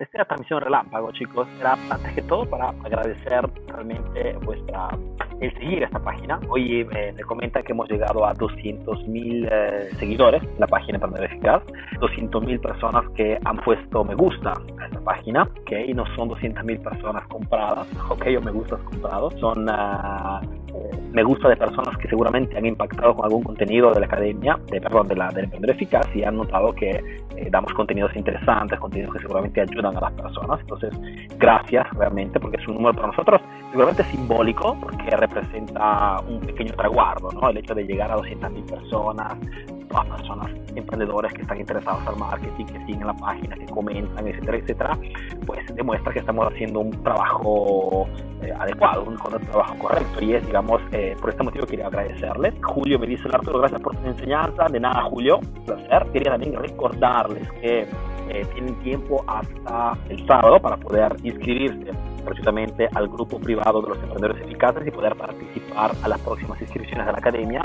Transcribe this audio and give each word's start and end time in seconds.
esta 0.00 0.24
transmisión 0.24 0.60
relámpago, 0.62 1.12
chicos. 1.12 1.46
Era 1.60 1.74
antes 1.90 2.12
que 2.14 2.22
todo 2.22 2.48
para 2.48 2.70
agradecer 2.70 3.42
realmente 3.68 4.32
vuestra 4.44 4.88
el 5.40 5.52
seguir 5.54 5.82
esta 5.82 5.98
página. 5.98 6.40
Hoy 6.48 6.86
eh, 6.94 7.12
me 7.16 7.22
comentan 7.22 7.62
que 7.62 7.72
hemos 7.72 7.88
llegado 7.88 8.26
a 8.26 8.34
200 8.34 9.08
mil 9.08 9.46
eh, 9.50 9.88
seguidores 9.98 10.42
en 10.42 10.58
la 10.58 10.66
página 10.66 10.98
para 10.98 11.24
Eficaz, 11.24 11.62
200 11.98 12.44
mil 12.44 12.60
personas 12.60 13.04
que 13.14 13.38
han 13.44 13.56
puesto 13.58 14.04
me 14.04 14.14
gusta 14.14 14.52
a 14.52 14.86
esta 14.86 15.00
página, 15.00 15.42
¿ok? 15.42 15.72
No 15.94 16.04
son 16.16 16.28
200 16.28 16.64
mil 16.64 16.78
personas 16.80 17.26
compradas, 17.28 17.86
¿ok? 18.08 18.26
O 18.38 18.40
me 18.40 18.50
gustas 18.50 18.80
comprados, 18.82 19.34
son 19.40 19.68
uh, 19.68 20.40
me 21.12 21.22
gusta 21.22 21.48
de 21.48 21.56
personas 21.56 21.96
que 21.98 22.08
seguramente 22.08 22.56
han 22.56 22.66
impactado 22.66 23.14
con 23.14 23.24
algún 23.24 23.42
contenido 23.42 23.92
de 23.92 24.00
la 24.00 24.06
academia, 24.06 24.58
de, 24.70 24.80
perdón, 24.80 25.08
de 25.08 25.16
la, 25.16 25.28
del 25.28 25.44
Emprendedor 25.44 25.76
Eficaz 25.76 26.06
y 26.14 26.22
han 26.22 26.36
notado 26.36 26.72
que 26.72 26.90
eh, 26.90 27.48
damos 27.50 27.72
contenidos 27.72 28.14
interesantes, 28.14 28.78
contenidos 28.78 29.14
que 29.14 29.20
seguramente 29.20 29.60
ayudan 29.60 29.89
a 29.96 30.00
las 30.00 30.12
personas. 30.12 30.60
Entonces, 30.60 30.90
gracias 31.38 31.86
realmente 31.92 32.38
porque 32.40 32.56
es 32.60 32.68
un 32.68 32.74
número 32.74 32.94
para 32.94 33.08
nosotros 33.08 33.40
seguramente 33.70 34.04
simbólico 34.04 34.76
porque 34.80 35.10
representa 35.16 36.20
un 36.28 36.40
pequeño 36.40 36.74
traguardo, 36.74 37.30
¿no? 37.32 37.50
El 37.50 37.58
hecho 37.58 37.74
de 37.74 37.84
llegar 37.84 38.10
a 38.10 38.16
200.000 38.16 38.68
personas, 38.68 39.34
todas 39.90 40.06
personas 40.06 40.50
emprendedores 40.76 41.32
que 41.32 41.42
están 41.42 41.60
interesados 41.60 42.06
al 42.06 42.16
marketing, 42.16 42.64
que 42.64 42.78
siguen 42.86 43.06
la 43.06 43.14
página, 43.14 43.56
que 43.56 43.66
comentan, 43.66 44.26
etcétera, 44.26 44.56
etcétera, 44.58 44.98
pues 45.46 45.74
demuestra 45.74 46.12
que 46.12 46.20
estamos 46.20 46.46
haciendo 46.46 46.80
un 46.80 46.90
trabajo 47.02 48.06
eh, 48.42 48.52
adecuado, 48.58 49.04
un, 49.04 49.16
trabajo 49.16 49.76
correcto 49.78 50.24
y 50.24 50.34
es, 50.34 50.46
digamos, 50.46 50.80
eh, 50.92 51.16
por 51.20 51.30
este 51.30 51.42
motivo 51.42 51.66
quería 51.66 51.88
agradecerles. 51.88 52.54
Julio 52.62 52.98
me 52.98 53.06
dice, 53.06 53.24
Arturo, 53.32 53.58
gracias 53.58 53.80
por 53.80 53.96
tu 53.96 54.06
enseñanza. 54.06 54.66
De 54.70 54.80
nada, 54.80 55.02
Julio, 55.02 55.40
placer. 55.66 56.06
Quería 56.12 56.32
también 56.32 56.54
recordarles 56.54 57.50
que 57.60 57.86
eh, 58.28 58.46
tienen 58.54 58.74
tiempo 58.82 59.24
hasta 59.26 59.98
el 60.08 60.24
sábado 60.26 60.60
para 60.60 60.76
poder 60.76 61.16
inscribirse 61.22 61.90
gratuitamente 62.24 62.88
al 62.94 63.08
grupo 63.08 63.38
privado 63.38 63.82
de 63.82 63.88
los 63.88 63.98
emprendedores 63.98 64.42
eficaces 64.44 64.86
y 64.86 64.90
poder 64.90 65.16
participar 65.16 65.92
a 66.02 66.08
las 66.08 66.20
próximas 66.20 66.60
inscripciones 66.60 67.06
de 67.06 67.12
la 67.12 67.18
academia. 67.18 67.64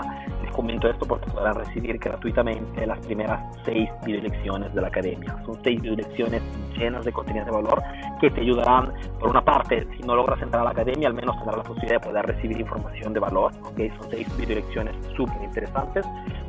Comento 0.55 0.87
esto 0.87 1.05
porque 1.05 1.29
podrán 1.31 1.55
recibir 1.55 1.97
gratuitamente 1.97 2.87
las 2.87 2.97
primeras 2.99 3.41
seis 3.65 3.89
videolecciones 4.05 4.73
de 4.73 4.81
la 4.81 4.87
academia. 4.87 5.35
Son 5.45 5.61
seis 5.61 5.81
videolecciones 5.81 6.41
llenas 6.77 7.03
de 7.03 7.11
contenido 7.11 7.43
de 7.43 7.51
valor 7.51 7.83
que 8.21 8.29
te 8.31 8.39
ayudarán, 8.39 8.93
por 9.19 9.29
una 9.29 9.43
parte, 9.43 9.85
si 9.97 10.03
no 10.03 10.15
logras 10.15 10.41
entrar 10.41 10.61
a 10.61 10.65
la 10.65 10.71
academia, 10.71 11.09
al 11.09 11.13
menos 11.13 11.35
tendrás 11.37 11.57
la 11.57 11.63
posibilidad 11.63 12.01
de 12.01 12.07
poder 12.07 12.25
recibir 12.25 12.59
información 12.61 13.13
de 13.13 13.19
valor. 13.19 13.51
¿okay? 13.65 13.91
Son 13.99 14.09
seis 14.09 14.37
videolecciones 14.37 14.95
súper 15.17 15.43
interesantes 15.43 16.05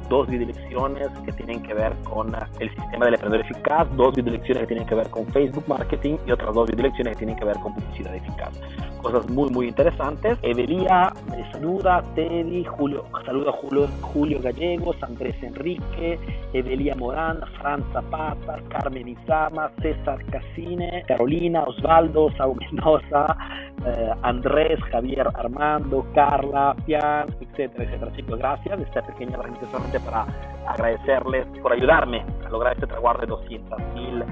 dos 0.09 0.29
videolecciones 0.29 1.09
que 1.25 1.33
tienen 1.33 1.63
que 1.63 1.75
ver 1.75 1.93
con 2.05 2.35
el 2.61 2.71
sistema 2.71 3.07
del 3.07 3.15
emprendedor 3.15 3.47
eficaz, 3.47 3.97
dos 3.97 4.15
videolecciones 4.15 4.63
que 4.63 4.67
tienen 4.67 4.87
que 4.87 4.95
ver 4.95 5.09
con 5.11 5.27
Facebook 5.29 5.65
Marketing 5.67 6.17
y 6.27 6.33
otras 6.33 6.55
dos 6.55 6.69
videolecciones 6.71 7.13
que 7.15 7.19
tienen 7.19 7.37
que 7.37 7.45
ver 7.45 7.57
con 7.61 7.75
publicidad 7.75 8.15
eficaz. 8.15 8.53
Cosas 9.03 9.29
muy, 9.31 9.51
muy 9.51 9.69
interesantes. 9.69 10.39
Evelia 10.43 11.13
me 11.31 11.51
saluda, 11.53 12.03
Teddy, 12.15 12.65
Julio, 12.65 13.05
saluda 13.25 13.53
Julio, 13.53 13.89
Julio 14.01 14.41
Gallegos, 14.43 14.97
Andrés 15.03 15.37
Enrique, 15.43 16.19
Evelia 16.53 16.95
Morán, 16.97 17.41
Fran 17.59 17.85
Zapata, 17.93 18.61
Carmen 18.69 19.09
Izama, 19.09 19.71
César 19.81 20.25
Casine, 20.27 21.05
Carolina, 21.07 21.63
Osvaldo, 21.65 22.31
Saúl 22.37 22.59
Mendoza, 22.73 23.37
eh, 23.87 24.11
Andrés, 24.23 24.81
Javier 24.91 25.29
Armando, 25.35 26.05
Carla, 26.15 26.75
Pian, 26.85 27.29
etcétera, 27.41 27.85
etcétera. 27.85 28.13
Chicos, 28.17 28.39
gracias. 28.39 28.81
Esta 28.81 29.03
pequeña 29.03 29.39
presentación 29.39 29.83
para 30.01 30.27
agradecerles 30.67 31.47
por 31.63 31.73
ayudarme 31.73 32.25
a 32.45 32.49
lograr 32.51 32.75
este 32.75 32.87
traguardo 32.87 33.21
de 33.21 33.27
200 33.27 33.79
mil 33.95 34.25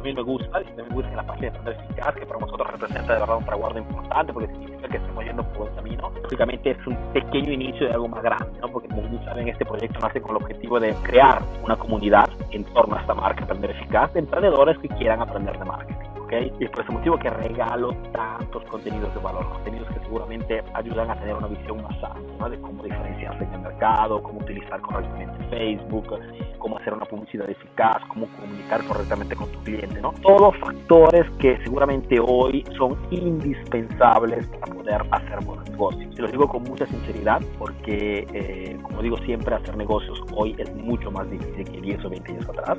mil 0.00 0.14
me 0.14 0.22
gusta, 0.22 0.60
y 0.62 0.76
me 0.76 0.82
gusta 0.94 1.10
en 1.10 1.16
la 1.16 1.22
página 1.22 1.50
de 1.50 1.56
Emprendedor 1.56 1.84
Eficaz, 1.84 2.14
que 2.14 2.26
para 2.26 2.40
nosotros 2.40 2.70
representa 2.70 3.14
de 3.14 3.20
verdad 3.20 3.36
un 3.36 3.44
traguardo 3.44 3.78
importante 3.78 4.32
porque 4.32 4.48
significa 4.48 4.88
que 4.88 4.96
estamos 4.96 5.24
yendo 5.24 5.42
por 5.44 5.58
buen 5.58 5.74
camino. 5.74 6.12
Lógicamente 6.22 6.70
es 6.70 6.86
un 6.86 6.96
pequeño 7.12 7.52
inicio 7.52 7.86
de 7.86 7.94
algo 7.94 8.08
más 8.08 8.22
grande, 8.22 8.60
¿no? 8.60 8.68
porque 8.68 8.88
como 8.88 9.02
ustedes 9.02 9.24
saben, 9.24 9.48
este 9.48 9.64
proyecto 9.64 9.98
nace 10.00 10.20
con 10.20 10.32
el 10.32 10.36
objetivo 10.42 10.80
de 10.80 10.94
crear 11.02 11.42
una 11.62 11.76
comunidad 11.76 12.28
en 12.50 12.64
torno 12.64 12.96
a 12.96 13.00
esta 13.00 13.14
marca 13.14 13.40
Emprendedor 13.42 13.76
Eficaz 13.76 14.12
de 14.12 14.20
emprendedores 14.20 14.78
que 14.78 14.88
quieran 14.88 15.20
aprender 15.20 15.58
de 15.58 15.64
marketing. 15.64 16.07
Y 16.30 16.64
es 16.64 16.70
por 16.70 16.82
ese 16.82 16.92
motivo 16.92 17.18
que 17.18 17.30
regalo 17.30 17.94
tantos 18.12 18.62
contenidos 18.64 19.14
de 19.14 19.20
valor, 19.20 19.48
contenidos 19.48 19.88
que 19.88 20.00
seguramente 20.00 20.62
ayudan 20.74 21.10
a 21.10 21.18
tener 21.18 21.34
una 21.34 21.46
visión 21.46 21.82
más 21.82 21.96
amplia 22.04 22.48
de 22.50 22.60
cómo 22.60 22.82
diferenciarse 22.82 23.44
en 23.44 23.54
el 23.54 23.60
mercado, 23.60 24.22
cómo 24.22 24.40
utilizar 24.40 24.80
correctamente 24.82 25.42
Facebook, 25.48 26.18
cómo 26.58 26.76
hacer 26.78 26.92
una 26.92 27.06
publicidad 27.06 27.48
eficaz, 27.48 28.02
cómo 28.08 28.26
comunicar 28.38 28.84
correctamente 28.84 29.34
con 29.36 29.50
tu 29.50 29.58
cliente, 29.60 30.00
¿no? 30.02 30.12
Todos 30.22 30.54
factores 30.58 31.24
que 31.38 31.58
seguramente 31.64 32.18
hoy 32.20 32.62
son 32.76 32.96
indispensables 33.10 34.46
para 34.48 34.74
poder 34.74 35.02
hacer 35.10 35.44
buenos 35.44 35.68
negocios. 35.70 36.14
Se 36.14 36.22
lo 36.22 36.28
digo 36.28 36.46
con 36.46 36.62
mucha 36.64 36.86
sinceridad 36.86 37.40
porque, 37.58 38.26
eh, 38.34 38.76
como 38.82 39.00
digo 39.02 39.16
siempre, 39.18 39.54
hacer 39.54 39.76
negocios 39.76 40.20
hoy 40.34 40.54
es 40.58 40.74
mucho 40.74 41.10
más 41.10 41.30
difícil 41.30 41.64
que 41.64 41.80
10 41.80 42.04
o 42.04 42.10
20 42.10 42.32
años 42.32 42.48
atrás. 42.48 42.78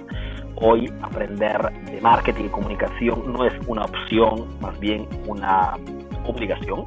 Hoy 0.56 0.92
aprender 1.02 1.72
de 1.86 2.02
marketing 2.02 2.46
y 2.46 2.50
comunicación 2.50 3.34
no 3.34 3.39
es 3.46 3.54
una 3.68 3.84
opción, 3.84 4.48
más 4.62 4.80
bien 4.80 5.08
una 5.28 5.78
obligación. 6.26 6.86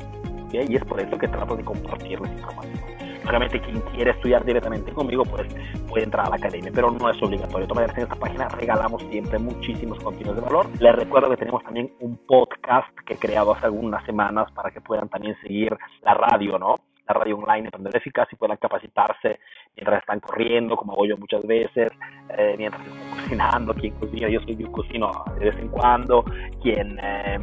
Y 0.53 0.77
es 0.77 0.85
por 0.85 1.01
eso 1.01 1.17
que 1.17 1.29
trato 1.29 1.57
de 1.57 1.65
compartir 1.65 2.21
la 2.21 2.29
información. 2.29 2.79
Obviamente 3.27 3.61
quien 3.61 3.81
quiere 3.95 4.11
estudiar 4.11 4.45
directamente 4.45 4.93
conmigo 4.93 5.25
pues 5.25 5.47
puede 5.89 6.05
entrar 6.05 6.27
a 6.27 6.31
la 6.31 6.37
academia, 6.37 6.71
pero 6.75 6.91
no 6.91 7.09
es 7.09 7.23
obligatorio. 7.23 7.69
Maneras, 7.69 7.97
en 7.97 8.03
esta 8.03 8.17
página 8.17 8.49
regalamos 8.49 9.03
siempre 9.11 9.39
muchísimos 9.39 9.99
contenidos 10.01 10.37
de 10.37 10.43
valor. 10.43 10.67
Les 10.81 10.95
recuerdo 10.95 11.31
que 11.31 11.37
tenemos 11.37 11.63
también 11.63 11.93
un 12.01 12.17
podcast 12.27 12.89
que 13.07 13.15
he 13.15 13.19
creado 13.19 13.55
hace 13.55 13.67
algunas 13.67 14.05
semanas 14.05 14.51
para 14.53 14.71
que 14.71 14.81
puedan 14.81 15.09
también 15.09 15.37
seguir 15.41 15.77
la 16.03 16.15
radio, 16.15 16.59
¿no? 16.59 16.77
Radio 17.13 17.37
online 17.37 17.67
Emprender 17.67 17.97
Eficaz 17.97 18.29
y 18.33 18.37
puedan 18.37 18.57
capacitarse 18.57 19.41
mientras 19.77 20.01
están 20.01 20.21
corriendo, 20.21 20.77
como 20.77 20.93
hago 20.93 21.07
yo 21.07 21.17
muchas 21.17 21.43
veces, 21.47 21.91
eh, 22.37 22.55
mientras 22.59 22.87
están 22.87 23.11
cocinando, 23.11 23.75
quien 23.75 23.95
cocina, 23.95 24.29
yo 24.29 24.41
soy 24.41 24.57
yo 24.57 24.71
cocino 24.73 25.25
de 25.39 25.47
vez 25.47 25.57
en 25.57 25.69
cuando, 25.69 26.25
quien, 26.63 26.99
eh, 27.03 27.39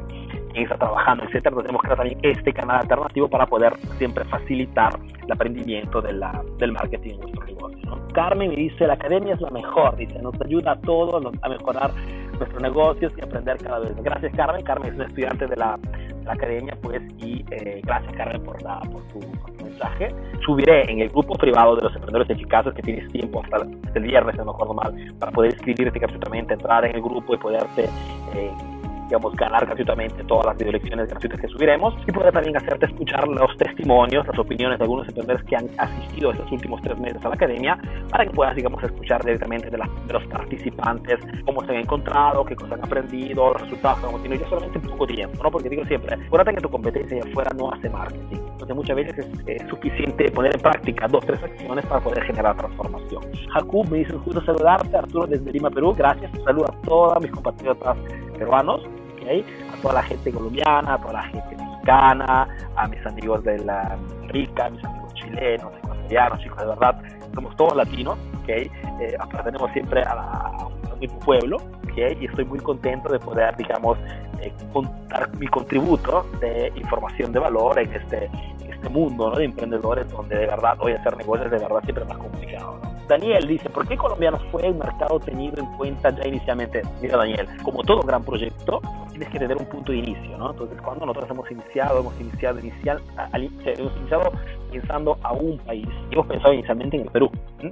quien 0.52 0.64
está 0.64 0.78
trabajando, 0.78 1.24
etcétera. 1.26 1.56
tenemos 1.58 1.82
que 1.82 1.88
crear 1.88 1.98
también 1.98 2.20
este 2.24 2.54
canal 2.54 2.82
alternativo 2.82 3.28
para 3.30 3.46
poder 3.46 3.76
siempre 3.98 4.24
facilitar 4.26 5.00
el 5.24 5.32
aprendimiento 5.32 6.02
de 6.02 6.14
la, 6.14 6.44
del 6.58 6.72
marketing 6.72 7.12
en 7.14 7.20
nuestro 7.22 7.46
negocio. 7.46 7.80
Carmen 8.14 8.50
me 8.50 8.56
dice, 8.56 8.88
la 8.88 8.94
academia 8.94 9.34
es 9.36 9.42
la 9.42 9.50
mejor, 9.50 9.96
dice, 9.96 10.20
nos 10.20 10.40
ayuda 10.42 10.72
a 10.72 10.82
todos 10.82 11.24
a 11.42 11.50
mejorar 11.50 11.92
nuestros 12.40 12.62
negocios 12.62 13.14
y 13.18 13.22
aprender 13.22 13.58
cada 13.58 13.80
vez. 13.80 13.96
Gracias 14.02 14.34
Carmen, 14.36 14.64
Carmen 14.64 14.90
es 14.90 14.96
una 14.96 15.06
estudiante 15.06 15.48
de 15.48 15.56
la 15.56 15.78
la 16.30 16.36
academia, 16.36 16.78
pues, 16.82 17.02
y 17.18 17.44
eh, 17.50 17.82
gracias, 17.84 18.14
Carmen, 18.14 18.44
por, 18.44 18.62
la, 18.62 18.80
por, 18.92 19.02
tu, 19.08 19.20
mensaje. 19.64 20.10
Subiré 20.46 20.92
en 20.92 21.00
el 21.00 21.10
grupo 21.10 21.34
privado 21.36 21.76
de 21.76 21.82
los 21.82 21.96
emprendedores 21.96 22.30
eficaces 22.30 22.74
que 22.74 22.82
tienes 22.84 23.12
tiempo 23.12 23.42
hasta, 23.44 23.66
el 23.96 24.04
viernes, 24.04 24.36
no 24.38 24.46
me 24.46 24.52
acuerdo 24.52 24.74
mal, 24.76 24.94
para 25.20 25.32
poder 25.32 25.54
inscribirte 25.54 25.98
gratuitamente, 25.98 26.54
entrar 26.54 26.86
en 26.86 26.96
el 26.96 27.02
grupo 27.02 27.34
y 27.34 27.38
poderte 27.38 27.86
eh, 28.36 28.52
digamos, 29.10 29.34
ganar 29.36 29.66
gratuitamente 29.66 30.24
todas 30.26 30.46
las 30.46 30.58
videolecciones 30.58 31.10
gratuitas 31.10 31.42
que 31.42 31.48
subiremos 31.48 31.96
y 32.08 32.12
poder 32.12 32.32
también 32.32 32.56
hacerte 32.56 32.86
escuchar 32.86 33.28
los 33.28 33.58
testimonios, 33.58 34.26
las 34.28 34.38
opiniones 34.38 34.78
de 34.78 34.84
algunos 34.84 35.08
emprendedores 35.08 35.44
que 35.48 35.56
han 35.56 35.68
asistido 35.78 36.32
estos 36.32 36.52
últimos 36.52 36.80
tres 36.84 36.98
meses 37.00 37.26
a 37.26 37.30
la 37.30 37.34
academia 37.34 37.78
para 38.12 38.26
que 38.26 38.32
puedas, 38.32 38.56
digamos, 38.56 38.84
escuchar 38.84 39.24
directamente 39.26 39.72
de, 39.72 39.78
de 39.78 40.14
los 40.14 40.26
participantes 40.28 41.20
cómo 41.44 41.66
se 41.66 41.72
han 41.72 41.78
encontrado, 41.78 42.46
qué 42.46 42.56
cosas 42.56 42.74
han 42.74 42.86
aprendido, 42.86 43.52
los 43.52 43.62
resultados 43.64 44.00
que 44.00 44.06
han 44.06 44.14
obtenido, 44.14 44.44
ya 44.44 44.50
solamente 44.50 44.78
en 44.78 44.86
poco 44.86 45.08
tiempo, 45.08 45.44
¿no? 45.44 45.52
Porque 45.52 45.70
digo 45.70 45.84
siempre, 45.86 46.16
acuérdate 46.16 46.56
que 46.56 46.62
tu 46.62 46.70
competencia 46.70 47.18
de 47.18 47.30
afuera 47.30 47.50
no 47.58 47.72
hace 47.72 47.90
marketing. 47.90 48.38
Entonces 48.52 48.76
muchas 48.76 48.96
veces 48.96 49.26
es, 49.48 49.70
suficiente 49.70 50.32
poner 50.32 50.54
en 50.56 50.62
práctica 50.62 51.08
dos, 51.08 51.26
tres 51.26 51.42
acciones 51.42 51.86
para 51.88 52.02
poder 52.02 52.24
generar 52.26 52.56
transformación. 52.58 53.24
Jakub 53.54 53.90
me 53.90 54.00
dice 54.00 54.16
un 54.16 54.24
gusto 54.24 54.44
saludarte, 54.46 54.96
Arturo 54.96 55.26
desde 55.26 55.52
Lima, 55.52 55.72
Perú, 55.72 55.96
gracias, 55.98 56.32
saludo 56.44 56.66
a 56.66 56.82
todos 56.82 57.22
mis 57.22 57.32
compatriotas 57.32 57.98
peruanos 58.40 58.82
a 59.30 59.82
toda 59.82 59.96
la 59.96 60.04
gente 60.04 60.32
colombiana, 60.32 60.96
a 60.96 60.98
toda 60.98 61.14
la 61.14 61.24
gente 61.24 61.56
mexicana, 61.56 62.48
a 62.76 62.88
mis 62.88 63.06
amigos 63.06 63.44
de 63.44 63.60
la 63.60 63.98
Rica, 64.28 64.66
a 64.66 64.70
mis 64.70 64.84
amigos 64.84 65.14
chilenos, 65.14 65.72
ecuatorianos, 65.78 66.40
chicos, 66.40 66.60
de 66.60 66.66
verdad, 66.66 67.02
somos 67.36 67.56
todos 67.56 67.76
latinos, 67.76 68.18
¿okay? 68.42 68.72
Eh, 69.00 69.18
tenemos 69.44 69.72
siempre 69.72 70.02
a, 70.04 70.14
a, 70.14 70.70
mi 71.00 71.08
pueblo, 71.08 71.58
¿okay? 71.90 72.18
y 72.20 72.26
estoy 72.26 72.44
muy 72.44 72.60
contento 72.60 73.10
de 73.10 73.20
poder, 73.20 73.56
digamos, 73.56 73.98
eh, 74.42 74.52
contar 74.74 75.30
mi 75.38 75.48
contributo 75.48 76.26
de 76.42 76.74
información 76.76 77.32
de 77.32 77.40
valor 77.40 77.80
en 77.80 77.94
este, 77.94 78.30
este 78.70 78.90
mundo 78.90 79.30
¿no? 79.30 79.38
de 79.38 79.46
emprendedores 79.46 80.10
donde 80.10 80.38
de 80.38 80.48
verdad 80.48 80.76
hoy 80.80 80.94
hacer 80.94 81.16
negocios 81.16 81.52
de 81.52 81.58
verdad 81.58 81.82
siempre 81.84 82.04
más 82.04 82.18
complicado. 82.18 82.89
Daniel 83.10 83.48
dice, 83.48 83.68
¿por 83.72 83.88
qué 83.88 83.98
colombianos 83.98 84.40
fue 84.52 84.70
un 84.70 84.78
mercado 84.78 85.20
tenido 85.20 85.58
en 85.58 85.66
cuenta 85.78 86.12
ya 86.12 86.28
inicialmente? 86.28 86.84
Mira 87.02 87.18
Daniel, 87.18 87.48
como 87.64 87.82
todo 87.82 88.04
gran 88.04 88.24
proyecto, 88.24 88.80
tienes 89.10 89.30
que 89.30 89.40
tener 89.40 89.58
un 89.58 89.66
punto 89.66 89.92
de 89.92 89.98
inicio, 89.98 90.38
¿no? 90.38 90.52
Entonces, 90.52 90.80
cuando 90.80 91.08
nosotros 91.08 91.32
hemos 91.32 91.50
iniciado, 91.50 92.02
hemos 92.02 92.22
iniciado, 92.22 92.60
inicial, 92.60 93.02
hemos 93.34 93.98
iniciado 93.98 94.32
pensando 94.72 95.18
a 95.24 95.34
un 95.34 95.58
país, 95.58 95.88
hemos 96.12 96.28
pensado 96.28 96.54
inicialmente 96.54 96.98
en 96.98 97.04
el 97.04 97.10
Perú, 97.10 97.32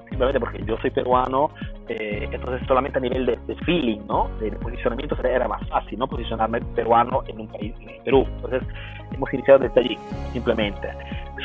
simplemente 0.10 0.40
porque 0.40 0.64
yo 0.66 0.76
soy 0.78 0.90
peruano, 0.90 1.52
eh, 1.88 2.28
entonces 2.32 2.68
solamente 2.68 2.98
a 2.98 3.02
nivel 3.02 3.28
de, 3.28 3.56
feeling, 3.64 4.00
¿no? 4.08 4.32
De, 4.40 4.52
posicionamiento 4.54 5.16
era 5.24 5.48
más 5.48 5.62
fácil, 5.70 6.00
¿no? 6.00 6.08
Posicionarme 6.08 6.62
peruano 6.76 7.22
en 7.28 7.42
un 7.42 7.48
país, 7.48 7.76
en 7.82 7.90
el 7.90 8.02
Perú. 8.02 8.26
Entonces, 8.38 8.64
hemos 9.12 9.32
iniciado 9.32 9.60
desde 9.60 9.80
allí, 9.80 9.98
simplemente 10.34 10.88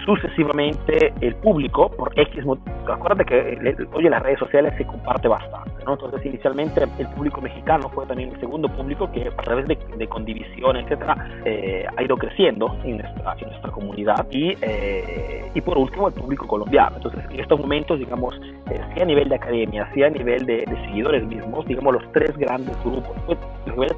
sucesivamente 0.04 1.12
el 1.20 1.34
público, 1.36 1.90
por 1.90 2.12
X 2.18 2.44
acuérdate 2.88 3.24
que 3.24 3.86
hoy 3.92 4.06
en 4.06 4.10
las 4.10 4.22
redes 4.22 4.38
sociales 4.38 4.74
se 4.76 4.84
comparte 4.84 5.28
bastante, 5.28 5.84
¿no? 5.84 5.94
Entonces 5.94 6.24
inicialmente 6.24 6.82
el 6.98 7.06
público 7.08 7.40
mexicano 7.40 7.88
fue 7.90 8.06
también 8.06 8.30
el 8.30 8.40
segundo 8.40 8.68
público 8.68 9.10
que 9.12 9.28
a 9.28 9.42
través 9.42 9.66
de, 9.68 9.78
de 9.96 10.06
condivisión, 10.08 10.76
etcétera, 10.76 11.16
eh, 11.44 11.86
ha 11.96 12.02
ido 12.02 12.16
creciendo 12.16 12.76
en 12.84 12.98
nuestra, 12.98 13.34
en 13.38 13.48
nuestra 13.48 13.70
comunidad 13.70 14.26
y, 14.30 14.56
eh, 14.60 15.50
y 15.54 15.60
por 15.60 15.78
último 15.78 16.08
el 16.08 16.14
público 16.14 16.46
colombiano. 16.46 16.96
Entonces 16.96 17.24
en 17.30 17.40
estos 17.40 17.60
momentos, 17.60 17.98
digamos, 17.98 18.34
eh, 18.70 18.80
a 19.00 19.04
nivel 19.04 19.28
de 19.28 19.36
academia, 19.36 19.88
sea 19.94 20.06
a 20.06 20.10
nivel 20.10 20.46
de, 20.46 20.64
seguidores 20.86 21.24
mismos, 21.26 21.66
digamos 21.66 21.94
los 21.94 22.12
tres 22.12 22.36
grandes 22.36 22.76
grupos, 22.84 23.12
pues 23.26 23.38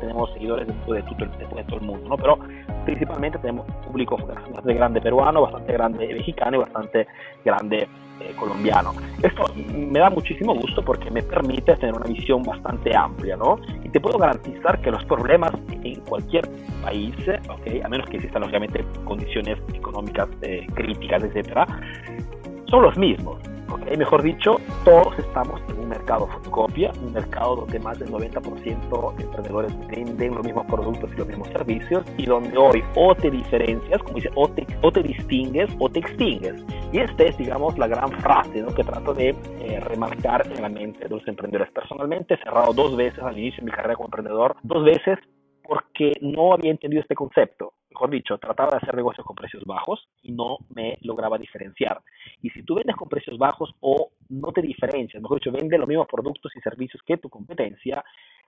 tenemos 0.01 0.33
seguidores 0.35 0.67
dentro 0.67 0.95
de, 0.95 1.03
todo, 1.03 1.27
de 1.57 1.65
todo 1.65 1.77
el 1.77 1.87
mundo, 1.87 2.09
¿no? 2.09 2.17
Pero 2.17 2.39
principalmente 2.85 3.39
tenemos 3.39 3.67
público 3.87 4.17
bastante 4.17 4.75
grande 4.75 5.01
peruano, 5.01 5.43
bastante 5.43 5.73
grande 5.73 5.84
mexicano 5.89 6.57
y 6.57 6.61
bastante 6.61 7.07
grande 7.45 7.89
eh, 8.21 8.33
colombiano. 8.39 8.93
Esto 9.23 9.45
me 9.75 9.99
da 9.99 10.09
muchísimo 10.09 10.55
gusto 10.55 10.85
porque 10.85 11.11
me 11.11 11.23
permite 11.23 11.75
tener 11.77 11.95
una 11.95 12.07
visión 12.07 12.43
bastante 12.43 12.97
amplia, 12.97 13.37
¿no? 13.37 13.59
Y 13.83 13.89
te 13.89 14.01
puedo 14.01 14.19
garantizar 14.19 14.81
que 14.81 14.91
los 14.91 15.05
problemas 15.05 15.51
en 15.83 16.01
cualquier 16.03 16.49
país, 16.83 17.15
¿okay? 17.49 17.81
a 17.83 17.89
menos 17.89 18.09
que 18.09 18.19
existan 18.19 18.45
obviamente 18.45 18.85
condiciones 19.05 19.59
económicas 19.75 20.29
eh, 20.43 20.67
críticas, 20.75 21.25
etcétera, 21.25 21.67
son 22.69 22.83
los 22.83 22.97
mismos. 22.97 23.39
¿Okay? 23.75 23.97
Mejor 23.97 24.23
dicho, 24.23 24.57
todos 24.85 25.19
estamos 25.19 25.61
en 25.69 25.81
un 25.81 25.89
mercado 25.89 26.27
fotocopia, 26.27 26.93
un 27.03 27.13
mercado 27.13 27.57
donde 27.57 27.79
más 27.81 27.99
del 27.99 28.11
90% 28.11 29.17
de 29.17 29.25
emprendedores 29.25 29.87
venden 29.89 30.35
los 30.35 30.45
mismos 30.45 30.67
productos 30.67 31.11
y 31.13 31.17
los 31.17 31.27
mismos 31.27 31.49
servicios 31.49 32.05
y 32.17 32.27
donde 32.27 32.57
hoy 32.57 32.83
o 32.97 33.15
te 33.15 33.31
diferencias, 33.31 34.03
como 34.03 34.17
dice, 34.17 34.31
o 34.35 34.49
te, 34.49 34.67
o 34.83 34.93
te 34.93 35.03
distingues 35.03 35.71
o 35.79 35.89
te 35.89 36.01
extingues. 36.01 36.65
Y 36.93 36.99
esta 36.99 37.25
es, 37.25 37.37
digamos, 37.37 37.77
la 37.79 37.89
gran 37.89 38.11
frase 38.21 38.63
¿no? 38.63 38.75
que 38.75 38.85
trato 38.85 39.15
de 39.15 39.31
eh, 39.31 39.81
remarcar 39.81 40.47
en 40.47 40.63
la 40.63 40.69
mente 40.69 41.01
de 41.01 41.09
los 41.09 41.27
emprendedores. 41.27 41.73
Personalmente 41.73 42.35
he 42.35 42.39
cerrado 42.39 42.73
dos 42.73 42.97
veces 42.97 43.21
al 43.21 43.39
inicio 43.39 43.61
de 43.61 43.67
mi 43.67 43.71
carrera 43.71 43.97
como 43.97 44.07
emprendedor, 44.07 44.57
dos 44.63 44.85
veces 44.85 45.19
porque 45.67 46.13
no 46.21 46.53
había 46.53 46.71
entendido 46.71 47.03
este 47.03 47.15
concepto. 47.15 47.73
Mejor 47.95 48.11
dicho, 48.11 48.39
trataba 48.39 48.73
de 48.73 48.79
hacer 48.79 48.97
negocios 48.97 49.25
con 49.25 49.37
precios 49.37 49.65
bajos 49.65 50.09
y 50.23 50.33
no 50.33 50.59
me 50.75 50.99
lograba 51.03 51.39
diferenciar. 51.39 52.01
Y 52.43 52.51
si 52.51 52.65
tú 52.65 52.75
vendes 52.75 52.97
con 52.97 53.09
precios 53.09 53.39
bajos 53.39 53.73
o 53.79 54.11
no 54.31 54.51
te 54.51 54.63
diferencias, 54.63 55.23
mejor 55.23 55.39
dicho, 55.39 55.53
vende 55.53 55.79
los 55.79 55.87
mismos 55.87 56.09
productos 56.09 56.51
y 56.57 56.61
servicios 56.61 57.01
que 57.07 57.19
tu 57.19 57.29
competencia, 57.31 58.05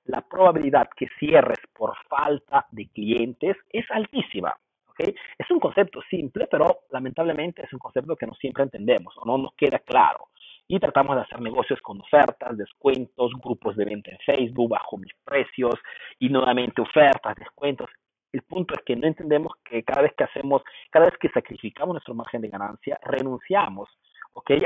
la 0.06 0.20
probabilidad 0.20 0.88
que 0.96 1.06
cierres 1.20 1.60
por 1.72 1.94
falta 2.08 2.66
de 2.72 2.88
clientes 2.88 3.56
es 3.70 3.88
altísima. 3.92 4.52
¿okay? 4.88 5.14
Es 5.38 5.48
un 5.52 5.60
concepto 5.60 6.00
simple, 6.10 6.48
pero 6.50 6.80
lamentablemente 6.90 7.62
es 7.64 7.72
un 7.72 7.78
concepto 7.78 8.16
que 8.16 8.26
no 8.26 8.34
siempre 8.34 8.64
entendemos 8.64 9.14
o 9.16 9.24
no 9.24 9.38
nos 9.38 9.54
queda 9.54 9.78
claro 9.78 10.26
y 10.66 10.80
tratamos 10.80 11.14
de 11.14 11.22
hacer 11.22 11.40
negocios 11.40 11.80
con 11.80 12.00
ofertas, 12.00 12.56
descuentos, 12.56 13.30
grupos 13.40 13.76
de 13.76 13.84
venta 13.84 14.10
en 14.10 14.18
Facebook 14.18 14.70
bajo 14.70 14.98
mis 14.98 15.12
precios 15.24 15.74
y 16.18 16.28
nuevamente 16.28 16.82
ofertas, 16.82 17.36
descuentos. 17.36 17.88
El 18.32 18.42
punto 18.42 18.74
es 18.74 18.82
que 18.84 18.96
no 18.96 19.06
entendemos 19.06 19.52
que 19.64 19.82
cada 19.82 20.02
vez 20.02 20.12
que 20.16 20.24
hacemos, 20.24 20.62
cada 20.90 21.06
vez 21.06 21.16
que 21.18 21.28
sacrificamos 21.30 21.94
nuestro 21.94 22.14
margen 22.14 22.42
de 22.42 22.48
ganancia, 22.48 22.98
renunciamos 23.02 23.88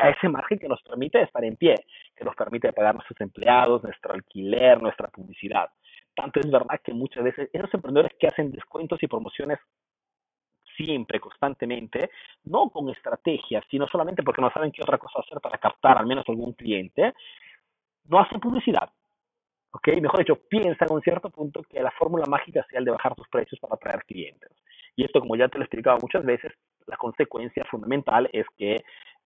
a 0.02 0.10
ese 0.10 0.28
margen 0.28 0.58
que 0.58 0.68
nos 0.68 0.82
permite 0.82 1.22
estar 1.22 1.44
en 1.44 1.56
pie, 1.56 1.74
que 2.16 2.24
nos 2.24 2.34
permite 2.34 2.72
pagar 2.72 2.94
nuestros 2.94 3.20
empleados, 3.20 3.82
nuestro 3.82 4.14
alquiler, 4.14 4.82
nuestra 4.82 5.08
publicidad. 5.08 5.70
Tanto 6.14 6.40
es 6.40 6.50
verdad 6.50 6.80
que 6.82 6.92
muchas 6.92 7.22
veces 7.22 7.48
esos 7.52 7.72
emprendedores 7.72 8.12
que 8.18 8.26
hacen 8.26 8.50
descuentos 8.50 9.00
y 9.02 9.06
promociones 9.06 9.58
siempre, 10.76 11.20
constantemente, 11.20 12.10
no 12.44 12.70
con 12.70 12.88
estrategias, 12.88 13.64
sino 13.70 13.86
solamente 13.86 14.22
porque 14.22 14.40
no 14.40 14.50
saben 14.50 14.72
qué 14.72 14.82
otra 14.82 14.98
cosa 14.98 15.20
hacer 15.20 15.40
para 15.40 15.58
captar 15.58 15.98
al 15.98 16.06
menos 16.06 16.24
algún 16.28 16.54
cliente, 16.54 17.14
no 18.04 18.18
hacen 18.18 18.40
publicidad. 18.40 18.90
¿Ok? 19.72 19.88
Mejor 20.00 20.18
dicho, 20.18 20.36
piensan 20.48 20.88
en 20.90 20.96
un 20.96 21.02
cierto 21.02 21.30
punto 21.30 21.62
que 21.62 21.80
la 21.80 21.90
fórmula 21.92 22.24
mágica 22.26 22.64
sea 22.68 22.80
el 22.80 22.84
de 22.84 22.90
bajar 22.90 23.14
tus 23.14 23.28
precios 23.28 23.60
para 23.60 23.74
atraer 23.74 24.04
clientes. 24.04 24.50
Y 24.96 25.04
esto, 25.04 25.20
como 25.20 25.36
ya 25.36 25.48
te 25.48 25.58
lo 25.58 25.62
he 25.62 25.66
explicado 25.66 25.98
muchas 26.02 26.24
veces, 26.24 26.52
la 26.86 26.96
consecuencia 26.96 27.64
fundamental 27.70 28.28
es 28.32 28.46
que 28.56 28.76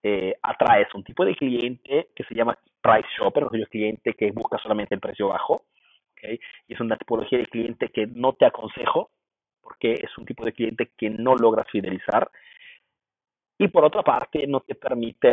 eh, 0.02 0.34
atraes 0.42 0.94
un 0.94 1.02
tipo 1.02 1.24
de 1.24 1.34
cliente 1.34 2.08
que 2.14 2.24
se 2.24 2.34
llama 2.34 2.58
price 2.82 3.08
shopper, 3.18 3.48
sea, 3.50 3.66
cliente 3.66 4.12
que 4.12 4.30
busca 4.32 4.58
solamente 4.58 4.94
el 4.94 5.00
precio 5.00 5.28
bajo. 5.28 5.62
¿okay? 6.12 6.38
Y 6.68 6.74
es 6.74 6.80
una 6.80 6.96
tipología 6.96 7.38
de 7.38 7.46
cliente 7.46 7.88
que 7.88 8.06
no 8.06 8.34
te 8.34 8.44
aconsejo 8.44 9.10
porque 9.62 9.94
es 9.94 10.16
un 10.18 10.26
tipo 10.26 10.44
de 10.44 10.52
cliente 10.52 10.90
que 10.96 11.08
no 11.08 11.34
logras 11.34 11.66
fidelizar. 11.70 12.30
Y 13.58 13.68
por 13.68 13.84
otra 13.84 14.02
parte, 14.02 14.46
no 14.46 14.60
te 14.60 14.74
permite 14.74 15.32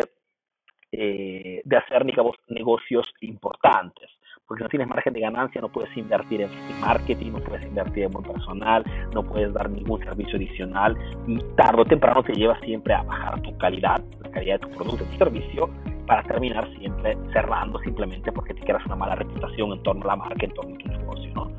eh, 0.91 1.61
de 1.63 1.77
hacer 1.77 2.05
negocios 2.05 3.13
importantes. 3.19 4.09
Porque 4.51 4.63
no 4.65 4.69
tienes 4.69 4.89
margen 4.89 5.13
de 5.13 5.21
ganancia, 5.21 5.61
no 5.61 5.69
puedes 5.69 5.95
invertir 5.95 6.41
en 6.41 6.49
marketing, 6.81 7.31
no 7.31 7.39
puedes 7.39 7.65
invertir 7.65 8.03
en 8.03 8.11
buen 8.11 8.25
personal, 8.25 8.83
no 9.13 9.23
puedes 9.23 9.53
dar 9.53 9.69
ningún 9.69 10.03
servicio 10.03 10.35
adicional 10.35 10.97
y 11.25 11.37
tarde 11.55 11.83
o 11.83 11.85
temprano 11.85 12.21
te 12.21 12.33
lleva 12.33 12.59
siempre 12.59 12.93
a 12.93 13.01
bajar 13.01 13.41
tu 13.43 13.57
calidad, 13.57 14.03
la 14.21 14.29
calidad 14.29 14.59
de 14.59 14.67
tu 14.67 14.75
producto, 14.75 15.05
tu 15.05 15.17
servicio, 15.17 15.69
para 16.05 16.23
terminar 16.23 16.67
siempre 16.77 17.17
cerrando 17.31 17.79
simplemente 17.79 18.29
porque 18.33 18.53
te 18.53 18.59
quedas 18.65 18.85
una 18.87 18.97
mala 18.97 19.15
reputación 19.15 19.71
en 19.71 19.83
torno 19.83 20.03
a 20.03 20.07
la 20.07 20.15
marca, 20.17 20.45
en 20.45 20.51
torno 20.51 20.75
a 20.75 20.77
tu 20.79 20.87
negocio. 20.89 21.33
¿no? 21.33 21.51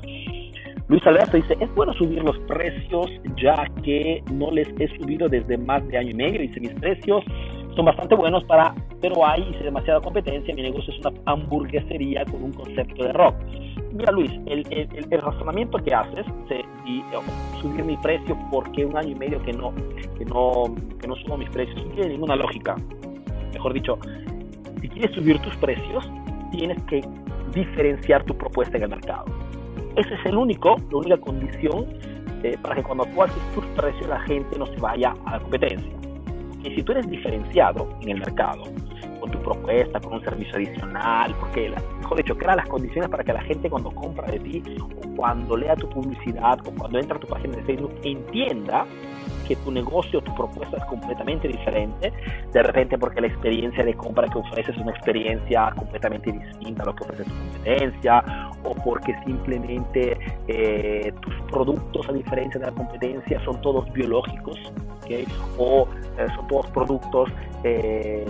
Luis 0.89 1.07
Alberto 1.07 1.39
dice, 1.39 1.57
es 1.61 1.75
bueno 1.75 1.95
subir 1.95 2.23
los 2.23 2.39
precios 2.41 3.11
ya 3.43 3.65
que 3.83 4.23
no 4.31 4.51
les 4.51 4.69
he 4.79 4.89
subido 4.99 5.31
desde 5.31 5.57
más 5.57 5.89
de 5.89 5.97
año 5.97 6.11
y 6.11 6.15
medio. 6.15 6.43
Dice, 6.43 6.61
mis 6.61 6.75
precios 6.75 7.25
son 7.75 7.85
bastante 7.87 8.15
buenos 8.15 8.45
para, 8.45 8.75
pero 9.01 9.27
hay 9.27 9.51
demasiada 9.63 10.01
competencia. 10.01 10.55
Mi 10.55 10.63
negocio 10.63 10.93
es 10.93 11.01
una 11.01 11.13
hamburguesería 11.27 12.25
con 12.27 12.43
un 12.43 12.53
concepto 12.53 13.05
de 13.05 13.13
rock. 13.13 13.35
Mira 13.93 14.13
Luis, 14.13 14.33
el, 14.47 14.67
el, 14.71 15.21
razonamiento 15.21 15.79
que 15.79 15.95
haces 15.95 16.27
de, 16.49 16.65
subir 17.61 17.85
mi 17.85 17.97
precio 17.99 18.39
porque 18.51 18.85
un 18.85 18.97
año 18.97 19.11
y 19.11 19.15
medio 19.15 19.43
que 19.43 19.53
no, 19.53 19.73
que 20.19 20.25
no, 20.25 20.75
que 21.01 21.07
no 21.07 21.17
subo 21.17 21.37
mis 21.37 21.51
precios 21.51 21.85
no 21.85 21.93
tiene 21.93 22.11
ninguna 22.11 22.37
lógica. 22.37 22.77
Mejor 23.53 23.75
dicho, 23.75 23.99
si 24.81 24.89
quieres 24.89 25.15
subir 25.15 25.39
tus 25.41 25.55
precios, 25.57 26.11
tienes 26.51 26.83
que 26.85 27.03
diferenciar 27.55 28.25
tu 28.25 28.35
propuesta 28.37 28.77
en 28.79 28.85
el 28.85 28.91
mercado. 28.91 29.25
Ese 29.97 30.15
es 30.15 30.27
el 30.27 30.37
único, 30.37 30.77
la 30.91 30.97
única 30.97 31.17
condición 31.19 31.87
eh, 32.43 32.57
para 32.63 32.77
que 32.77 32.83
cuando 32.83 33.05
tú 33.05 33.23
haces 33.23 33.43
tus 33.55 33.65
precios 33.67 34.09
la 34.09 34.21
gente 34.23 34.59
no 34.59 34.67
se 34.67 34.77
vaya 34.77 35.15
a 35.27 35.33
la 35.33 35.41
competencia. 35.41 36.02
Y 36.65 36.75
si 36.75 36.83
tú 36.83 36.93
eres 36.93 37.09
diferenciado 37.11 37.89
en 38.03 38.11
el 38.11 38.19
mercado, 38.21 38.65
con 39.21 39.31
tu 39.31 39.39
propuesta, 39.41 40.01
con 40.01 40.15
un 40.15 40.25
servicio 40.25 40.57
adicional, 40.57 41.35
porque, 41.39 41.73
mejor 42.13 42.25
dicho, 42.25 42.37
creas 42.37 42.57
las 42.57 42.69
condiciones 42.69 43.11
para 43.11 43.25
que 43.25 43.33
la 43.33 43.43
gente 43.43 43.71
cuando 43.71 43.91
compra 43.91 44.31
de 44.31 44.39
ti, 44.39 44.63
o 44.81 45.17
cuando 45.17 45.57
lea 45.57 45.75
tu 45.77 45.89
publicidad, 45.89 46.59
o 46.67 46.73
cuando 46.73 46.99
entra 46.99 47.17
a 47.17 47.21
tu 47.21 47.27
página 47.27 47.57
de 47.57 47.63
Facebook, 47.63 47.93
entienda 48.03 48.87
que 49.47 49.57
tu 49.57 49.71
negocio, 49.71 50.21
tu 50.21 50.35
propuesta 50.35 50.77
es 50.77 50.85
completamente 50.85 51.49
diferente, 51.49 52.13
de 52.53 52.63
repente 52.63 52.99
porque 52.99 53.21
la 53.21 53.27
experiencia 53.27 53.85
de 53.85 53.95
compra 53.95 54.29
que 54.29 54.39
ofreces 54.39 54.77
es 54.77 54.83
una 54.83 54.93
experiencia 54.93 55.73
completamente 55.77 56.33
distinta 56.33 56.83
a 56.83 56.87
lo 56.87 56.95
que 56.95 57.05
ofrece 57.05 57.25
tu 57.25 57.31
competencia, 57.31 58.25
o 58.65 58.75
porque 58.75 59.15
simplemente 59.25 60.19
eh, 60.49 61.13
tus 61.21 61.35
productos, 61.51 62.09
a 62.09 62.13
diferencia 62.13 62.61
de 62.61 62.67
la 62.67 62.73
competencia, 62.73 63.43
son 63.45 63.61
todos 63.61 63.91
biológicos, 63.93 64.59
o 65.59 65.89
eh, 66.19 66.27
son 66.37 66.47
todos 66.49 66.67
productos 66.69 67.31
eh, 67.65 68.25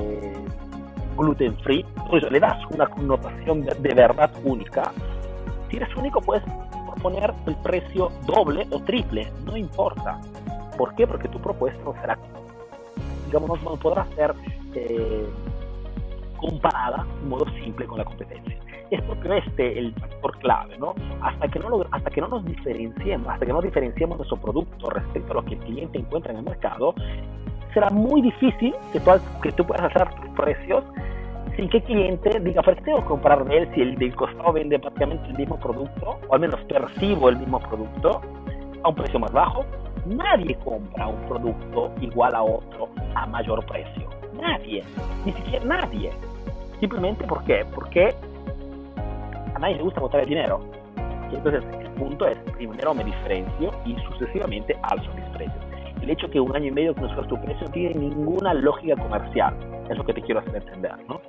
gluten 1.16 1.56
free, 1.58 1.84
pues 2.08 2.22
le 2.30 2.40
das 2.40 2.58
una 2.70 2.86
connotación 2.86 3.62
de, 3.62 3.94
verdad 3.94 4.30
única. 4.44 4.92
Si 5.70 5.76
eres 5.76 5.94
único, 5.96 6.20
puedes 6.20 6.42
poner 7.02 7.32
el 7.46 7.56
precio 7.56 8.10
doble 8.26 8.66
o 8.70 8.80
triple, 8.80 9.30
no 9.44 9.56
importa. 9.56 10.20
¿Por 10.76 10.94
qué? 10.94 11.06
Porque 11.06 11.28
tu 11.28 11.40
propuesta 11.40 11.82
no 11.84 11.94
será, 12.00 12.18
digamos, 13.26 13.62
no, 13.62 13.76
podrá 13.76 14.06
ser 14.14 14.34
eh, 14.74 15.28
comparada 16.36 17.06
de 17.22 17.28
modo 17.28 17.46
simple 17.62 17.86
con 17.86 17.98
la 17.98 18.04
competencia. 18.04 18.58
Es 18.90 19.00
porque 19.02 19.38
este 19.38 19.78
el 19.78 19.94
factor 19.94 20.38
clave, 20.38 20.76
¿no? 20.76 20.94
Hasta 21.22 21.48
que 21.48 21.58
no, 21.58 21.82
hasta 21.90 22.10
que 22.10 22.20
no 22.20 22.28
nos 22.28 22.44
diferenciemos, 22.44 23.26
hasta 23.26 23.46
que 23.46 23.52
no 23.52 23.62
diferenciemos 23.62 24.18
nuestro 24.18 24.36
producto 24.38 24.90
respecto 24.90 25.32
a 25.32 25.36
lo 25.36 25.44
que 25.44 25.54
el 25.54 25.60
cliente 25.60 25.98
encuentra 25.98 26.32
en 26.32 26.38
el 26.38 26.44
mercado, 26.44 26.94
será 27.72 27.90
muy 27.90 28.22
difícil 28.22 28.74
que 28.92 29.00
tú, 29.00 29.10
que 29.42 29.52
tú 29.52 29.66
puedas 29.66 29.84
hacer 29.84 30.08
tus 30.14 30.30
precios 30.30 30.84
sin 31.56 31.68
que 31.68 31.78
el 31.78 31.82
cliente 31.82 32.40
diga, 32.40 32.62
¿por 32.62 32.74
qué 32.76 32.82
tengo 32.82 32.98
que 32.98 33.04
comprar 33.04 33.44
de 33.44 33.58
él 33.58 33.68
si 33.74 33.82
el 33.82 33.96
del 33.96 34.14
costado 34.14 34.52
vende 34.52 34.78
prácticamente 34.78 35.28
el 35.28 35.36
mismo 35.36 35.58
producto, 35.58 36.18
o 36.28 36.34
al 36.34 36.40
menos 36.40 36.60
percibo 36.62 37.28
el 37.28 37.36
mismo 37.36 37.60
producto 37.60 38.20
a 38.82 38.88
un 38.88 38.94
precio 38.94 39.18
más 39.20 39.32
bajo? 39.32 39.64
Nadie 40.06 40.56
compra 40.64 41.08
un 41.08 41.20
producto 41.28 41.92
igual 42.00 42.34
a 42.34 42.42
otro 42.42 42.88
a 43.14 43.26
mayor 43.26 43.64
precio. 43.66 44.08
Nadie, 44.40 44.82
ni 45.24 45.32
siquiera 45.32 45.64
nadie. 45.64 46.10
Simplemente 46.80 47.24
¿por 47.24 47.44
qué? 47.44 47.64
Porque 47.74 48.14
a 49.54 49.58
nadie 49.58 49.76
le 49.76 49.82
gusta 49.82 50.00
botar 50.00 50.20
el 50.20 50.28
dinero. 50.28 50.60
Y 51.30 51.36
entonces 51.36 51.62
el 51.80 51.90
punto 51.92 52.26
es, 52.26 52.38
primero 52.56 52.94
me 52.94 53.04
diferencio 53.04 53.70
y 53.84 53.94
sucesivamente 54.08 54.76
alzo 54.82 55.10
mis 55.14 55.24
precios. 55.36 55.71
El 56.02 56.10
hecho 56.10 56.28
que 56.28 56.40
un 56.40 56.54
año 56.54 56.66
y 56.66 56.70
medio 56.72 56.94
que 56.94 57.02
no 57.02 57.08
subas 57.10 57.28
tu 57.28 57.40
precio 57.40 57.66
no 57.66 57.72
tiene 57.72 57.94
ninguna 57.94 58.52
lógica 58.54 58.96
comercial. 58.96 59.54
Es 59.88 59.96
lo 59.96 60.04
que 60.04 60.14
te 60.14 60.22
quiero 60.22 60.40
hacer 60.40 60.56
entender, 60.56 60.92
¿no? 61.08 61.20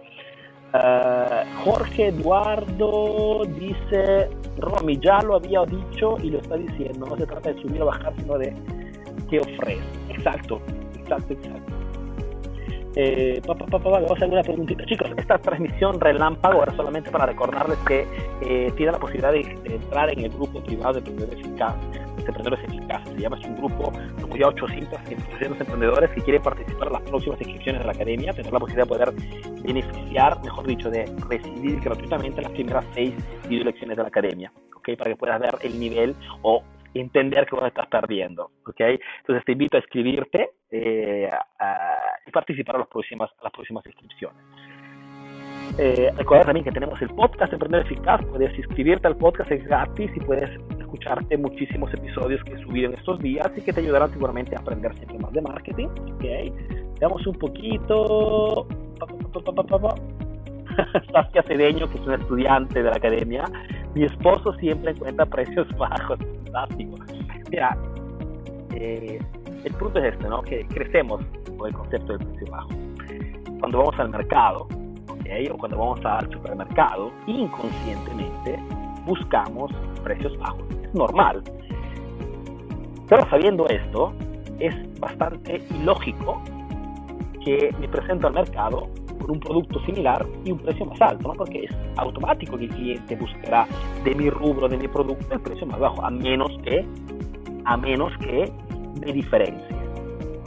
Uh, 0.74 1.64
Jorge 1.64 2.08
Eduardo 2.08 3.44
dice, 3.60 4.28
Romy, 4.58 4.98
ya 4.98 5.22
lo 5.22 5.36
había 5.36 5.64
dicho 5.66 6.18
y 6.24 6.32
lo 6.32 6.40
está 6.40 6.56
diciendo, 6.56 7.06
no 7.08 7.16
se 7.16 7.28
trata 7.28 7.54
de 7.54 7.62
subir 7.62 7.80
o 7.84 7.86
bajar, 7.86 8.12
sino 8.18 8.40
de 8.40 8.52
qué 9.30 9.40
ofrece. 9.40 9.84
Exacto, 10.10 10.60
exacto, 10.98 11.34
exacto. 11.34 11.74
Eh, 12.96 13.40
pa, 13.46 13.54
pa, 13.54 13.66
pa, 13.66 13.90
vamos 13.90 14.10
a 14.10 14.14
hacer 14.16 14.30
una 14.30 14.42
preguntita. 14.42 14.84
Chicos, 14.86 15.12
esta 15.16 15.38
transmisión 15.38 16.00
relámpago 16.00 16.64
era 16.64 16.76
solamente 16.76 17.12
para 17.12 17.28
recordarles 17.28 17.78
que 17.88 18.08
eh, 18.42 18.72
tienen 18.76 18.94
la 18.94 19.00
posibilidad 19.00 19.32
de, 19.32 19.44
de, 19.64 19.76
entrar 19.76 20.12
en 20.12 20.22
el 20.22 20.30
grupo 20.30 20.60
privado 20.62 20.94
de 20.94 21.00
emprendedores 21.00 21.40
eficaz, 21.40 21.76
emprendedores 22.28 22.64
eficaces. 22.66 23.14
Se 23.14 23.20
llama, 23.20 23.38
es 23.40 23.46
un 23.46 23.58
grupo 23.58 23.92
como 24.22 24.36
ya 24.36 24.48
800, 24.48 25.00
800 25.00 25.62
emprendedores 25.62 26.10
que 26.12 26.22
quieren 26.22 26.42
participar 26.42 26.88
en 26.88 26.94
las 26.94 27.02
próximas 27.04 27.42
inscripciones 27.42 27.82
de 27.82 27.86
la 27.86 27.94
academia, 27.94 28.34
tener 28.34 28.54
la 28.54 28.60
posibilidad 28.60 28.86
de 28.86 28.90
poder 28.90 29.14
beneficiar, 29.64 30.42
mejor 30.44 30.68
dicho, 30.68 30.90
de 30.90 31.06
recibir 31.30 31.80
gratuitamente 31.82 32.42
las 32.42 32.52
primeras 32.52 32.86
seis 32.94 33.14
video 33.48 33.66
lecciones 33.66 33.98
de 33.98 34.04
la 34.04 34.10
academia, 34.10 34.52
¿ok? 34.76 34.98
Para 34.98 35.12
que 35.12 35.16
puedas 35.16 35.40
ver 35.40 35.56
el 35.62 35.80
nivel 35.80 36.16
o 36.42 36.64
entender 36.94 37.46
que 37.46 37.56
vos 37.56 37.66
estás 37.66 37.88
perdiendo, 37.88 38.52
¿ok? 38.68 38.82
Entonces 39.20 39.46
te 39.46 39.52
invito 39.54 39.78
a 39.78 39.80
escribirte 39.80 40.52
eh, 40.72 41.30
a, 41.60 41.98
y 42.26 42.32
participar 42.32 42.76
a, 42.76 42.80
las 42.80 42.88
próximas, 42.88 43.30
a 43.40 43.44
las 43.44 43.54
próximas 43.54 43.86
inscripciones. 43.86 44.38
Eh, 45.78 46.12
también 46.46 46.64
que 46.64 46.72
tenemos 46.72 47.02
el 47.02 47.10
podcast 47.10 47.52
Emprender 47.52 47.82
Eficaz, 47.82 48.24
puedes 48.26 48.56
inscribirte 48.58 49.08
al 49.08 49.18
podcast, 49.18 49.52
es 49.52 49.64
gratis 49.64 50.12
y 50.16 50.20
puedes 50.20 50.50
escucharte 50.94 51.38
muchísimos 51.38 51.92
episodios 51.92 52.44
que 52.44 52.56
subido 52.60 52.90
en 52.90 52.94
estos 52.98 53.20
días 53.20 53.52
y 53.56 53.62
que 53.62 53.74
te 53.74 53.82
ayudarán 53.82 54.12
seguramente 54.12 54.56
a 54.56 54.60
aprender 54.60 54.94
siempre 54.96 55.18
más 55.18 55.34
de 55.34 55.42
marketing, 55.42 55.88
¿ok? 55.88 56.24
Veamos 57.00 57.26
un 57.26 57.36
poquito... 57.36 58.68
Saskia 61.12 61.44
Cedeño, 61.44 61.90
que 61.90 61.98
es 62.00 62.08
un 62.08 62.14
estudiante 62.14 62.82
de 62.82 62.90
la 62.90 62.96
academia, 62.96 63.44
mi 63.94 64.06
esposo 64.06 64.54
siempre 64.56 64.92
encuentra 64.92 65.26
precios 65.26 65.68
bajos, 65.78 66.18
fantástico. 66.46 66.96
Mira, 67.50 67.78
eh, 68.76 69.20
el 69.64 69.74
punto 69.74 70.00
es 70.00 70.14
este, 70.14 70.28
¿no? 70.28 70.42
Que 70.42 70.66
crecemos 70.68 71.22
con 71.58 71.68
el 71.68 71.74
concepto 71.74 72.18
del 72.18 72.28
precio 72.28 72.52
bajo. 72.52 72.70
Cuando 73.60 73.78
vamos 73.80 74.00
al 74.00 74.10
mercado, 74.10 74.68
¿okay? 75.10 75.48
o 75.48 75.58
cuando 75.58 75.78
vamos 75.78 76.00
al 76.06 76.32
supermercado, 76.32 77.12
inconscientemente 77.28 78.60
buscamos 79.06 79.72
precios 80.04 80.36
bajos. 80.40 80.83
Normal. 80.94 81.44
Pero 83.10 83.30
sabiendo 83.30 83.68
esto, 83.68 84.14
es 84.60 85.00
bastante 85.00 85.62
ilógico 85.80 86.42
que 87.44 87.74
me 87.80 87.88
presento 87.88 88.28
al 88.28 88.34
mercado 88.34 88.88
por 89.20 89.32
un 89.32 89.40
producto 89.40 89.80
similar 89.86 90.26
y 90.46 90.52
un 90.52 90.60
precio 90.60 90.86
más 90.86 91.02
alto, 91.02 91.30
¿no? 91.30 91.34
porque 91.34 91.66
es 91.66 91.72
automático 91.98 92.58
que 92.58 92.66
el 92.66 92.70
cliente 92.72 93.16
buscará 93.16 93.68
de 94.04 94.16
mi 94.16 94.30
rubro, 94.30 94.68
de 94.68 94.78
mi 94.78 94.88
producto, 94.88 95.34
el 95.34 95.42
precio 95.42 95.66
más 95.68 95.80
bajo, 95.80 96.04
a 96.06 96.10
menos 96.10 96.52
que, 96.64 96.86
a 97.66 97.78
menos 97.78 98.12
que 98.20 98.52
me 99.06 99.14
diferencie. 99.14 99.76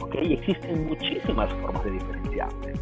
¿okay? 0.01 0.27
Y 0.27 0.33
existen 0.33 0.87
muchísimas 0.87 1.51
formas 1.55 1.83
de 1.85 1.91
diferenciarse. 1.91 2.73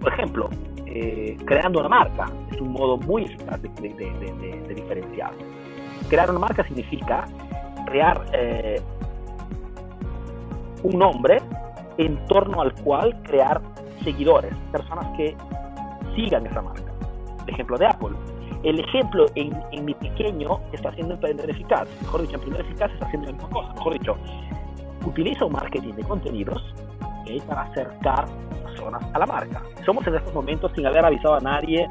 Por 0.00 0.12
ejemplo, 0.12 0.50
eh, 0.86 1.36
creando 1.44 1.80
una 1.80 1.88
marca 1.88 2.26
es 2.50 2.60
un 2.60 2.72
modo 2.72 2.96
muy 2.98 3.24
eficaz 3.24 3.60
de, 3.62 3.68
de, 3.68 4.62
de 4.68 4.74
diferenciarse. 4.74 5.63
Crear 6.08 6.30
una 6.30 6.40
marca 6.40 6.64
significa 6.64 7.24
crear 7.86 8.24
eh, 8.32 8.80
un 10.82 10.98
nombre 10.98 11.38
en 11.98 12.24
torno 12.26 12.60
al 12.60 12.74
cual 12.74 13.20
crear 13.22 13.60
seguidores, 14.02 14.54
personas 14.72 15.06
que 15.16 15.36
sigan 16.14 16.46
esa 16.46 16.62
marca. 16.62 16.92
El 17.46 17.54
ejemplo 17.54 17.78
de 17.78 17.86
Apple. 17.86 18.16
El 18.62 18.80
ejemplo 18.80 19.26
en, 19.34 19.52
en 19.72 19.84
mi 19.84 19.94
pequeño 19.94 20.60
está 20.72 20.88
haciendo 20.88 21.14
Emprender 21.14 21.50
Eficaz. 21.50 21.86
Mejor 22.00 22.22
dicho, 22.22 22.34
Emprender 22.34 22.62
Eficaz 22.62 22.90
está 22.92 23.06
haciendo 23.06 23.26
la 23.26 23.32
misma 23.34 23.50
cosa. 23.50 23.74
Mejor 23.74 23.92
dicho, 23.92 24.16
utiliza 25.06 25.44
un 25.44 25.52
marketing 25.52 25.92
de 25.92 26.02
contenidos 26.04 26.74
¿okay? 27.20 27.40
para 27.42 27.62
acercar 27.62 28.26
personas 28.64 29.02
a 29.12 29.18
la 29.18 29.26
marca. 29.26 29.62
Somos 29.84 30.06
en 30.06 30.14
estos 30.14 30.32
momentos, 30.34 30.72
sin 30.74 30.86
haber 30.86 31.04
avisado 31.04 31.34
a 31.34 31.40
nadie, 31.40 31.88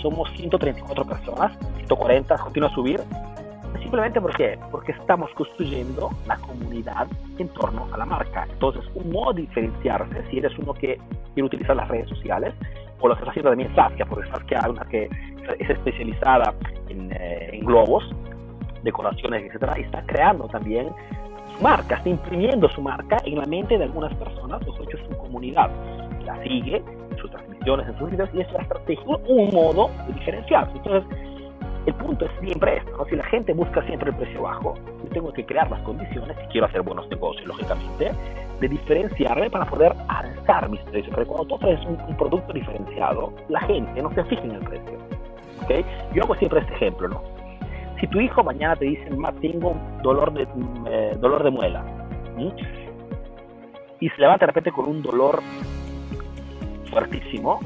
somos 0.00 0.30
134 0.36 1.04
personas, 1.04 1.52
140, 1.76 2.36
continúa 2.38 2.68
a 2.68 2.74
subir. 2.74 3.00
Simplemente 3.94 4.20
porque, 4.20 4.58
porque 4.72 4.90
estamos 4.90 5.30
construyendo 5.34 6.10
la 6.26 6.36
comunidad 6.38 7.06
en 7.38 7.46
torno 7.50 7.86
a 7.92 7.96
la 7.96 8.04
marca. 8.04 8.44
Entonces, 8.50 8.82
un 8.96 9.12
modo 9.12 9.34
de 9.34 9.42
diferenciarse, 9.42 10.20
si 10.28 10.38
eres 10.38 10.52
uno 10.58 10.74
que 10.74 10.98
quiere 11.32 11.46
utilizar 11.46 11.76
las 11.76 11.86
redes 11.86 12.08
sociales, 12.08 12.52
o 12.98 13.06
lo 13.06 13.14
que 13.14 13.20
está 13.20 13.30
haciendo 13.30 13.50
también 13.50 13.72
Saskia, 13.76 14.04
porque 14.06 14.28
Saskia 14.30 14.58
es 14.58 14.66
una 14.66 14.84
que 14.86 15.08
es 15.60 15.70
especializada 15.70 16.52
en, 16.88 17.12
eh, 17.12 17.50
en 17.52 17.64
globos, 17.64 18.02
decoraciones, 18.82 19.44
etcétera, 19.44 19.78
y 19.78 19.82
está 19.82 20.02
creando 20.06 20.48
también 20.48 20.88
su 21.56 21.62
marca, 21.62 21.94
está 21.94 22.08
imprimiendo 22.08 22.68
su 22.70 22.82
marca 22.82 23.18
en 23.24 23.38
la 23.38 23.46
mente 23.46 23.78
de 23.78 23.84
algunas 23.84 24.12
personas, 24.14 24.60
los 24.66 24.74
hecho 24.80 24.98
su 25.08 25.16
comunidad, 25.18 25.70
la 26.24 26.42
sigue 26.42 26.82
en 27.12 27.16
sus 27.18 27.30
transmisiones, 27.30 27.86
en 27.86 27.96
sus 27.96 28.10
videos, 28.10 28.28
y 28.34 28.40
es 28.40 28.52
la 28.54 28.62
estrategia, 28.62 29.04
un 29.28 29.50
modo 29.54 29.88
de 30.08 30.14
diferenciarse. 30.14 30.76
Entonces, 30.78 31.33
el 31.86 31.94
punto 31.94 32.24
es 32.24 32.30
siempre 32.40 32.78
esto, 32.78 32.96
¿no? 32.96 33.04
si 33.04 33.16
la 33.16 33.24
gente 33.24 33.52
busca 33.52 33.82
siempre 33.86 34.10
el 34.10 34.16
precio 34.16 34.42
bajo, 34.42 34.74
yo 34.74 35.10
tengo 35.10 35.32
que 35.32 35.44
crear 35.44 35.70
las 35.70 35.82
condiciones, 35.82 36.36
si 36.40 36.46
quiero 36.48 36.66
hacer 36.66 36.82
buenos 36.82 37.08
negocios, 37.08 37.46
lógicamente, 37.46 38.12
de 38.60 38.68
diferenciarme 38.68 39.50
para 39.50 39.66
poder 39.66 39.94
alzar 40.08 40.68
mis 40.70 40.80
precios. 40.82 41.14
Porque 41.14 41.26
cuando 41.26 41.46
tú 41.46 41.54
ofreces 41.56 41.84
un, 41.86 42.00
un, 42.08 42.16
producto 42.16 42.52
diferenciado, 42.52 43.32
la 43.48 43.60
gente 43.62 44.00
no 44.00 44.10
se 44.14 44.24
fija 44.24 44.42
en 44.42 44.52
el 44.52 44.60
precio. 44.60 44.98
¿okay? 45.62 45.84
Yo 46.14 46.22
hago 46.22 46.34
siempre 46.36 46.60
este 46.60 46.74
ejemplo, 46.74 47.08
¿no? 47.08 47.22
Si 48.00 48.06
tu 48.08 48.20
hijo 48.20 48.42
mañana 48.42 48.76
te 48.76 48.86
dice, 48.86 49.10
mamá, 49.10 49.32
tengo 49.40 49.76
dolor 50.02 50.32
de, 50.32 50.46
eh, 50.86 51.16
dolor 51.20 51.42
de 51.42 51.50
muela, 51.50 51.84
¿sí? 52.36 52.52
y 54.00 54.08
se 54.10 54.20
levanta 54.20 54.44
de 54.44 54.48
repente 54.48 54.72
con 54.72 54.86
un 54.86 55.00
dolor 55.00 55.40
fuertísimo, 56.90 57.60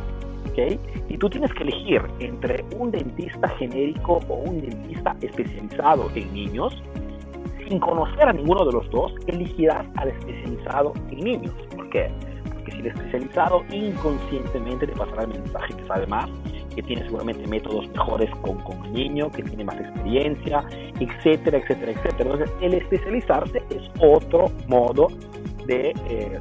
y 1.09 1.17
tú 1.19 1.31
tienes 1.31 1.53
que 1.55 1.63
elegir 1.63 2.03
entre 2.21 2.65
un 2.77 2.91
dentista 2.91 3.49
genérico 3.59 4.21
o 4.29 4.35
un 4.35 4.61
dentista 4.61 5.15
especializado 5.21 6.11
en 6.15 6.33
niños, 6.33 6.83
sin 7.69 7.79
conocer 7.79 8.29
a 8.29 8.33
ninguno 8.33 8.65
de 8.65 8.73
los 8.73 8.91
dos, 8.91 9.13
elegirás 9.27 9.87
al 9.97 10.09
especializado 10.09 10.93
en 11.11 11.19
niños. 11.21 11.55
¿Por 11.75 11.89
qué? 11.91 12.11
Porque 12.55 12.73
si 12.73 12.79
el 12.79 12.87
especializado 12.87 13.65
inconscientemente 13.71 14.87
te 14.87 14.93
pasará 14.95 15.23
el 15.23 15.29
mensaje 15.29 15.75
que 15.75 15.87
sabe 15.87 16.07
más, 16.07 16.29
que 16.75 16.83
tiene 16.83 17.03
seguramente 17.05 17.47
métodos 17.47 17.89
mejores 17.89 18.31
con, 18.43 18.59
con 18.63 18.85
el 18.87 18.93
niño, 18.93 19.31
que 19.31 19.43
tiene 19.43 19.65
más 19.65 19.77
experiencia, 19.77 20.65
etcétera, 21.01 21.59
etcétera, 21.59 21.93
etcétera. 21.93 22.31
Entonces, 22.31 22.51
el 22.63 22.75
especializarse 22.75 23.63
es 23.71 23.91
otro 24.01 24.47
modo 24.67 25.09
de 25.67 25.93
eh, 26.09 26.41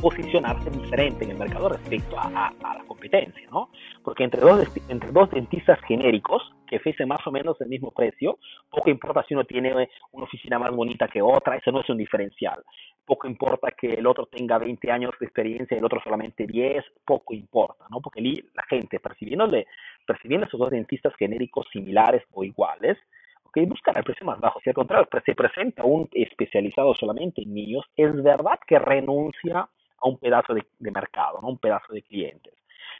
posicionarse 0.00 0.70
diferente 0.70 1.24
en 1.24 1.32
el 1.32 1.38
mercado 1.38 1.68
respecto 1.68 2.18
a, 2.18 2.28
a, 2.28 2.48
a, 2.62 2.78
la 2.78 2.84
competencia, 2.84 3.48
¿no? 3.50 3.70
Porque 4.02 4.24
entre 4.24 4.40
dos, 4.40 4.66
entre 4.88 5.12
dos 5.12 5.30
dentistas 5.30 5.78
genéricos 5.86 6.42
que 6.66 6.76
ofrecen 6.76 7.08
más 7.08 7.26
o 7.26 7.32
menos 7.32 7.60
el 7.60 7.68
mismo 7.68 7.90
precio, 7.90 8.38
poco 8.70 8.90
importa 8.90 9.24
si 9.26 9.34
uno 9.34 9.44
tiene 9.44 9.88
una 10.12 10.24
oficina 10.24 10.58
más 10.58 10.70
bonita 10.70 11.08
que 11.08 11.20
otra, 11.20 11.56
eso 11.56 11.72
no 11.72 11.80
es 11.80 11.88
un 11.90 11.98
diferencial. 11.98 12.62
Poco 13.04 13.26
importa 13.26 13.72
que 13.72 13.94
el 13.94 14.06
otro 14.06 14.26
tenga 14.26 14.58
20 14.58 14.90
años 14.90 15.12
de 15.18 15.26
experiencia 15.26 15.74
y 15.74 15.78
el 15.78 15.84
otro 15.84 16.00
solamente 16.02 16.46
10, 16.46 16.84
poco 17.04 17.34
importa, 17.34 17.86
¿no? 17.90 18.00
Porque 18.00 18.20
la 18.20 18.62
gente 18.68 19.00
percibiéndole, 19.00 19.66
percibiendo 20.06 20.46
esos 20.46 20.60
dos 20.60 20.70
dentistas 20.70 21.12
genéricos 21.16 21.66
similares 21.72 22.22
o 22.32 22.44
iguales, 22.44 22.96
okay, 23.44 23.66
buscan 23.66 23.96
el 23.96 24.04
precio 24.04 24.24
más 24.24 24.38
bajo. 24.38 24.60
Si 24.62 24.70
al 24.70 24.74
contrario 24.74 25.08
se 25.26 25.34
presenta 25.34 25.84
un 25.84 26.08
especializado 26.12 26.94
solamente 26.94 27.42
en 27.42 27.52
niños, 27.52 27.84
es 27.96 28.14
verdad 28.22 28.60
que 28.64 28.78
renuncia 28.78 29.68
a 30.00 30.08
un 30.08 30.18
pedazo 30.18 30.54
de, 30.54 30.66
de 30.78 30.90
mercado, 30.90 31.40
¿no? 31.40 31.48
un 31.48 31.58
pedazo 31.58 31.92
de 31.92 32.02
clientes. 32.02 32.54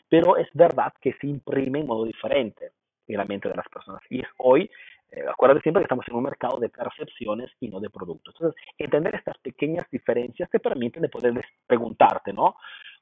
Pero 0.08 0.36
es 0.36 0.48
verdad 0.52 0.92
que 1.00 1.12
se 1.14 1.26
imprime 1.26 1.80
en 1.80 1.86
modo 1.86 2.04
diferente 2.04 2.72
en 3.06 3.18
la 3.18 3.24
mente 3.24 3.48
de 3.48 3.54
las 3.54 3.68
personas. 3.68 4.02
Y 4.10 4.20
es 4.20 4.28
hoy, 4.38 4.70
eh, 5.10 5.24
acuérdate 5.28 5.62
siempre 5.62 5.82
que 5.82 5.84
estamos 5.84 6.06
en 6.08 6.14
un 6.14 6.22
mercado 6.24 6.58
de 6.58 6.68
percepciones 6.68 7.50
y 7.60 7.68
no 7.68 7.80
de 7.80 7.90
productos. 7.90 8.34
Entonces, 8.34 8.62
entender 8.78 9.14
estas 9.14 9.38
pequeñas 9.38 9.84
diferencias 9.90 10.48
te 10.50 10.60
permiten 10.60 11.02
de 11.02 11.08
poder 11.08 11.44
preguntarte, 11.66 12.32
¿no? 12.32 12.56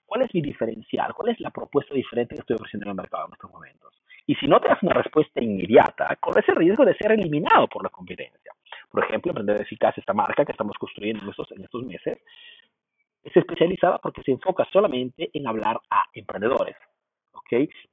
¿Cuál 0.06 0.22
es 0.22 0.34
mi 0.34 0.40
diferencial? 0.40 1.12
¿Cuál 1.12 1.30
es 1.30 1.40
la 1.40 1.50
propuesta 1.50 1.94
diferente 1.94 2.34
que 2.34 2.40
estoy 2.40 2.56
ofreciendo 2.56 2.86
en 2.86 2.90
el 2.90 2.96
mercado 2.96 3.26
en 3.26 3.34
estos 3.34 3.50
momentos? 3.50 3.94
Y 4.26 4.34
si 4.36 4.46
no 4.46 4.60
te 4.60 4.68
das 4.68 4.82
una 4.82 4.94
respuesta 4.94 5.42
inmediata, 5.42 6.16
corres 6.16 6.48
el 6.48 6.56
riesgo 6.56 6.84
de 6.84 6.94
ser 6.94 7.12
eliminado 7.12 7.66
por 7.68 7.82
la 7.82 7.90
competencia. 7.90 8.52
Por 8.90 9.04
ejemplo, 9.04 9.30
Emprendedor 9.30 9.60
Eficaz, 9.60 9.96
esta 9.98 10.14
marca 10.14 10.44
que 10.44 10.52
estamos 10.52 10.76
construyendo 10.78 11.24
en 11.24 11.30
estos, 11.30 11.50
en 11.52 11.64
estos 11.64 11.82
meses, 11.84 12.18
es 13.28 13.36
especializada 13.36 13.98
porque 13.98 14.22
se 14.22 14.32
enfoca 14.32 14.66
solamente 14.72 15.30
en 15.32 15.46
hablar 15.46 15.80
a 15.90 16.04
emprendedores. 16.12 16.76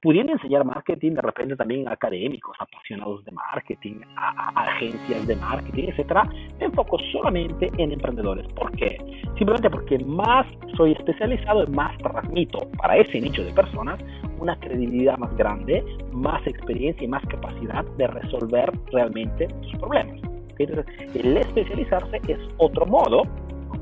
Pudiendo 0.01 0.33
enseñar 0.33 0.65
marketing 0.65 1.13
de 1.13 1.21
repente 1.21 1.55
también 1.55 1.87
a 1.87 1.93
académicos, 1.93 2.57
apasionados 2.59 3.23
de 3.23 3.31
marketing, 3.31 4.01
a, 4.17 4.49
agencias 4.63 5.25
de 5.25 5.35
marketing, 5.37 5.85
etcétera. 5.87 6.27
Me 6.59 6.65
enfoco 6.65 6.99
solamente 7.11 7.71
en 7.77 7.93
emprendedores. 7.93 8.45
¿Por 8.53 8.71
qué? 8.73 8.97
Simplemente 9.37 9.69
porque 9.69 9.97
más 9.99 10.45
soy 10.75 10.91
especializado 10.91 11.63
y 11.63 11.67
más 11.67 11.97
transmito 11.99 12.69
para 12.77 12.97
ese 12.97 13.21
nicho 13.21 13.43
de 13.43 13.53
personas 13.53 14.03
una 14.39 14.59
credibilidad 14.59 15.17
más 15.17 15.35
grande, 15.37 15.83
más 16.11 16.45
experiencia 16.45 17.05
y 17.05 17.07
más 17.07 17.25
capacidad 17.27 17.85
de 17.97 18.07
resolver 18.07 18.71
realmente 18.91 19.47
sus 19.61 19.79
problemas. 19.79 20.19
Entonces, 20.59 21.15
el 21.15 21.37
especializarse 21.37 22.21
es 22.27 22.39
otro 22.57 22.85
modo 22.85 23.23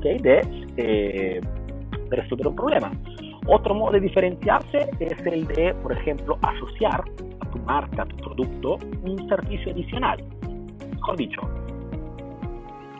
de, 0.04 0.40
eh, 0.76 1.40
resolver 2.10 2.46
un 2.48 2.56
problema. 2.56 2.92
Otro 3.46 3.74
modo 3.74 3.92
de 3.92 4.00
diferenciarse 4.00 4.90
es 5.00 5.26
el 5.26 5.46
de, 5.48 5.74
por 5.82 5.92
ejemplo, 5.92 6.38
asociar 6.42 7.04
a 7.40 7.50
tu 7.50 7.58
marca, 7.60 8.02
a 8.02 8.06
tu 8.06 8.16
producto, 8.16 8.78
un 9.02 9.28
servicio 9.28 9.72
adicional. 9.72 10.18
Mejor 10.94 11.16
dicho, 11.16 11.40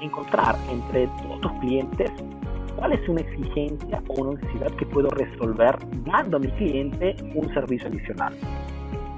encontrar 0.00 0.56
entre 0.70 1.06
todos 1.06 1.40
tus 1.40 1.52
clientes 1.60 2.10
cuál 2.76 2.92
es 2.92 3.08
una 3.08 3.20
exigencia 3.20 4.02
o 4.08 4.22
una 4.22 4.40
necesidad 4.40 4.70
que 4.72 4.86
puedo 4.86 5.08
resolver 5.10 5.76
dando 6.04 6.36
a 6.36 6.40
mi 6.40 6.48
cliente 6.48 7.16
un 7.34 7.52
servicio 7.54 7.88
adicional. 7.88 8.34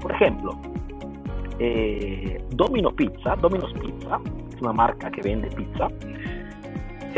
Por 0.01 0.11
ejemplo, 0.13 0.51
eh, 1.59 2.41
Domino 2.51 2.91
Pizza, 2.91 3.35
Domino's 3.35 3.73
Pizza, 3.73 4.19
es 4.53 4.61
una 4.61 4.73
marca 4.73 5.09
que 5.11 5.21
vende 5.21 5.49
pizza, 5.49 5.87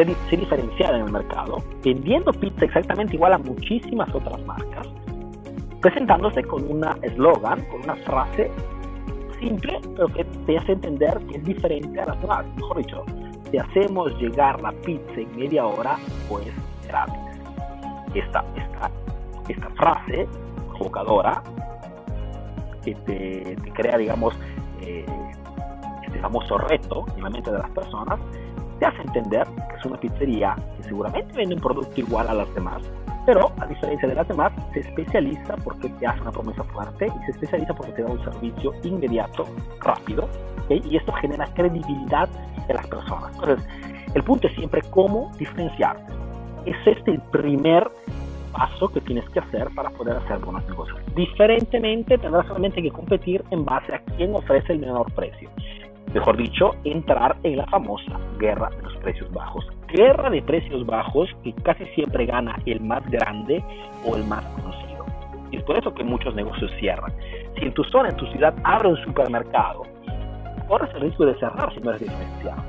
se, 0.06 0.30
se 0.30 0.38
diferenciada 0.38 0.98
en 0.98 1.06
el 1.06 1.12
mercado, 1.12 1.58
vendiendo 1.84 2.32
pizza 2.32 2.66
exactamente 2.66 3.16
igual 3.16 3.34
a 3.34 3.38
muchísimas 3.38 4.14
otras 4.14 4.42
marcas, 4.46 4.88
presentándose 5.82 6.44
con 6.44 6.70
una 6.70 6.98
eslogan, 7.02 7.64
con 7.66 7.84
una 7.84 7.96
frase 7.96 8.50
simple, 9.40 9.80
pero 9.96 10.08
que 10.08 10.24
te 10.24 10.58
hace 10.58 10.74
entender 10.74 11.18
que 11.30 11.38
es 11.38 11.44
diferente 11.44 12.00
a 12.00 12.08
las 12.08 12.22
demás. 12.22 12.46
Mejor 12.56 12.78
dicho, 12.78 13.04
te 13.52 13.60
hacemos 13.60 14.14
llegar 14.20 14.62
la 14.62 14.72
pizza 14.72 15.20
en 15.20 15.36
media 15.38 15.66
hora, 15.66 15.98
pues 16.28 16.46
gratis. 16.88 17.16
Esta, 18.14 18.44
esta, 18.56 18.92
esta 19.48 19.70
frase 19.72 20.28
provocadora 20.70 21.44
que 22.84 22.96
te, 22.96 23.56
crea, 23.74 23.98
digamos, 23.98 24.34
eh, 24.82 25.06
este 26.06 26.20
famoso 26.20 26.58
reto 26.58 27.06
en 27.16 27.24
la 27.24 27.30
mente 27.30 27.52
de 27.52 27.60
las 27.60 27.70
personas, 27.72 28.20
te 28.80 28.86
hace 28.86 29.02
entender 29.02 29.46
que 29.70 29.76
es 29.78 29.86
una 29.86 30.00
pizzería 30.00 30.56
que 30.78 30.84
seguramente 30.84 31.34
vende 31.34 31.56
un 31.56 31.62
producto 31.62 32.00
igual 32.00 32.28
a 32.30 32.34
las 32.34 32.54
demás, 32.56 32.82
pero 33.26 33.52
a 33.60 33.66
diferencia 33.68 34.08
de 34.08 34.16
las 34.16 34.28
demás, 34.28 34.52
se 34.74 34.80
especializa 34.80 35.56
porque 35.58 35.90
te 35.90 36.08
hace 36.08 36.22
una 36.22 36.32
promesa 36.32 36.64
fuerte 36.64 37.08
y 37.08 37.26
se 37.26 37.32
especializa 37.32 37.74
porque 37.74 37.92
te 37.92 38.04
da 38.04 38.12
un 38.12 38.24
servicio 38.24 38.74
inmediato, 38.84 39.46
rápido, 39.82 40.28
y 40.70 40.96
esto 40.96 41.12
genera 41.14 41.46
credibilidad 41.54 42.30
en 42.68 42.76
las 42.76 42.88
personas. 42.88 43.34
Entonces, 43.36 43.68
el 44.16 44.24
punto 44.24 44.48
es 44.48 44.56
siempre 44.56 44.82
cómo 44.90 45.32
diferenciarte. 45.38 46.14
Es 46.66 46.76
este 46.86 47.12
el 47.12 47.22
primer 47.32 47.90
paso 48.52 48.88
que 48.90 49.02
tienes 49.02 49.28
que 49.30 49.40
hacer 49.40 49.68
para 49.76 49.90
poder 49.92 50.18
hacer 50.18 50.40
buenos 50.40 50.68
negocios. 50.68 51.00
Diferentemente, 51.16 52.18
tendrás 52.18 52.48
solamente 52.48 52.82
que 52.82 52.92
competir 52.92 53.44
en 53.52 53.64
base 53.66 53.94
a 53.94 54.00
quién 54.16 54.34
ofrece 54.34 54.74
el 54.74 54.80
menor 54.80 55.12
precio 55.14 55.50
mejor 56.14 56.38
dicho, 56.38 56.72
entrar 56.84 57.38
en 57.44 57.58
la 57.58 57.66
famosa 57.68 58.20
guerra 58.38 58.70
de 58.70 58.82
los 58.84 58.96
precios 58.98 59.32
bajos. 59.32 59.66
Guerra 59.88 60.30
de 60.30 60.42
precios 60.42 60.86
bajos 60.86 61.30
que 61.44 61.54
casi 61.64 61.86
siempre 61.96 62.26
gana 62.26 62.58
el 62.66 62.82
más 62.82 63.08
grande 63.10 63.64
o 64.06 64.16
el 64.16 64.24
más 64.26 64.44
conocido. 64.46 65.06
Es 65.52 65.64
por 65.64 65.78
eso 65.78 65.94
que 65.94 66.04
muchos 66.04 66.36
negocios 66.36 66.72
cierran. 66.80 67.12
Si 67.58 67.66
en 67.66 67.74
tu 67.74 67.84
zona, 67.86 68.10
en 68.10 68.18
tu 68.18 68.26
ciudad, 68.28 68.54
abre 68.64 68.90
un 68.90 68.98
supermercado, 68.98 69.84
corres 70.68 70.94
el 70.96 71.02
riesgo 71.02 71.26
de 71.26 71.36
cerrar 71.40 71.74
si 71.74 71.80
no 71.82 71.90
eres 71.92 72.02
diferenciado. 72.02 72.62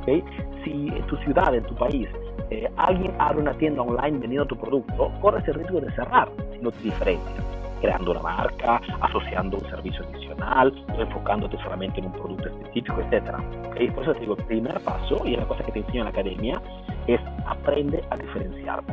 ¿okay? 0.00 0.22
Si 0.64 0.70
en 0.70 1.02
tu 1.06 1.16
ciudad, 1.18 1.54
en 1.54 1.64
tu 1.64 1.74
país, 1.74 2.08
eh, 2.50 2.68
alguien 2.76 3.12
abre 3.18 3.40
una 3.40 3.54
tienda 3.54 3.82
online 3.82 4.18
vendiendo 4.18 4.46
tu 4.46 4.56
producto, 4.56 5.10
corres 5.20 5.46
el 5.48 5.54
riesgo 5.54 5.80
de 5.80 5.90
cerrar 5.92 6.28
si 6.52 6.58
no 6.58 6.70
te 6.70 6.82
diferencias 6.82 7.59
creando 7.80 8.12
una 8.12 8.20
marca, 8.20 8.80
asociando 9.00 9.58
un 9.58 9.64
servicio 9.70 10.04
adicional, 10.04 10.72
enfocándote 10.98 11.56
solamente 11.58 12.00
en 12.00 12.06
un 12.06 12.12
producto 12.12 12.48
específico, 12.48 13.00
etc. 13.00 13.34
¿Okay? 13.68 13.90
Por 13.90 14.02
eso 14.04 14.14
te 14.14 14.20
digo, 14.20 14.36
el 14.36 14.44
primer 14.44 14.80
paso, 14.80 15.22
y 15.24 15.34
es 15.34 15.40
la 15.40 15.46
cosa 15.46 15.64
que 15.64 15.72
te 15.72 15.78
enseño 15.80 16.00
en 16.00 16.04
la 16.04 16.10
academia, 16.10 16.62
es 17.06 17.20
aprende 17.46 18.02
a 18.10 18.16
diferenciarte. 18.16 18.92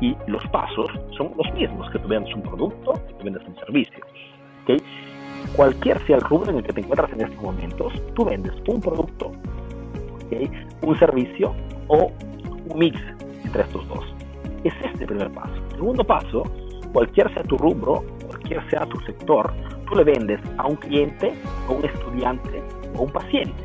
Y 0.00 0.16
los 0.26 0.46
pasos 0.48 0.88
son 1.16 1.32
los 1.36 1.52
mismos, 1.54 1.90
que 1.90 1.98
tú 1.98 2.08
vendas 2.08 2.32
un 2.34 2.42
producto, 2.42 2.92
que 3.08 3.14
tú 3.14 3.24
vendas 3.24 3.42
un 3.46 3.56
servicio. 3.56 4.04
¿Okay? 4.62 4.78
Cualquier 5.54 6.04
sea 6.06 6.16
el 6.16 6.22
rubro 6.22 6.50
en 6.50 6.58
el 6.58 6.62
que 6.62 6.72
te 6.72 6.80
encuentras 6.80 7.12
en 7.12 7.22
estos 7.22 7.42
momentos, 7.42 7.92
tú 8.14 8.24
vendes 8.24 8.52
un 8.66 8.80
producto, 8.80 9.32
¿okay? 10.26 10.50
un 10.82 10.98
servicio 10.98 11.54
o 11.88 12.10
un 12.68 12.78
mix 12.78 13.00
entre 13.44 13.62
estos 13.62 13.88
dos. 13.88 14.04
Es 14.64 14.74
este 14.84 15.02
el 15.02 15.06
primer 15.06 15.30
paso. 15.30 15.54
Segundo 15.70 16.04
paso, 16.04 16.42
cualquier 16.92 17.32
sea 17.32 17.42
tu 17.44 17.56
rubro, 17.56 18.04
cualquier 18.46 18.70
sea 18.70 18.86
tu 18.86 19.00
sector, 19.00 19.52
tú 19.88 19.96
le 19.96 20.04
vendes 20.04 20.40
a 20.58 20.66
un 20.66 20.76
cliente, 20.76 21.34
a 21.68 21.72
un 21.72 21.84
estudiante 21.84 22.62
o 22.96 23.02
un 23.02 23.10
paciente. 23.10 23.64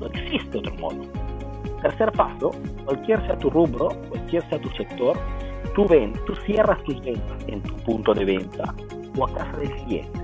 No 0.00 0.06
existe 0.06 0.58
otro 0.58 0.74
modo. 0.76 1.04
Tercer 1.82 2.12
paso, 2.12 2.52
cualquier 2.84 3.20
sea 3.26 3.38
tu 3.38 3.50
rubro, 3.50 3.88
cualquier 4.08 4.42
sea 4.48 4.58
tu 4.58 4.70
sector, 4.70 5.18
tú, 5.74 5.86
ven, 5.86 6.14
tú 6.26 6.34
cierras 6.46 6.82
tus 6.84 7.00
ventas 7.02 7.44
en 7.48 7.62
tu 7.62 7.76
punto 7.84 8.14
de 8.14 8.24
venta 8.24 8.74
o 9.18 9.26
a 9.26 9.34
casa 9.34 9.56
del 9.58 9.72
cliente. 9.84 10.18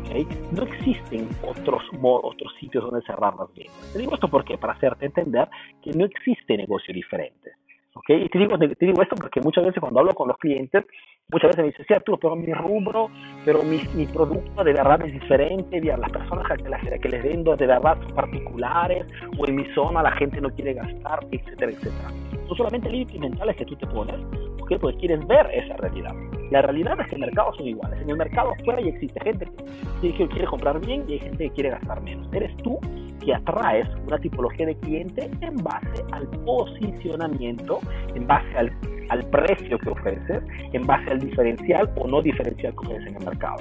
¿Okay? 0.00 0.26
No 0.50 0.64
existen 0.64 1.28
otros, 1.46 1.82
otros 2.02 2.52
sitios 2.58 2.84
donde 2.84 3.06
cerrar 3.06 3.34
las 3.36 3.52
ventas. 3.54 3.92
Te 3.92 3.98
digo 4.00 4.14
esto 4.14 4.28
porque 4.28 4.58
para 4.58 4.72
hacerte 4.72 5.06
entender 5.06 5.48
que 5.82 5.92
no 5.92 6.04
existe 6.04 6.56
negocio 6.56 6.92
diferente. 6.92 7.52
¿Okay? 7.94 8.22
Y 8.24 8.28
te 8.28 8.38
digo, 8.38 8.58
te 8.58 8.86
digo 8.86 9.02
esto 9.02 9.16
porque 9.16 9.40
muchas 9.40 9.64
veces 9.64 9.80
cuando 9.80 10.00
hablo 10.00 10.14
con 10.14 10.28
los 10.28 10.36
clientes, 10.38 10.84
muchas 11.30 11.48
veces 11.48 11.58
me 11.58 11.70
dicen, 11.70 11.84
sí, 11.86 11.94
Arturo, 11.94 12.18
pero 12.18 12.36
mi 12.36 12.52
rubro, 12.52 13.10
pero 13.44 13.62
mi, 13.62 13.80
mi 13.94 14.06
producto 14.06 14.64
de 14.64 14.72
verdad 14.72 15.02
es 15.04 15.12
diferente, 15.12 15.80
las 15.80 16.10
personas 16.10 16.50
a 16.50 16.68
las 16.68 17.00
que 17.00 17.08
les 17.08 17.22
vendo 17.22 17.54
de 17.54 17.66
verdad 17.66 17.98
son 18.02 18.14
particulares, 18.14 19.06
o 19.38 19.46
en 19.46 19.56
mi 19.56 19.64
zona 19.74 20.02
la 20.02 20.12
gente 20.12 20.40
no 20.40 20.50
quiere 20.50 20.74
gastar, 20.74 21.20
etcétera, 21.30 21.72
etcétera. 21.72 22.08
No 22.48 22.54
solamente 22.54 22.88
límites 22.88 23.20
mentales 23.20 23.56
que 23.56 23.64
tú 23.64 23.76
te 23.76 23.86
pones, 23.86 24.16
¿okay? 24.62 24.78
porque 24.78 24.98
quieres 24.98 25.26
ver 25.26 25.46
esa 25.52 25.76
realidad. 25.76 26.14
La 26.50 26.60
realidad 26.60 27.00
es 27.00 27.06
que 27.06 27.14
el 27.14 27.22
mercado 27.22 27.54
son 27.54 27.66
iguales. 27.66 28.00
En 28.02 28.10
el 28.10 28.16
mercado 28.16 28.52
afuera 28.52 28.80
ya 28.80 28.90
existe 28.90 29.18
gente 29.22 29.48
que 30.02 30.28
quiere 30.28 30.46
comprar 30.46 30.78
bien 30.80 31.04
y 31.08 31.14
hay 31.14 31.18
gente 31.20 31.44
que 31.44 31.50
quiere 31.50 31.70
gastar 31.70 32.02
menos. 32.02 32.28
Eres 32.34 32.54
tú 32.58 32.78
que 33.24 33.34
atraes 33.34 33.88
una 34.06 34.18
tipología 34.18 34.66
de 34.66 34.76
cliente 34.76 35.30
en 35.40 35.56
base 35.56 36.04
al 36.12 36.26
posicionamiento, 36.44 37.80
en 38.14 38.26
base 38.26 38.56
al, 38.56 38.72
al 39.08 39.24
precio 39.30 39.78
que 39.78 39.90
ofreces, 39.90 40.42
en 40.72 40.86
base 40.86 41.10
al 41.10 41.20
diferencial 41.20 41.90
o 41.96 42.06
no 42.08 42.22
diferencial 42.22 42.72
que 42.72 42.78
ofreces 42.78 43.08
en 43.08 43.16
el 43.16 43.24
mercado. 43.24 43.56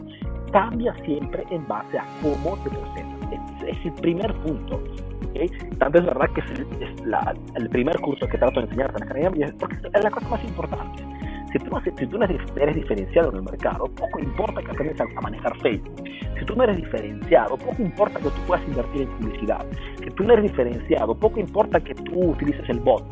Cambia 0.51 0.93
siempre 1.05 1.43
en 1.51 1.67
base 1.67 1.97
a 1.97 2.05
cómo 2.21 2.57
te 2.63 2.69
presentas. 2.69 3.31
Es, 3.63 3.77
es 3.77 3.85
el 3.85 3.93
primer 3.93 4.33
punto. 4.41 4.81
¿okay? 5.29 5.47
Tanto 5.77 5.99
es 5.99 6.05
verdad 6.05 6.29
que 6.33 6.41
es, 6.41 6.59
el, 6.59 6.83
es 6.83 7.05
la, 7.05 7.33
el 7.55 7.69
primer 7.69 7.99
curso 8.01 8.27
que 8.27 8.37
trato 8.37 8.59
de 8.59 8.65
enseñar 8.67 8.91
en 8.91 8.99
la 8.99 9.05
academia, 9.05 9.55
porque 9.59 9.75
es 9.93 10.03
la 10.03 10.11
cosa 10.11 10.27
más 10.27 10.43
importante. 10.43 11.03
Si 11.51 11.59
tú, 12.07 12.17
eres 12.55 12.75
diferenciado 12.75 13.29
en 13.31 13.35
el 13.35 13.43
mercado, 13.43 13.85
poco 13.85 14.19
importa 14.19 14.61
que 14.61 14.71
aprendas 14.71 15.01
a, 15.01 15.21
manejar 15.21 15.57
Facebook. 15.59 16.03
Si 16.39 16.45
tú 16.45 16.55
no 16.55 16.63
eres 16.63 16.77
diferenciado, 16.77 17.57
poco 17.57 17.81
importa 17.81 18.19
que 18.19 18.29
tú 18.29 18.41
puedas 18.47 18.65
invertir 18.67 19.01
en 19.01 19.09
publicidad. 19.17 19.65
Si 20.01 20.09
tú 20.11 20.23
no 20.23 20.33
eres 20.33 20.43
diferenciado, 20.43 21.13
poco 21.13 21.39
importa 21.39 21.79
que 21.81 21.93
tú 21.93 22.31
utilices 22.31 22.67
el 22.69 22.79
bot. 22.79 23.03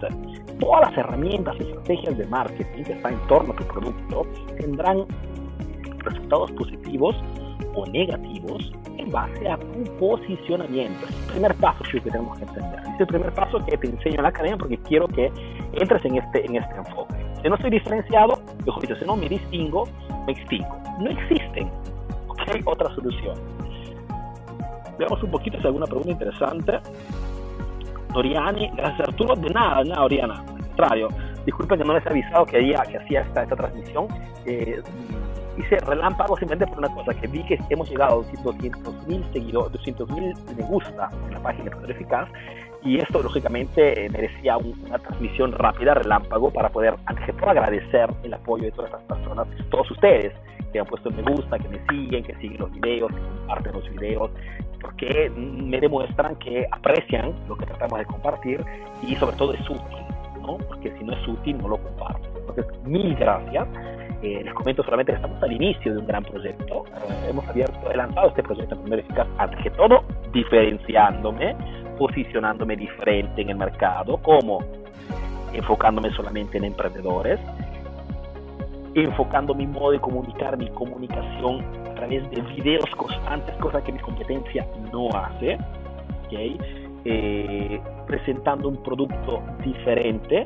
Todas 0.60 0.90
las 0.90 0.98
herramientas 0.98 1.56
y 1.60 1.64
estrategias 1.64 2.18
de 2.18 2.26
marketing 2.28 2.84
que 2.84 2.94
están 2.94 3.14
en 3.14 3.28
torno 3.28 3.54
a 3.54 3.56
tu 3.58 3.66
producto 3.66 4.22
tendrán 4.58 5.06
resultados 6.00 6.52
positivos 6.54 7.16
o 7.76 7.86
negativos 7.88 8.72
en 8.98 9.10
base 9.12 9.50
a 9.50 9.58
tu 9.58 9.84
posicionamiento. 9.98 11.08
Es 11.08 11.16
el 11.18 11.32
primer 11.32 11.56
paso 11.56 11.84
que 11.92 12.00
tenemos 12.00 12.38
que 12.38 12.46
entender. 12.46 12.80
Es 12.96 13.00
el 13.02 13.08
primer 13.08 13.34
paso 13.34 13.66
que 13.66 13.78
te 13.78 13.88
enseño 13.88 14.16
en 14.16 14.24
la 14.24 14.30
academia 14.30 14.58
porque 14.58 14.78
quiero 14.78 15.08
que 15.08 15.32
entres 15.74 16.06
en 16.06 16.18
este, 16.18 16.46
en 16.46 16.56
este 16.56 16.76
enfoque. 16.76 17.19
Si 17.42 17.50
no 17.50 17.56
estoy 17.56 17.72
diferenciado, 17.72 18.42
mejor 18.66 18.82
dicho, 18.82 18.96
si 18.96 19.06
no 19.06 19.16
me 19.16 19.30
distingo, 19.30 19.88
me 20.26 20.34
extingo. 20.34 20.78
No 21.00 21.10
existen 21.10 21.72
¿okay? 22.28 22.62
otra 22.66 22.94
solución. 22.96 23.36
Veamos 24.98 25.24
un 25.24 25.32
poquito 25.32 25.58
si 25.58 25.62
hay 25.62 25.68
alguna 25.68 25.86
pregunta 25.86 26.12
interesante. 26.12 26.80
Doriani, 28.14 28.70
gracias 28.76 29.08
Arturo, 29.08 29.36
de 29.36 29.50
nada, 29.50 29.84
nada, 29.84 30.04
Oriana. 30.04 30.44
Al 30.48 30.66
contrario, 30.66 31.10
disculpen 31.50 31.80
que 31.80 31.86
no 31.86 31.94
les 31.94 32.06
he 32.06 32.10
avisado 32.10 32.46
que, 32.46 32.58
había, 32.58 32.78
que 32.84 32.98
hacía 32.98 33.22
esta, 33.22 33.44
esta 33.44 33.56
transmisión. 33.56 34.08
Eh, 34.46 34.82
hice 35.58 35.78
relámpago 35.80 36.38
simplemente 36.38 36.68
por 36.68 36.80
una 36.80 36.94
cosa, 36.94 37.14
que 37.20 37.28
vi 37.28 37.44
que 37.44 37.60
hemos 37.70 37.90
llegado 37.90 38.14
a 38.14 38.16
200 38.16 39.08
mil 39.08 39.26
seguidores, 39.34 39.72
200 39.74 40.10
mil 40.12 40.34
me 40.56 40.64
gusta 40.64 41.10
en 41.28 41.34
la 41.34 41.40
página 41.42 41.76
de 41.76 41.92
Eficaz 41.92 42.30
y 42.84 43.00
esto 43.00 43.22
lógicamente 43.22 44.06
eh, 44.06 44.10
merecía 44.10 44.58
una 44.58 44.98
transmisión 45.00 45.52
rápida, 45.52 45.96
relámpago, 45.96 46.50
para 46.52 46.70
poder, 46.70 46.96
antes 47.08 47.26
todo, 47.36 47.50
agradecer 47.50 48.10
el 48.24 48.34
apoyo 48.34 48.66
de 48.66 48.72
todas 48.72 48.92
estas 48.92 49.04
personas, 49.18 49.48
todos 49.70 49.92
ustedes 49.92 50.34
que 50.72 50.80
han 50.80 50.86
puesto 50.86 51.10
me 51.12 51.24
gusta, 51.24 51.58
que 51.58 51.68
me 51.68 51.80
siguen, 51.88 52.24
que 52.24 52.36
siguen 52.36 52.60
los 52.60 52.72
videos, 52.72 53.12
que 53.12 53.20
comparten 53.20 53.74
los 53.74 53.90
videos, 53.90 54.32
porque 54.80 55.30
me 55.36 55.80
demuestran 55.82 56.36
que 56.38 56.66
aprecian 56.72 57.34
lo 57.50 57.58
que 57.58 57.66
tratamos 57.66 58.00
de 58.00 58.06
compartir 58.06 58.64
y 59.02 59.16
sobre 59.16 59.36
todo 59.36 59.54
es 59.54 59.70
útil, 59.70 59.98
¿no? 60.40 60.58
Porque 60.58 60.92
si 60.98 61.04
no 61.04 61.14
es 61.14 61.28
útil, 61.28 61.58
no 61.58 61.70
lo 61.70 61.78
comparto. 61.78 62.28
Entonces, 62.40 62.66
mil 62.84 63.16
gracias. 63.16 63.68
Eh, 64.22 64.42
les 64.44 64.54
comento 64.54 64.84
solamente 64.84 65.14
que 65.14 65.16
estamos 65.16 65.42
al 65.42 65.52
inicio 65.54 65.94
de 65.94 66.00
un 66.00 66.08
gran 66.08 66.24
proyecto. 66.24 66.84
Eh, 66.88 67.30
hemos 67.30 67.48
abierto, 67.48 67.90
he 67.90 67.96
lanzado 67.96 68.28
este 68.30 68.44
proyecto 68.44 68.76
primero 68.82 69.02
eficaz, 69.02 69.28
antes 69.38 69.62
que 69.64 69.70
todo, 69.72 70.04
diferenciándome, 70.34 71.56
posicionándome 71.98 72.76
diferente 72.76 73.42
en 73.42 73.50
el 73.50 73.58
mercado, 73.58 74.18
como 74.18 74.60
enfocándome 75.54 76.12
solamente 76.12 76.58
en 76.58 76.66
emprendedores, 76.66 77.40
enfocando 78.94 79.54
mi 79.54 79.68
modo 79.68 79.92
de 79.92 80.00
comunicar, 80.00 80.58
mi 80.58 80.70
comunicación 80.70 81.64
a 81.90 81.96
través 81.96 82.30
de 82.32 82.42
videos 82.42 82.90
constantes, 82.98 83.56
cosa 83.56 83.82
que 83.84 83.94
mi 83.94 84.00
competencia 84.00 84.66
no 84.92 85.10
hace, 85.14 85.58
eh, 87.06 87.82
presentando 88.08 88.70
un 88.70 88.82
producto 88.84 89.42
diferente, 89.64 90.46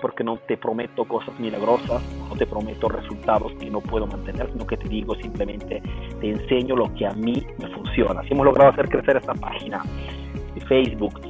porque 0.00 0.24
no 0.24 0.38
te 0.38 0.56
prometo 0.56 1.04
cosas 1.04 1.38
milagrosas, 1.38 2.02
no 2.28 2.34
te 2.36 2.46
prometo 2.46 2.88
resultados 2.88 3.52
que 3.60 3.70
no 3.70 3.80
puedo 3.80 4.06
mantener, 4.06 4.50
sino 4.50 4.66
que 4.66 4.76
te 4.76 4.88
digo 4.88 5.14
simplemente, 5.16 5.82
te 6.20 6.30
enseño 6.30 6.74
lo 6.74 6.92
que 6.94 7.06
a 7.06 7.12
mí 7.12 7.46
me 7.58 7.68
funciona. 7.68 8.22
Si 8.22 8.32
hemos 8.32 8.46
logrado 8.46 8.70
hacer 8.70 8.88
crecer 8.88 9.18
esta 9.18 9.34
página 9.34 9.82
de 10.54 10.60
Facebook 10.62 11.20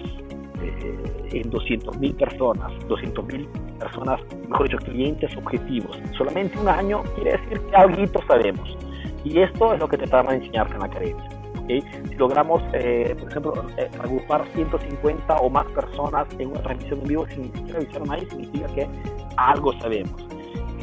eh, 0.62 1.30
en 1.32 1.50
200 1.50 1.98
mil 1.98 2.14
personas, 2.14 2.72
200 2.86 3.26
mil 3.26 3.48
personas, 3.78 4.20
mejor 4.48 4.68
dicho, 4.68 4.78
clientes 4.78 5.36
objetivos, 5.36 5.98
solamente 6.16 6.58
un 6.58 6.68
año 6.68 7.02
quiere 7.16 7.32
decir 7.32 7.60
que 7.60 7.76
algo 7.76 8.22
sabemos. 8.28 8.76
Y 9.24 9.38
esto 9.40 9.72
es 9.72 9.80
lo 9.80 9.88
que 9.88 9.96
te 9.96 10.06
tratamos 10.06 10.32
de 10.32 10.38
enseñarte 10.38 10.74
en 10.74 10.80
la 10.80 10.86
academia. 10.86 11.33
Si 11.66 12.14
logramos, 12.16 12.62
eh, 12.74 13.14
por 13.18 13.30
ejemplo, 13.30 13.66
eh, 13.78 13.90
agrupar 13.98 14.46
150 14.54 15.36
o 15.36 15.48
más 15.48 15.64
personas 15.66 16.26
en 16.38 16.48
una 16.48 16.62
transmisión 16.62 17.00
en 17.00 17.08
vivo 17.08 17.26
sin 17.28 17.44
siquiera 17.54 17.78
avisar 17.78 18.02
a 18.02 18.20
significa 18.20 18.66
que 18.74 18.88
algo 19.36 19.72
sabemos, 19.80 20.28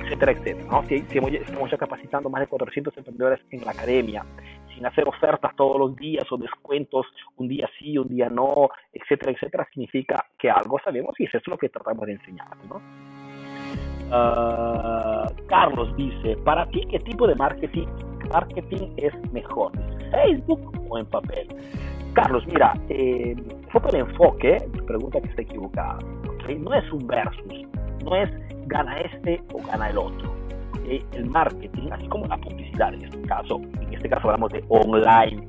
etcétera, 0.01 0.31
etcétera. 0.31 0.67
¿no? 0.71 0.83
Si, 0.87 0.95
estamos 0.95 1.71
ya 1.71 1.77
capacitando 1.77 2.29
más 2.29 2.41
de 2.41 2.47
400 2.47 2.97
emprendedores 2.97 3.39
en 3.51 3.63
la 3.63 3.71
academia, 3.71 4.25
sin 4.73 4.85
hacer 4.85 5.07
ofertas 5.07 5.55
todos 5.55 5.77
los 5.77 5.95
días 5.95 6.25
o 6.31 6.37
descuentos 6.37 7.05
un 7.37 7.47
día 7.47 7.69
sí, 7.77 7.97
un 7.97 8.07
día 8.07 8.29
no, 8.29 8.69
etcétera, 8.91 9.31
etcétera, 9.33 9.67
significa 9.71 10.15
que 10.39 10.49
algo 10.49 10.79
sabemos 10.83 11.13
y 11.19 11.25
eso 11.25 11.37
es 11.37 11.47
lo 11.47 11.57
que 11.57 11.69
tratamos 11.69 12.07
de 12.07 12.13
enseñar. 12.13 12.57
¿no? 12.67 12.81
Ah, 14.11 15.25
Carlos 15.47 15.95
dice, 15.95 16.35
para 16.43 16.65
ti, 16.69 16.81
¿qué 16.89 16.99
tipo 16.99 17.27
de 17.27 17.35
marketing, 17.35 17.87
marketing 18.33 18.93
es 18.97 19.13
mejor? 19.31 19.71
¿Facebook 20.11 20.71
o 20.89 20.97
en 20.97 21.05
papel? 21.07 21.47
Carlos, 22.13 22.43
mira, 22.47 22.73
eh, 22.89 23.35
fue 23.71 23.81
por 23.81 23.95
enfoque, 23.95 24.57
pregunta 24.85 25.21
que 25.21 25.29
está 25.29 25.41
equivocada. 25.41 25.97
No 26.59 26.73
es 26.73 26.91
un 26.91 27.07
versus, 27.07 27.65
no 28.03 28.15
es 28.15 28.29
gana 28.67 28.97
este 28.99 29.41
o 29.53 29.65
gana 29.65 29.89
el 29.89 29.97
otro. 29.97 30.33
El 31.13 31.29
marketing, 31.29 31.89
así 31.91 32.05
como 32.07 32.25
la 32.27 32.35
publicidad 32.37 32.93
en 32.93 33.05
este 33.05 33.21
caso, 33.21 33.61
en 33.79 33.93
este 33.93 34.09
caso 34.09 34.27
hablamos 34.27 34.51
de 34.51 34.61
online, 34.67 35.47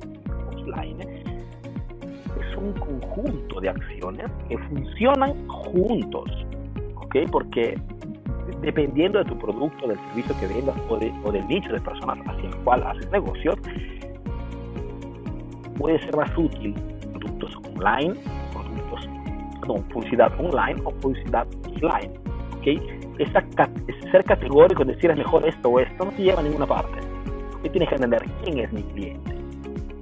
offline, 0.55 1.01
es 1.01 2.55
un 2.55 2.71
conjunto 2.73 3.59
de 3.59 3.69
acciones 3.69 4.31
que 4.47 4.57
funcionan 4.57 5.47
juntos, 5.49 6.45
¿ok? 6.95 7.17
Porque 7.29 7.77
dependiendo 8.61 9.19
de 9.19 9.25
tu 9.25 9.37
producto, 9.37 9.87
del 9.87 9.99
servicio 10.09 10.35
que 10.39 10.47
vendas 10.47 10.75
o, 10.89 11.31
del 11.31 11.47
nicho 11.47 11.73
de 11.73 11.81
personas 11.81 12.19
hacia 12.25 12.49
el 12.49 12.55
cual 12.57 12.83
haces 12.87 13.11
negocios, 13.11 13.55
puede 15.77 15.99
ser 15.99 16.15
más 16.15 16.29
útil 16.37 16.73
productos 17.11 17.55
online, 17.75 18.15
productos, 18.51 19.09
perdón, 19.59 19.83
publicidad 19.83 20.31
online 20.39 20.81
o 20.83 20.91
publicidad 20.91 21.47
offline. 21.67 22.11
¿okay? 22.57 22.81
Esa, 23.19 23.43
ser 24.11 24.23
categórico 24.23 24.83
decir 24.83 25.11
es 25.11 25.17
mejor 25.17 25.47
esto 25.47 25.69
o 25.69 25.79
esto 25.79 26.05
no 26.05 26.11
te 26.11 26.23
lleva 26.23 26.39
a 26.39 26.43
ninguna 26.43 26.65
parte. 26.65 26.99
¿okay? 27.57 27.69
Tienes 27.69 27.89
que 27.89 27.95
entender 27.95 28.23
quién 28.43 28.59
es 28.59 28.73
mi 28.73 28.83
cliente, 28.83 29.35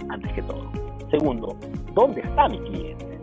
antes 0.09 0.31
que 0.33 0.41
todo. 0.43 0.71
Segundo, 1.09 1.55
¿dónde 1.93 2.21
está 2.21 2.47
mi 2.47 2.59
cliente? 2.59 3.19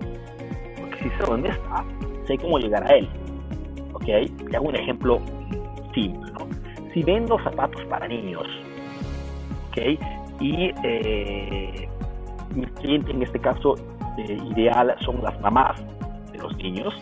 Porque 0.78 0.96
si 0.96 1.10
sé 1.10 1.24
dónde 1.26 1.48
está, 1.48 1.84
sé 2.26 2.36
cómo 2.38 2.58
llegar 2.58 2.84
a 2.84 2.96
él. 2.96 3.08
Te 4.08 4.56
hago 4.56 4.68
un 4.68 4.76
ejemplo 4.76 5.20
simple, 5.92 6.32
Si 6.94 7.02
vendo 7.02 7.38
zapatos 7.40 7.84
para 7.90 8.08
niños, 8.08 8.46
¿ok? 9.68 10.00
Y 10.40 10.72
eh, 10.82 11.88
mi 12.54 12.66
cliente 12.66 13.10
en 13.10 13.22
este 13.22 13.38
caso 13.38 13.76
eh, 14.18 14.38
ideal 14.50 14.94
son 15.04 15.22
las 15.22 15.38
mamás 15.40 15.80
de 16.32 16.38
los 16.38 16.56
niños, 16.56 16.94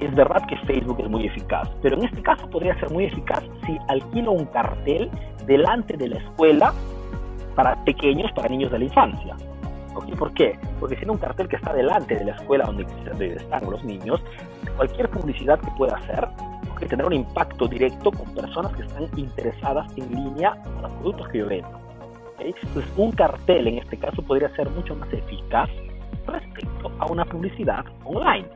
es 0.00 0.14
verdad 0.14 0.46
que 0.48 0.56
Facebook 0.66 1.00
es 1.00 1.10
muy 1.10 1.26
eficaz, 1.26 1.68
pero 1.82 1.96
en 1.96 2.04
este 2.04 2.22
caso 2.22 2.48
podría 2.48 2.78
ser 2.80 2.90
muy 2.90 3.04
eficaz 3.04 3.42
si 3.66 3.78
alquilo 3.88 4.32
un 4.32 4.46
cartel 4.46 5.10
delante 5.46 5.96
de 5.96 6.08
la 6.08 6.18
escuela 6.18 6.72
para 7.54 7.82
pequeños, 7.84 8.30
para 8.32 8.48
niños 8.48 8.70
de 8.72 8.78
la 8.78 8.84
infancia. 8.86 9.36
¿Por 10.18 10.32
qué? 10.34 10.58
Porque 10.78 10.96
si 10.96 11.04
un 11.04 11.18
cartel 11.18 11.48
que 11.48 11.56
está 11.56 11.72
delante 11.72 12.14
de 12.14 12.24
la 12.24 12.32
escuela 12.32 12.64
donde 12.64 13.34
están 13.34 13.70
los 13.70 13.84
niños, 13.84 14.22
cualquier 14.76 15.10
publicidad 15.10 15.58
que 15.60 15.70
pueda 15.72 15.96
hacer 15.96 16.28
que 16.80 16.86
tener 16.86 17.06
un 17.06 17.12
impacto 17.12 17.68
directo 17.68 18.10
con 18.10 18.34
personas 18.34 18.72
que 18.74 18.82
están 18.82 19.06
interesadas 19.16 19.86
en 19.96 20.10
línea 20.10 20.56
con 20.62 20.82
los 20.82 20.92
productos 20.94 21.28
que 21.28 21.38
yo 21.38 21.46
vendo. 21.46 21.89
Entonces, 22.40 22.92
un 22.96 23.12
cartel 23.12 23.68
en 23.68 23.78
este 23.78 23.96
caso 23.96 24.22
podría 24.22 24.48
ser 24.56 24.68
mucho 24.70 24.94
más 24.96 25.12
eficaz 25.12 25.68
respecto 26.26 26.90
a 26.98 27.06
una 27.06 27.24
publicidad 27.24 27.84
online. 28.04 28.46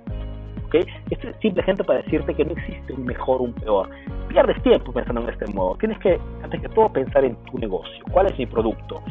¿okay? 0.66 0.84
Esto 1.10 1.28
es 1.28 1.36
simplemente 1.40 1.84
para 1.84 2.02
decirte 2.02 2.34
que 2.34 2.44
no 2.44 2.52
existe 2.52 2.92
un 2.92 3.04
mejor 3.04 3.40
o 3.40 3.44
un 3.44 3.52
peor. 3.52 3.88
Pierdes 4.28 4.62
tiempo 4.62 4.92
pensando 4.92 5.22
en 5.22 5.28
este 5.28 5.46
modo. 5.52 5.76
Tienes 5.76 5.98
que, 5.98 6.18
antes 6.42 6.60
que 6.60 6.68
todo, 6.68 6.88
pensar 6.92 7.24
en 7.24 7.36
tu 7.44 7.58
negocio. 7.58 8.04
¿Cuál 8.10 8.26
es 8.26 8.38
mi 8.38 8.46
producto? 8.46 9.02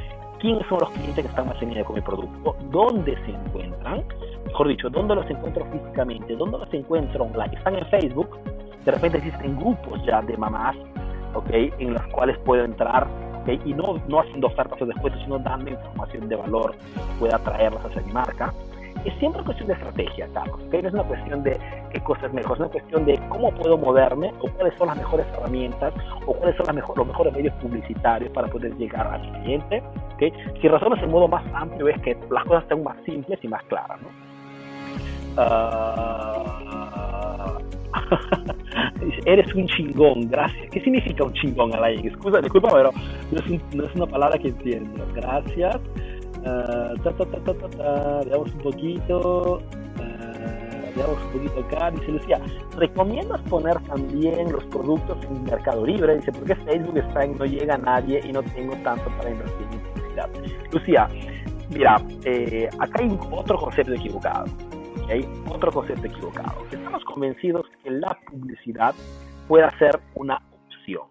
quiénes 0.43 0.67
son 0.67 0.77
los 0.81 0.89
clientes 0.89 1.23
que 1.23 1.29
están 1.29 1.47
más 1.47 1.59
en 1.61 1.69
línea 1.69 1.85
con 1.85 1.95
mi 1.95 2.01
producto, 2.01 2.57
dónde 2.69 3.15
se 3.25 3.31
encuentran, 3.31 4.03
mejor 4.45 4.67
dicho, 4.67 4.89
dónde 4.89 5.15
los 5.15 5.29
encuentro 5.29 5.65
físicamente, 5.71 6.35
dónde 6.35 6.57
los 6.57 6.73
encuentro 6.73 7.23
online. 7.23 7.55
Están 7.55 7.77
en 7.77 7.85
Facebook, 7.87 8.37
de 8.83 8.91
repente 8.91 9.19
existen 9.19 9.57
grupos 9.57 10.05
ya 10.05 10.21
de 10.21 10.35
mamás, 10.35 10.75
¿ok? 11.33 11.49
En 11.79 11.93
los 11.93 12.05
cuales 12.07 12.37
puedo 12.39 12.65
entrar, 12.65 13.07
¿ok? 13.43 13.65
Y 13.65 13.73
no, 13.73 14.01
no 14.07 14.19
haciendo 14.19 14.47
ofertas 14.47 14.81
o 14.81 14.85
descuentos, 14.85 15.21
sino 15.23 15.39
dando 15.39 15.69
información 15.69 16.27
de 16.27 16.35
valor 16.35 16.75
que 16.75 17.19
pueda 17.19 17.37
atraerlas 17.37 17.85
hacia 17.85 18.01
mi 18.01 18.11
marca 18.11 18.53
es 19.05 19.13
siempre 19.19 19.43
cuestión 19.43 19.67
de 19.67 19.73
estrategia, 19.73 20.27
Carlos. 20.33 20.59
No 20.71 20.79
es 20.79 20.93
una 20.93 21.03
cuestión 21.03 21.43
de 21.43 21.59
qué 21.91 21.99
cosas 22.01 22.33
mejor, 22.33 22.53
es 22.53 22.59
una 22.59 22.69
cuestión 22.69 23.05
de 23.05 23.19
cómo 23.29 23.51
puedo 23.51 23.77
moverme 23.77 24.33
o 24.39 24.49
cuáles 24.51 24.73
son 24.77 24.87
las 24.87 24.97
mejores 24.97 25.25
herramientas 25.33 25.93
o 26.25 26.33
cuáles 26.33 26.55
son 26.55 26.67
las 26.67 26.75
los 26.95 27.07
mejores 27.07 27.33
medios 27.33 27.53
publicitarios 27.55 28.31
para 28.31 28.47
poder 28.47 28.75
llegar 28.77 29.07
a 29.07 29.17
mi 29.17 29.31
cliente. 29.41 29.83
¿okay? 30.13 30.31
Si 30.61 30.67
razonas 30.67 31.03
en 31.03 31.11
modo 31.11 31.27
más 31.27 31.43
amplio 31.53 31.89
es 31.89 32.01
que 32.01 32.17
las 32.31 32.45
cosas 32.45 32.63
sean 32.67 32.83
más 32.83 32.97
simples 33.05 33.39
y 33.41 33.47
más 33.47 33.63
claras. 33.63 33.99
¿no? 34.01 34.09
Uh... 35.35 36.53
Eres 39.25 39.53
un 39.55 39.67
chingón, 39.67 40.27
gracias. 40.29 40.69
¿Qué 40.71 40.81
significa 40.81 41.23
un 41.23 41.33
chingón, 41.33 41.73
Alain? 41.73 42.05
Excusa, 42.05 42.41
disculpa, 42.41 42.69
pero 42.71 42.91
no 43.31 43.39
es, 43.39 43.75
no 43.75 43.85
es 43.85 43.95
una 43.95 44.05
palabra 44.05 44.37
que 44.37 44.49
entiendo. 44.49 45.05
Gracias. 45.15 45.77
Uh, 46.39 47.01
ta, 47.03 47.11
ta, 47.13 47.25
ta, 47.25 48.21
veamos 48.25 48.53
un 48.53 48.59
poquito. 48.59 49.61
Uh, 49.97 50.95
veamos 50.97 51.23
un 51.25 51.31
poquito 51.31 51.59
acá. 51.61 51.91
Dice 51.91 52.11
Lucía, 52.11 52.41
¿recomiendas 52.77 53.39
poner 53.43 53.79
también 53.83 54.51
los 54.51 54.65
productos 54.65 55.17
en 55.25 55.43
Mercado 55.45 55.85
Libre? 55.85 56.17
Dice, 56.17 56.33
porque 56.33 56.55
Facebook 56.55 56.97
está 56.97 57.23
en 57.23 57.37
no 57.37 57.45
llega 57.45 57.75
a 57.75 57.77
nadie 57.77 58.19
y 58.27 58.31
no 58.33 58.43
tengo 58.43 58.75
tanto 58.83 59.09
para 59.17 59.29
invertir 59.29 59.67
en 59.71 59.79
publicidad. 59.79 60.29
Lucía, 60.71 61.07
mira, 61.73 61.95
eh, 62.25 62.67
acá 62.77 63.01
hay 63.01 63.17
otro 63.31 63.57
concepto 63.57 63.93
equivocado. 63.93 64.45
Hay 65.09 65.25
otro 65.49 65.71
concepto 65.71 66.07
equivocado. 66.07 66.65
Estamos 66.71 67.03
convencidos 67.05 67.62
que 67.83 67.91
la 67.91 68.17
publicidad 68.27 68.95
puede 69.47 69.69
ser 69.77 69.99
una 70.15 70.41
opción. 70.51 71.07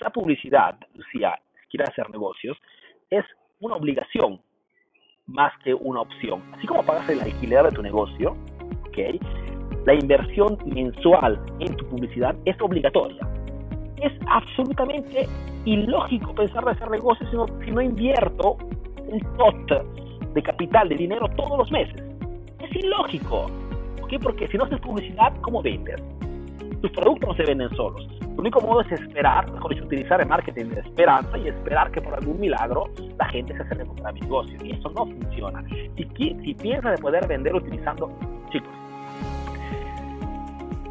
La 0.00 0.10
publicidad, 0.10 0.78
Lucía, 0.94 1.38
si 1.62 1.68
quieres 1.68 1.90
hacer 1.90 2.10
negocios, 2.10 2.56
es 3.10 3.24
una 3.60 3.76
obligación 3.76 4.40
más 5.26 5.52
que 5.64 5.74
una 5.74 6.02
opción. 6.02 6.42
Así 6.54 6.66
como 6.66 6.84
pagas 6.84 7.08
el 7.08 7.20
alquiler 7.20 7.64
de 7.64 7.72
tu 7.72 7.82
negocio, 7.82 8.36
¿ok? 8.86 8.98
la 9.86 9.94
inversión 9.94 10.58
mensual 10.66 11.40
en 11.60 11.76
tu 11.76 11.86
publicidad 11.86 12.34
es 12.44 12.60
obligatoria. 12.60 13.26
Es 14.02 14.12
absolutamente 14.26 15.26
ilógico 15.64 16.34
pensar 16.34 16.64
de 16.64 16.72
hacer 16.72 16.90
negocios 16.90 17.30
si 17.64 17.70
no, 17.70 17.80
invierto 17.80 18.58
un 19.06 19.20
tot 19.36 20.34
de 20.34 20.42
capital, 20.42 20.88
de 20.88 20.96
dinero 20.96 21.28
todos 21.36 21.56
los 21.56 21.70
meses. 21.70 22.02
Es 22.60 22.76
ilógico. 22.76 23.46
¿Por 24.06 24.10
qué? 24.12 24.18
Porque 24.20 24.46
si 24.46 24.56
no 24.56 24.62
haces 24.62 24.78
publicidad, 24.78 25.32
¿cómo 25.40 25.60
vendes? 25.60 26.00
Tus 26.80 26.92
productos 26.92 27.30
no 27.30 27.34
se 27.34 27.42
venden 27.42 27.68
solos. 27.70 28.06
El 28.20 28.38
único 28.38 28.60
modo 28.60 28.80
es 28.82 28.92
esperar, 28.92 29.50
mejor 29.50 29.74
dicho, 29.74 29.84
utilizar 29.84 30.20
el 30.20 30.28
marketing 30.28 30.66
de 30.66 30.80
esperanza 30.80 31.36
y 31.36 31.48
esperar 31.48 31.90
que 31.90 32.00
por 32.00 32.14
algún 32.14 32.38
milagro 32.38 32.84
la 33.18 33.28
gente 33.30 33.52
se 33.56 33.62
acerque 33.64 33.84
contra 33.84 34.12
mi 34.12 34.20
negocio. 34.20 34.56
Y 34.64 34.70
eso 34.70 34.90
no 34.90 35.06
funciona. 35.06 35.64
Si, 35.96 36.04
si 36.16 36.54
piensas 36.54 36.92
de 36.92 37.02
poder 37.02 37.26
vender 37.26 37.52
utilizando, 37.52 38.08
chicos, 38.52 38.68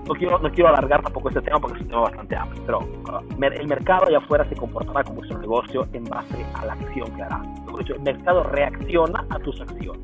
no 0.05 0.13
quiero, 0.15 0.39
no 0.39 0.51
quiero 0.51 0.67
alargar 0.67 1.01
tampoco 1.01 1.29
este 1.29 1.41
tema 1.41 1.57
porque 1.61 1.77
es 1.77 1.83
un 1.83 1.87
tema 1.87 2.01
bastante 2.01 2.35
amplio, 2.35 2.63
pero 2.65 2.79
uh, 2.79 3.43
el 3.45 3.67
mercado 3.67 4.07
allá 4.07 4.17
afuera 4.17 4.45
se 4.49 4.57
comportará 4.57 5.05
como 5.05 5.23
su 5.23 5.37
negocio 5.37 5.87
en 5.93 6.03
base 6.03 6.45
a 6.53 6.65
la 6.65 6.73
acción 6.73 7.09
que 7.15 7.23
hará. 7.23 7.41
El 7.87 8.01
mercado 8.01 8.43
reacciona 8.43 9.25
a 9.29 9.39
tus 9.39 9.61
acciones. 9.61 10.03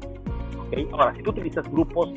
¿okay? 0.65 0.87
Ahora, 0.93 1.13
si 1.13 1.23
tú 1.23 1.31
utilizas 1.31 1.69
grupos 1.69 2.13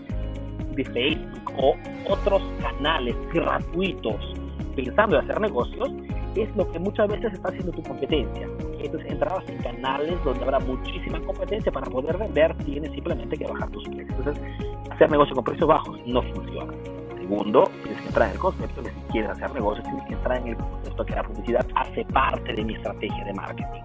de 0.74 0.84
Facebook 0.84 1.52
o 1.56 1.74
otros 2.08 2.42
canales 2.60 3.14
gratuitos 3.32 4.34
pensando 4.74 5.16
en 5.18 5.24
hacer 5.24 5.40
negocios, 5.40 5.90
es 6.36 6.54
lo 6.56 6.70
que 6.70 6.78
muchas 6.78 7.08
veces 7.08 7.32
está 7.32 7.48
haciendo 7.48 7.72
tu 7.72 7.82
competencia. 7.82 8.48
Entonces 8.80 9.10
entrabas 9.10 9.48
en 9.48 9.58
canales 9.58 10.22
donde 10.24 10.44
habrá 10.44 10.58
muchísima 10.60 11.20
competencia 11.20 11.70
para 11.72 11.86
poder 11.86 12.18
vender, 12.18 12.54
tienes 12.64 12.92
simplemente 12.92 13.36
que 13.36 13.46
bajar 13.46 13.70
tus 13.70 13.84
precios. 13.84 14.18
Entonces, 14.18 14.42
hacer 14.90 15.10
negocio 15.10 15.34
con 15.34 15.44
precios 15.44 15.68
bajos 15.68 15.98
no 16.06 16.22
funciona. 16.22 16.72
Segundo, 17.16 17.70
tienes 17.82 18.00
que 18.02 18.08
entrar 18.08 18.28
en 18.28 18.34
el 18.34 18.38
concepto 18.38 18.82
que 18.82 18.90
si 18.90 19.00
quieres 19.12 19.30
hacer 19.30 19.54
negocios, 19.54 19.84
tienes 19.84 20.06
que 20.06 20.14
entrar 20.14 20.38
en 20.38 20.48
el 20.48 20.56
concepto 20.56 21.06
que 21.06 21.14
la 21.14 21.22
publicidad 21.22 21.66
hace 21.76 22.04
parte 22.06 22.52
de 22.52 22.64
mi 22.64 22.74
estrategia 22.74 23.24
de 23.24 23.32
marketing. 23.32 23.82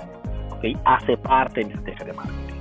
¿okay? 0.58 0.78
Hace 0.86 1.18
parte 1.18 1.62
de 1.62 1.68
mi 1.68 1.74
estrategia 1.74 2.06
de 2.06 2.14
marketing. 2.14 2.59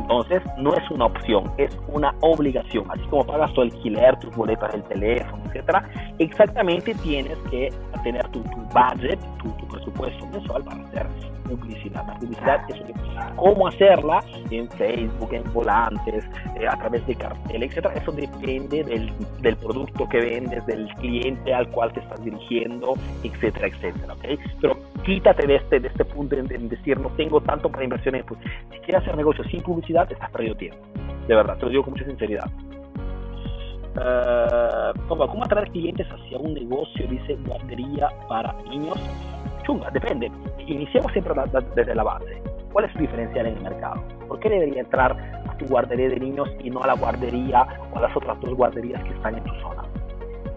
Entonces, 0.00 0.42
no 0.56 0.74
es 0.74 0.90
una 0.90 1.06
opción, 1.06 1.44
es 1.58 1.76
una 1.88 2.14
obligación. 2.20 2.84
Así 2.90 3.02
como 3.10 3.24
pagas 3.24 3.52
tu 3.52 3.60
alquiler, 3.60 4.18
tus 4.18 4.34
boletas 4.34 4.72
del 4.72 4.82
teléfono, 4.84 5.42
etcétera, 5.46 5.88
exactamente 6.18 6.94
tienes 6.94 7.36
que 7.50 7.70
tener 8.02 8.26
tu, 8.28 8.42
budget, 8.42 9.18
tu, 9.42 9.68
presupuesto 9.68 10.26
mensual 10.28 10.64
para 10.64 10.82
hacer 10.84 11.06
publicidad. 11.56 12.06
La 12.06 12.14
publicidad 12.18 12.60
es 12.68 12.80
cómo 13.36 13.68
hacerla 13.68 14.20
en 14.50 14.68
Facebook, 14.70 15.32
en 15.32 15.52
volantes, 15.52 16.24
eh, 16.58 16.66
a 16.68 16.76
través 16.76 17.06
de 17.06 17.14
cartel, 17.14 17.62
etcétera. 17.62 17.94
Eso 17.94 18.12
depende 18.12 18.84
del, 18.84 19.12
del, 19.40 19.56
producto 19.56 20.08
que 20.08 20.18
vendes, 20.18 20.64
del 20.66 20.88
cliente 20.94 21.52
al 21.52 21.68
cual 21.70 21.92
te 21.92 22.00
estás 22.00 22.22
dirigiendo, 22.24 22.94
etcétera, 23.22 23.68
etcétera. 23.68 24.14
¿okay? 24.14 24.38
Pero 24.60 24.78
quítate 25.04 25.46
de 25.46 25.56
este, 25.56 25.80
de 25.80 25.88
este 25.88 26.04
punto 26.04 26.36
en, 26.36 26.68
decir 26.68 26.98
no 26.98 27.08
tengo 27.10 27.40
tanto 27.40 27.70
para 27.70 27.84
inversiones. 27.84 28.24
Pues, 28.24 28.40
si 28.72 28.78
quieres 28.80 29.02
hacer 29.02 29.16
negocio 29.16 29.44
sin 29.44 29.62
publicidad, 29.62 30.10
estás 30.10 30.30
perdiendo 30.30 30.58
tiempo. 30.58 30.78
De 31.26 31.34
verdad, 31.34 31.56
te 31.58 31.64
lo 31.64 31.70
digo 31.70 31.84
con 31.84 31.92
mucha 31.92 32.04
sinceridad. 32.04 32.50
Uh, 33.90 35.08
¿Cómo 35.08 35.44
atraer 35.44 35.68
clientes 35.70 36.06
hacia 36.06 36.38
un 36.38 36.54
negocio? 36.54 37.06
Dice 37.08 37.36
guardería 37.44 38.08
para 38.28 38.52
niños. 38.70 38.98
Chunga, 39.62 39.90
depende. 39.90 40.30
Iniciamos 40.66 41.12
siempre 41.12 41.34
desde 41.74 41.94
la 41.94 42.02
base. 42.02 42.42
¿Cuál 42.72 42.84
es 42.84 42.92
su 42.92 42.98
diferencial 42.98 43.46
en 43.46 43.56
el 43.56 43.62
mercado? 43.62 44.02
¿Por 44.28 44.38
qué 44.38 44.48
debería 44.48 44.80
entrar 44.80 45.16
a 45.48 45.56
tu 45.56 45.66
guardería 45.66 46.08
de 46.08 46.20
niños 46.20 46.48
y 46.62 46.70
no 46.70 46.80
a 46.82 46.86
la 46.86 46.94
guardería 46.94 47.66
o 47.92 47.98
a 47.98 48.02
las 48.02 48.16
otras 48.16 48.40
dos 48.40 48.54
guarderías 48.54 49.02
que 49.02 49.10
están 49.10 49.36
en 49.36 49.44
tu 49.44 49.54
zona? 49.56 49.82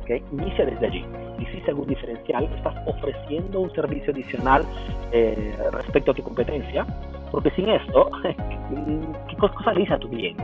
¿Okay? 0.04 0.24
Inicia 0.32 0.66
desde 0.66 0.86
allí. 0.86 1.06
Existe 1.40 1.72
algún 1.72 1.88
diferencial, 1.88 2.44
estás 2.56 2.76
ofreciendo 2.86 3.62
un 3.62 3.74
servicio 3.74 4.14
adicional 4.14 4.64
eh, 5.12 5.58
respecto 5.72 6.12
a 6.12 6.14
tu 6.14 6.24
competencia, 6.24 6.86
porque 7.32 7.50
sin 7.52 7.68
esto, 7.68 8.10
¿qué 9.30 9.36
cosa 9.38 9.74
le 9.74 9.80
dice 9.82 9.94
a 9.96 10.00
tu 10.00 10.10
cliente? 10.10 10.44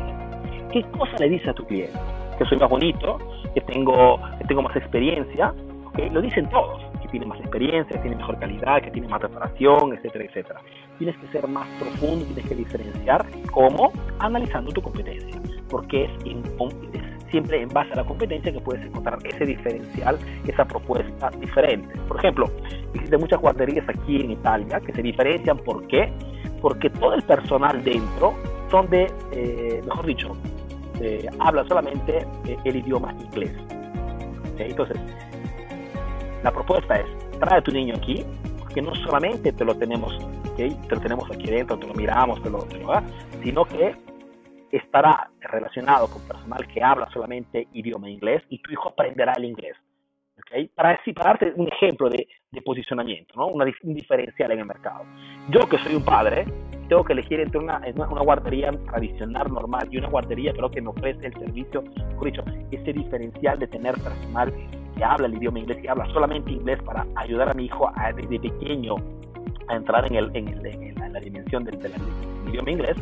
¿Qué 0.72 0.84
cosa 0.98 1.16
le 1.20 1.30
dice 1.30 1.50
a 1.52 1.54
tu 1.54 1.66
cliente? 1.66 1.98
Que 2.38 2.46
soy 2.46 2.58
más 2.58 2.70
bonito, 2.70 3.20
que 3.54 3.62
tengo, 3.62 4.20
que 4.40 4.46
tengo 4.46 4.64
más 4.64 4.76
experiencia, 4.76 5.54
¿okay? 5.86 6.10
lo 6.10 6.22
dicen 6.22 6.50
todos, 6.50 6.82
tiene 7.12 7.26
más 7.26 7.40
experiencia, 7.40 7.96
que 7.96 8.02
tiene 8.02 8.18
mejor 8.18 8.40
calidad, 8.40 8.82
que 8.82 8.92
tiene 8.92 9.08
más 9.08 9.20
preparación, 9.20 9.94
etcétera, 9.94 10.26
etcétera. 10.26 10.62
Tienes 10.98 11.18
que 11.18 11.28
ser 11.28 11.48
más 11.48 11.68
profundo, 11.80 12.26
tienes 12.26 12.48
que 12.48 12.56
diferenciar, 12.56 13.26
¿cómo? 13.52 13.92
Analizando 14.20 14.72
tu 14.72 14.82
competencia, 14.82 15.42
porque 15.70 16.06
es, 16.06 16.12
es 16.94 17.04
siempre 17.30 17.62
en 17.62 17.70
base 17.70 17.94
a 17.94 17.98
la 17.98 18.04
competencia 18.04 18.52
que 18.52 18.60
puedes 18.60 18.86
encontrar 18.86 19.20
ese 19.24 19.46
diferencial, 19.46 20.18
esa 20.48 20.66
propuesta 20.66 21.30
diferente. 21.40 21.96
Por 22.08 22.18
ejemplo, 22.18 22.52
existen 22.94 23.20
muchas 23.20 23.40
guarderías 23.40 23.88
aquí 23.88 24.22
en 24.22 24.32
Italia 24.32 24.80
que 24.80 24.94
se 24.94 25.02
diferencian. 25.02 25.58
¿Por 25.58 25.88
qué? 25.88 26.12
Porque 26.62 26.90
todo 26.90 27.14
el 27.14 27.24
personal 27.24 27.84
dentro 27.84 28.34
son 28.70 28.90
de, 28.90 29.08
eh, 29.32 29.82
mejor 29.86 30.06
dicho, 30.06 30.36
eh, 31.02 31.28
habla 31.40 31.66
solamente 31.68 32.26
eh, 32.46 32.58
el 32.66 32.76
idioma 32.78 33.14
inglés. 33.14 33.52
Entonces, 34.58 34.98
la 36.44 36.52
propuesta 36.52 36.96
es, 36.96 37.08
trae 37.40 37.60
a 37.60 37.62
tu 37.62 37.72
niño 37.72 37.96
aquí, 37.98 38.26
porque 38.60 38.82
no 38.82 38.96
solamente 38.96 39.52
te 39.52 39.66
lo 39.66 39.76
tenemos, 39.76 40.18
te 40.56 40.70
lo 40.90 41.00
tenemos 41.02 41.30
aquí 41.32 41.50
dentro, 41.50 41.78
te 41.78 41.88
lo 41.88 41.94
miramos, 41.94 42.42
te 42.44 42.50
lo, 42.50 42.60
te 42.60 42.78
lo 42.80 42.90
sino 43.44 43.66
que 43.66 43.96
estará 44.72 45.30
relacionado 45.40 46.08
con 46.08 46.22
personal 46.28 46.68
que 46.68 46.84
habla 46.84 47.10
solamente 47.12 47.68
idioma 47.74 48.10
inglés 48.10 48.44
y 48.50 48.60
tu 48.60 48.72
hijo 48.72 48.90
aprenderá 48.90 49.34
el 49.34 49.46
inglés. 49.46 49.76
¿okay? 50.38 50.68
Para, 50.68 50.92
así, 50.92 51.14
para 51.14 51.32
darte 51.32 51.54
un 51.56 51.68
ejemplo 51.68 52.10
de, 52.10 52.28
de 52.52 52.62
posicionamiento, 52.62 53.34
¿no? 53.36 53.48
Una, 53.48 53.66
un 53.84 53.94
diferencial 53.94 54.52
en 54.52 54.60
el 54.60 54.66
mercado. 54.66 55.06
Yo 55.50 55.68
que 55.68 55.78
soy 55.80 55.96
un 55.96 56.06
padre, 56.06 56.46
tengo 56.88 57.04
que 57.04 57.14
elegir 57.14 57.40
entre 57.40 57.60
una, 57.60 57.82
una, 57.96 58.22
guardería 58.22 58.72
tradicional, 58.72 59.52
normal, 59.52 59.88
y 59.92 59.98
una 59.98 60.10
guardería 60.10 60.54
creo 60.54 60.70
que 60.70 60.82
me 60.82 60.90
ofrece 60.90 61.28
el 61.28 61.34
servicio, 61.34 61.84
por 62.16 62.26
dicho, 62.26 62.44
ese 62.72 62.94
diferencial 62.94 63.60
de 63.60 63.68
tener 63.68 63.96
personal 63.96 64.54
que 65.00 65.06
habla 65.06 65.28
el 65.28 65.36
idioma 65.36 65.60
inglés, 65.60 65.78
que 65.82 65.90
habla 65.90 66.06
solamente 66.08 66.52
inglés 66.52 66.78
para 66.84 67.08
ayudar 67.16 67.50
a 67.50 67.54
mi 67.54 67.66
hijo 67.66 67.90
a, 67.96 68.12
desde 68.12 68.38
pequeño 68.38 68.96
a 69.70 69.76
entrar 69.76 70.06
en, 70.06 70.16
el, 70.16 70.30
en, 70.36 70.48
el, 70.50 70.66
en 70.66 71.14
la, 71.14 71.20
dimensión 71.22 71.64
del, 71.64 71.80
del, 71.80 71.94
idioma 72.50 72.72
inglés, 72.72 72.98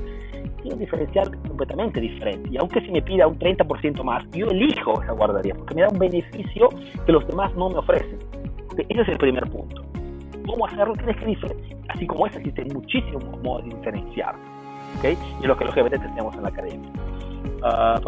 tiene 0.61 0.73
un 0.73 0.79
diferencial 0.79 1.31
completamente 1.47 1.99
diferente. 1.99 2.49
Y 2.51 2.57
aunque 2.57 2.81
si 2.81 2.91
me 2.91 3.01
pida 3.01 3.25
un 3.25 3.39
30% 3.39 4.03
más, 4.03 4.23
yo 4.31 4.47
elijo 4.47 5.01
esa 5.01 5.13
guardería 5.13 5.55
porque 5.55 5.73
me 5.73 5.81
da 5.81 5.89
un 5.89 5.97
beneficio 5.97 6.69
que 7.05 7.11
los 7.11 7.25
demás 7.27 7.53
no 7.55 7.69
me 7.69 7.77
ofrecen. 7.77 8.19
Ese 8.77 9.01
es 9.01 9.07
el 9.07 9.17
primer 9.17 9.49
punto. 9.49 9.83
¿Cómo 10.45 10.67
hacerlo? 10.67 10.93
Tienes 10.97 11.17
que 11.17 11.25
diferenciar. 11.25 11.79
Así 11.89 12.05
como 12.05 12.27
ese, 12.27 12.37
existen 12.37 12.67
muchísimos 12.73 13.23
modos 13.41 13.63
de 13.63 13.75
diferenciar. 13.75 14.35
¿okay? 14.99 15.17
Y 15.39 15.41
es 15.41 15.47
lo 15.47 15.57
que 15.57 15.65
lógicamente 15.65 15.97
tenemos 15.97 16.35
en 16.35 16.43
la 16.43 16.49
academia. 16.49 16.91
Uh, 17.57 17.99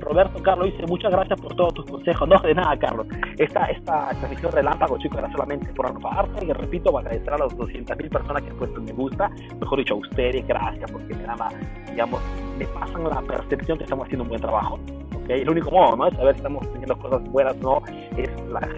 Roberto 0.00 0.42
Carlos 0.42 0.66
dice 0.66 0.84
muchas 0.86 1.12
gracias 1.12 1.40
por 1.40 1.54
todos 1.54 1.74
tus 1.74 1.86
consejos. 1.86 2.28
No, 2.28 2.38
de 2.38 2.54
nada, 2.54 2.76
Carlos. 2.76 3.06
Esta, 3.38 3.66
esta 3.66 4.10
relámpago, 4.50 4.98
chicos, 4.98 5.18
era 5.18 5.30
solamente 5.30 5.72
por 5.72 6.00
parte. 6.00 6.44
Y 6.44 6.52
repito, 6.52 6.90
voy 6.90 7.02
a 7.02 7.06
agradecer 7.06 7.32
a 7.32 7.38
las 7.38 7.56
200.000 7.56 8.10
personas 8.10 8.42
que 8.42 8.50
han 8.50 8.56
puesto 8.56 8.80
me 8.80 8.92
gusta. 8.92 9.30
Mejor 9.60 9.78
dicho, 9.78 9.94
a 9.94 9.98
ustedes, 9.98 10.46
gracias, 10.46 10.90
porque 10.90 11.14
me, 11.14 11.22
da 11.22 11.48
digamos, 11.90 12.20
me 12.58 12.66
pasan 12.66 13.04
la 13.04 13.22
percepción 13.22 13.78
que 13.78 13.84
estamos 13.84 14.06
haciendo 14.06 14.24
un 14.24 14.28
buen 14.28 14.40
trabajo. 14.40 14.78
¿okay? 15.22 15.40
El 15.40 15.50
único 15.50 15.70
modo 15.70 15.96
¿no? 15.96 16.10
de 16.10 16.16
saber 16.16 16.34
si 16.34 16.38
estamos 16.38 16.66
haciendo 16.66 16.98
cosas 16.98 17.22
buenas 17.30 17.56
o 17.62 17.80
no 17.80 17.82
es 18.16 18.30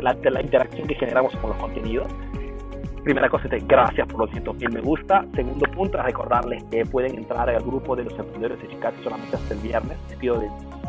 la 0.02 0.40
interacción 0.40 0.86
que 0.86 0.94
generamos 0.94 1.34
con 1.36 1.50
los 1.50 1.58
contenidos 1.58 2.06
primera 3.06 3.28
cosa 3.28 3.46
es 3.52 3.68
gracias 3.68 4.08
por 4.08 4.18
los 4.18 4.30
100.000 4.32 4.68
me 4.68 4.80
gusta. 4.80 5.24
Segundo 5.36 5.64
punto 5.70 5.96
es 5.96 6.04
recordarles 6.06 6.64
que 6.64 6.84
pueden 6.84 7.14
entrar 7.14 7.48
al 7.48 7.62
grupo 7.62 7.94
de 7.94 8.02
los 8.02 8.12
emprendedores 8.18 8.58
eficaces 8.64 8.98
solamente 9.04 9.36
hasta 9.36 9.54
el 9.54 9.60
viernes. 9.60 9.96
Te 10.08 10.16
pido 10.16 10.40
de 10.40 10.48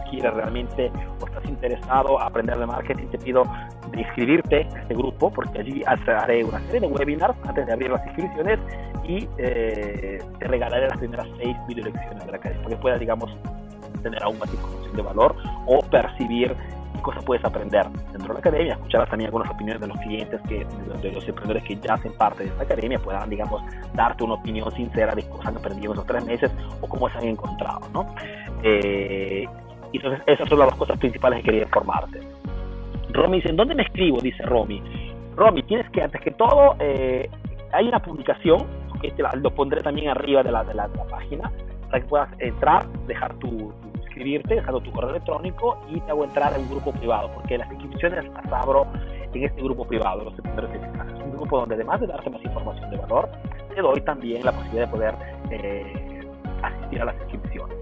quieres 0.09 0.33
realmente 0.33 0.91
o 1.21 1.27
estás 1.27 1.45
interesado 1.45 2.19
a 2.19 2.25
aprender 2.25 2.57
de 2.57 2.65
marketing, 2.65 3.05
te 3.11 3.19
pido 3.19 3.43
de 3.91 4.01
inscribirte 4.01 4.67
a 4.73 4.79
este 4.79 4.95
grupo 4.95 5.29
porque 5.29 5.59
allí 5.59 5.83
haré 5.85 6.43
una 6.43 6.59
serie 6.61 6.79
de 6.79 6.87
webinars 6.87 7.37
antes 7.45 7.67
de 7.67 7.73
abrir 7.73 7.91
las 7.91 8.03
inscripciones 8.07 8.59
y 9.03 9.27
eh, 9.37 10.17
te 10.39 10.47
regalaré 10.47 10.87
las 10.87 10.97
primeras 10.97 11.27
seis 11.37 11.55
video 11.67 11.85
lecciones 11.85 12.25
de 12.25 12.31
la 12.31 12.37
academia 12.37 12.63
para 12.63 12.75
que 12.75 12.81
puedas, 12.81 12.99
digamos, 12.99 13.37
tener 14.01 14.23
aún 14.23 14.39
más 14.39 14.51
información 14.51 14.95
de 14.95 15.01
valor 15.03 15.35
o 15.67 15.79
percibir 15.91 16.55
cosas 17.01 17.23
puedes 17.23 17.43
aprender 17.43 17.87
dentro 18.11 18.27
de 18.27 18.33
la 18.33 18.39
academia, 18.39 18.73
escucharás 18.73 19.09
también 19.09 19.27
algunas 19.27 19.49
opiniones 19.49 19.81
de 19.81 19.87
los 19.87 19.97
clientes, 19.99 20.41
que, 20.47 20.65
de 21.01 21.11
los 21.11 21.27
emprendedores 21.27 21.63
que 21.63 21.75
ya 21.75 21.93
hacen 21.93 22.13
parte 22.13 22.43
de 22.43 22.49
esta 22.49 22.63
academia, 22.63 22.99
puedan, 22.99 23.29
digamos, 23.29 23.61
darte 23.93 24.23
una 24.23 24.35
opinión 24.35 24.71
sincera 24.71 25.13
de 25.15 25.27
cosas 25.27 25.53
que 25.53 25.59
aprendido 25.59 25.93
en 25.93 25.97
los 25.97 26.05
tres 26.05 26.25
meses 26.25 26.51
o 26.81 26.87
cómo 26.87 27.09
se 27.09 27.17
han 27.17 27.25
encontrado, 27.25 27.81
¿no? 27.93 28.07
Eh, 28.63 29.45
entonces, 29.93 30.21
esas 30.25 30.47
son 30.49 30.59
las 30.59 30.73
cosas 30.75 30.97
principales 30.99 31.39
que 31.39 31.45
quería 31.45 31.63
informarte. 31.63 32.19
Romy 33.09 33.37
dice, 33.37 33.49
¿en 33.49 33.55
dónde 33.55 33.75
me 33.75 33.83
escribo? 33.83 34.19
Dice 34.19 34.43
Romy. 34.43 34.81
Romy, 35.35 35.63
tienes 35.63 35.89
que, 35.91 36.01
antes 36.01 36.21
que 36.21 36.31
todo, 36.31 36.75
eh, 36.79 37.29
hay 37.71 37.87
una 37.87 37.99
publicación, 37.99 38.65
que 39.01 39.11
te 39.11 39.23
lo 39.39 39.51
pondré 39.51 39.81
también 39.81 40.09
arriba 40.09 40.43
de 40.43 40.51
la, 40.51 40.63
de 40.63 40.73
la, 40.73 40.87
página, 41.09 41.51
para 41.85 42.01
que 42.01 42.07
puedas 42.07 42.29
entrar, 42.39 42.87
dejar 43.07 43.33
tu 43.35 43.71
inscribirte 44.17 44.55
dejando 44.55 44.81
tu 44.81 44.91
correo 44.91 45.11
electrónico 45.11 45.77
y 45.89 45.99
te 46.01 46.11
hago 46.11 46.23
entrar 46.23 46.53
en 46.53 46.61
un 46.61 46.69
grupo 46.69 46.91
privado, 46.91 47.31
porque 47.33 47.57
las 47.57 47.71
inscripciones 47.71 48.25
las 48.25 48.51
abro 48.51 48.87
en 49.33 49.43
este 49.43 49.61
grupo 49.61 49.85
privado, 49.85 50.23
los 50.23 50.33
primeros 50.33 50.71
Es 50.71 51.23
un 51.23 51.31
grupo 51.31 51.59
donde 51.59 51.75
además 51.75 52.01
de 52.01 52.07
darte 52.07 52.29
más 52.29 52.43
información 52.43 52.89
de 52.89 52.97
valor, 52.97 53.29
te 53.73 53.81
doy 53.81 54.01
también 54.01 54.43
la 54.43 54.51
posibilidad 54.51 54.85
de 54.85 54.91
poder 54.91 55.15
eh, 55.51 56.27
asistir 56.63 57.01
a 57.01 57.05
las 57.05 57.15
inscripciones. 57.21 57.77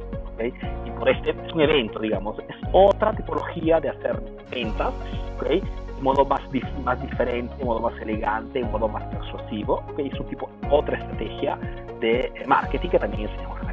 Y 0.86 0.92
por 0.92 1.08
este 1.08 1.30
es 1.30 1.54
un 1.54 1.62
evento, 1.62 2.00
digamos, 2.00 2.38
es 2.40 2.56
otra 2.74 3.14
tipología 3.14 3.80
de 3.80 3.90
hacer 3.90 4.22
ventas, 4.52 4.94
¿okay? 5.38 5.62
de 5.62 6.02
modo 6.02 6.26
más, 6.26 6.42
más 6.84 7.02
diferente, 7.02 7.56
de 7.56 7.64
modo 7.64 7.80
más 7.80 7.98
elegante, 8.02 8.60
de 8.60 8.66
modo 8.66 8.90
más 8.90 9.04
persuasivo, 9.06 9.82
¿okay? 9.94 10.10
es 10.10 10.20
un 10.20 10.28
tipo, 10.28 10.50
otra 10.70 10.98
estrategia 10.98 11.58
de 12.02 12.34
marketing 12.48 12.90
que 12.90 13.00
también 13.00 13.30
enseñamos 13.30 13.65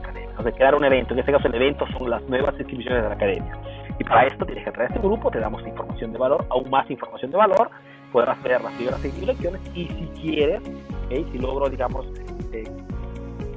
Entonces, 0.42 0.58
crear 0.58 0.74
un 0.74 0.84
evento, 0.84 1.14
en 1.14 1.20
este 1.20 1.30
caso 1.30 1.46
el 1.46 1.54
evento 1.54 1.86
son 1.96 2.10
las 2.10 2.20
nuevas 2.24 2.52
inscripciones 2.58 3.00
de 3.00 3.08
la 3.08 3.14
academia. 3.14 3.56
Y 3.96 4.02
para 4.02 4.26
esto 4.26 4.44
tienes 4.44 4.64
que 4.64 4.70
entrar 4.70 4.86
a 4.86 4.88
este 4.88 4.98
grupo, 4.98 5.30
te 5.30 5.38
damos 5.38 5.64
información 5.64 6.12
de 6.12 6.18
valor, 6.18 6.44
aún 6.50 6.68
más 6.68 6.90
información 6.90 7.30
de 7.30 7.36
valor, 7.36 7.70
podrás 8.10 8.42
ver 8.42 8.60
las 8.60 8.72
primeras 8.72 9.00
lecciones 9.04 9.60
y 9.72 9.86
si 9.86 10.10
quieres, 10.20 10.60
si 11.08 11.38
logro, 11.38 11.70
digamos, 11.70 12.06
eh, 12.52 12.64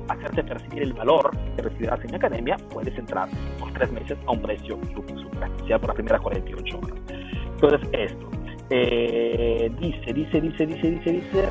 hacerte 0.10 0.43
percibir 0.43 0.84
el 0.84 0.93
valor 0.93 1.32
que 1.56 1.63
recibirás 1.63 2.06
en 2.06 2.12
la 2.12 2.17
academia, 2.17 2.58
puedes 2.71 2.95
entrar 3.00 3.30
por 3.60 3.74
tres 3.74 3.91
meses 3.91 4.15
a 4.28 4.32
un 4.32 4.43
precio 4.43 4.78
super, 4.93 5.17
super 5.17 5.43
especial 5.43 5.80
por 5.80 5.88
las 5.88 5.95
primeras 5.95 6.21
48 6.21 6.78
horas. 6.78 7.00
Entonces, 7.56 7.89
esto. 7.93 8.30
Eh, 8.69 9.71
dice, 9.80 10.13
dice, 10.13 10.39
dice, 10.39 10.67
dice, 10.67 10.91
dice, 10.91 11.12
dice. 11.12 11.50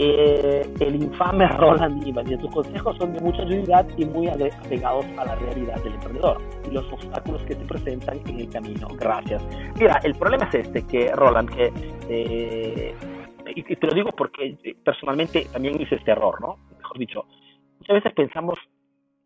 Eh, 0.00 0.62
el 0.78 0.94
infame 0.94 1.48
Roland 1.48 2.06
y 2.06 2.40
sus 2.40 2.50
consejos 2.52 2.96
son 2.98 3.12
de 3.14 3.20
mucha 3.20 3.42
utilidad 3.42 3.84
y 3.96 4.04
muy 4.04 4.28
apegados 4.28 5.04
a 5.16 5.24
la 5.24 5.34
realidad 5.34 5.82
del 5.82 5.94
emprendedor 5.94 6.40
y 6.68 6.72
los 6.72 6.92
obstáculos 6.92 7.42
que 7.42 7.54
se 7.54 7.64
presentan 7.64 8.20
en 8.26 8.40
el 8.40 8.48
camino. 8.48 8.86
Gracias. 8.96 9.42
Mira, 9.76 10.00
el 10.04 10.14
problema 10.14 10.48
es 10.52 10.66
este, 10.66 10.86
que 10.86 11.10
Roland, 11.12 11.50
que 11.50 11.72
eh, 12.08 12.94
y, 13.54 13.62
te 13.62 13.86
lo 13.86 13.94
digo 13.94 14.10
porque 14.12 14.56
eh, 14.62 14.76
personalmente 14.84 15.46
también 15.52 15.80
hice 15.80 15.96
este 15.96 16.12
error, 16.12 16.40
¿no? 16.40 16.58
Mejor 16.76 16.98
dicho, 16.98 17.24
muchas 17.80 17.94
veces 17.94 18.12
pensamos, 18.14 18.58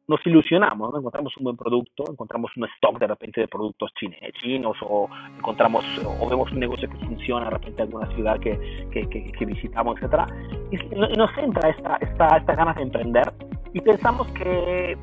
nos 0.09 0.25
ilusionamos, 0.27 0.93
¿no? 0.93 0.99
encontramos 0.99 1.37
un 1.37 1.45
buen 1.45 1.57
producto, 1.57 2.05
encontramos 2.11 2.51
un 2.57 2.65
stock 2.65 2.99
de 2.99 3.07
repente 3.07 3.41
de 3.41 3.49
productos 3.49 3.93
chinos 3.95 4.77
o 4.83 5.09
encontramos 5.39 5.85
o 6.21 6.29
vemos 6.29 6.51
un 6.53 6.59
negocio 6.59 6.89
que 6.89 6.97
funciona 7.07 7.45
de 7.45 7.51
repente 7.51 7.83
en 7.83 7.89
alguna 7.89 8.15
ciudad 8.15 8.39
que, 8.41 8.59
que, 8.91 9.09
que, 9.09 9.47
visitamos, 9.47 9.97
etcétera, 9.97 10.27
y, 10.71 10.77
nos 11.17 11.31
entra 11.39 11.71
esta, 11.71 11.97
esta, 11.97 12.37
esta 12.37 12.55
ganas 12.55 12.77
de 12.77 12.83
emprender 12.83 13.33
y 13.73 13.81
pensamos 13.81 14.27
que 14.33 14.97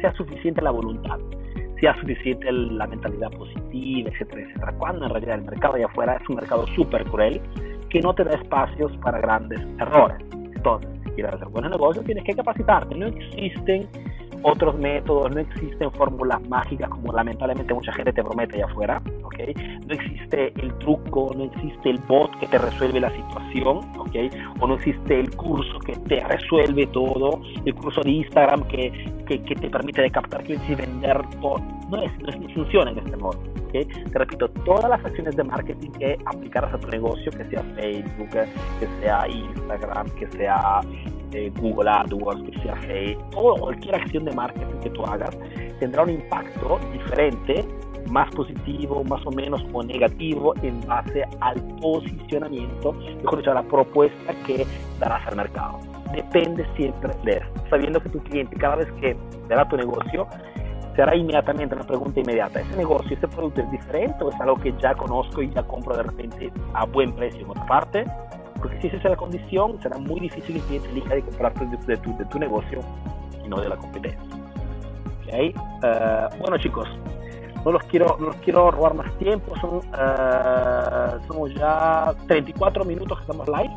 sea 0.00 0.12
suficiente 0.14 0.62
la 0.62 0.70
voluntad 0.70 1.18
sea 1.80 1.94
suficiente 2.00 2.50
la 2.50 2.86
mentalidad 2.86 3.30
positiva, 3.32 4.10
etcétera, 4.10 4.42
etcétera. 4.42 4.72
Cuando 4.78 5.06
en 5.06 5.10
realidad 5.10 5.34
el 5.36 5.44
mercado 5.44 5.74
allá 5.74 5.86
afuera 5.86 6.16
es 6.16 6.28
un 6.28 6.36
mercado 6.36 6.66
súper 6.68 7.04
cruel 7.04 7.40
que 7.90 8.00
no 8.00 8.14
te 8.14 8.24
da 8.24 8.32
espacios 8.32 8.96
para 8.98 9.18
grandes 9.20 9.60
errores. 9.78 10.18
Entonces, 10.32 10.90
si 11.04 11.10
quieres 11.10 11.34
hacer 11.34 11.48
buenos 11.48 11.70
negocios, 11.70 12.04
tienes 12.04 12.24
que 12.24 12.34
capacitarte. 12.34 12.94
No 12.94 13.06
existen 13.06 13.88
otros 14.42 14.78
métodos, 14.78 15.34
no 15.34 15.40
existen 15.40 15.90
fórmulas 15.92 16.46
mágicas 16.48 16.88
como 16.90 17.12
lamentablemente 17.12 17.72
mucha 17.74 17.92
gente 17.92 18.12
te 18.12 18.22
promete 18.22 18.56
allá 18.56 18.66
afuera, 18.66 19.02
¿ok? 19.22 19.34
No 19.86 19.94
existe 19.94 20.52
el 20.60 20.72
truco, 20.78 21.32
no 21.36 21.44
existe 21.44 21.90
el 21.90 21.98
bot 22.08 22.38
que 22.38 22.46
te 22.46 22.58
resuelve 22.58 23.00
la 23.00 23.10
situación, 23.10 23.78
¿ok? 23.98 24.16
O 24.60 24.66
no 24.66 24.74
existe 24.74 25.20
el 25.20 25.34
curso 25.36 25.78
que 25.80 25.92
te 26.08 26.20
resuelve 26.20 26.86
todo, 26.88 27.40
el 27.64 27.74
curso 27.74 28.02
de 28.02 28.10
Instagram 28.10 28.66
que, 28.68 28.90
que, 29.26 29.38
te 29.38 29.70
permite 29.70 30.10
captar 30.10 30.42
clientes 30.44 30.68
y 30.70 30.74
vender 30.74 31.20
todo. 31.40 31.58
No, 31.90 32.02
es, 32.02 32.12
no, 32.20 32.32
funciona 32.54 32.90
en 32.90 32.98
este 32.98 33.16
modo. 33.16 33.38
Te 33.84 34.18
repito, 34.18 34.48
todas 34.64 34.88
las 34.88 35.04
acciones 35.04 35.36
de 35.36 35.44
marketing 35.44 35.90
que 35.90 36.16
aplicarás 36.24 36.72
a 36.72 36.78
tu 36.78 36.88
negocio, 36.88 37.30
que 37.30 37.44
sea 37.44 37.62
Facebook, 37.74 38.30
que 38.30 38.88
sea 39.00 39.28
Instagram, 39.28 40.08
que 40.10 40.26
sea 40.28 40.80
Google 41.60 41.90
AdWords, 41.90 42.42
que 42.50 42.60
sea 42.62 42.76
Facebook, 42.76 43.36
o 43.36 43.56
cualquier 43.56 43.94
acción 43.96 44.24
de 44.24 44.32
marketing 44.32 44.78
que 44.82 44.90
tú 44.90 45.04
hagas, 45.04 45.36
tendrá 45.80 46.02
un 46.02 46.10
impacto 46.10 46.78
diferente, 46.92 47.64
más 48.10 48.30
positivo, 48.34 49.02
más 49.04 49.24
o 49.26 49.30
menos, 49.30 49.64
o 49.72 49.82
negativo 49.82 50.54
en 50.62 50.80
base 50.86 51.24
al 51.40 51.60
posicionamiento, 51.80 52.92
mejor 52.92 53.38
dicho, 53.38 53.50
a 53.50 53.54
la 53.54 53.62
propuesta 53.62 54.32
que 54.46 54.66
darás 54.98 55.26
al 55.26 55.36
mercado. 55.36 55.80
Depende 56.12 56.64
siempre 56.76 57.12
de 57.24 57.32
eso, 57.32 57.46
sabiendo 57.68 58.00
que 58.00 58.08
tu 58.10 58.20
cliente 58.20 58.56
cada 58.56 58.76
vez 58.76 58.90
que 59.00 59.16
verá 59.48 59.68
tu 59.68 59.76
negocio, 59.76 60.26
será 60.94 61.14
inmediatamente 61.14 61.74
una 61.74 61.86
pregunta 61.86 62.20
inmediata. 62.20 62.60
¿Ese 62.60 62.76
negocio, 62.76 63.16
ese 63.16 63.28
producto 63.28 63.60
es 63.60 63.70
diferente 63.70 64.24
o 64.24 64.30
es 64.30 64.40
algo 64.40 64.56
que 64.56 64.72
ya 64.80 64.94
conozco 64.94 65.42
y 65.42 65.50
ya 65.50 65.62
compro 65.64 65.96
de 65.96 66.04
repente 66.04 66.52
a 66.72 66.86
buen 66.86 67.12
precio 67.12 67.42
en 67.42 67.50
otra 67.50 67.66
parte? 67.66 68.04
Porque 68.58 68.80
si 68.80 68.86
esa 68.88 68.96
es 68.96 69.04
la 69.04 69.16
condición, 69.16 69.78
será 69.82 69.98
muy 69.98 70.20
difícil 70.20 70.54
que 70.54 70.76
el 70.76 70.82
cliente 70.82 70.88
elija 70.90 71.14
de 71.14 71.22
comprar 71.22 71.54
de, 71.54 71.96
tu, 71.98 72.16
de 72.16 72.24
tu 72.24 72.38
negocio 72.38 72.80
y 73.44 73.48
no 73.48 73.60
de 73.60 73.68
la 73.68 73.76
competencia. 73.76 74.20
¿Okay? 75.24 75.54
Uh, 75.82 76.38
bueno 76.38 76.56
chicos, 76.58 76.88
no 77.64 77.72
los 77.72 77.82
quiero 77.84 78.16
no 78.20 78.26
los 78.26 78.36
quiero 78.36 78.70
robar 78.70 78.94
más 78.94 79.12
tiempo, 79.18 79.54
son, 79.60 79.76
uh, 79.78 81.26
somos 81.26 81.52
ya 81.54 82.14
34 82.28 82.84
minutos 82.84 83.18
que 83.18 83.22
estamos 83.22 83.48
live. 83.48 83.74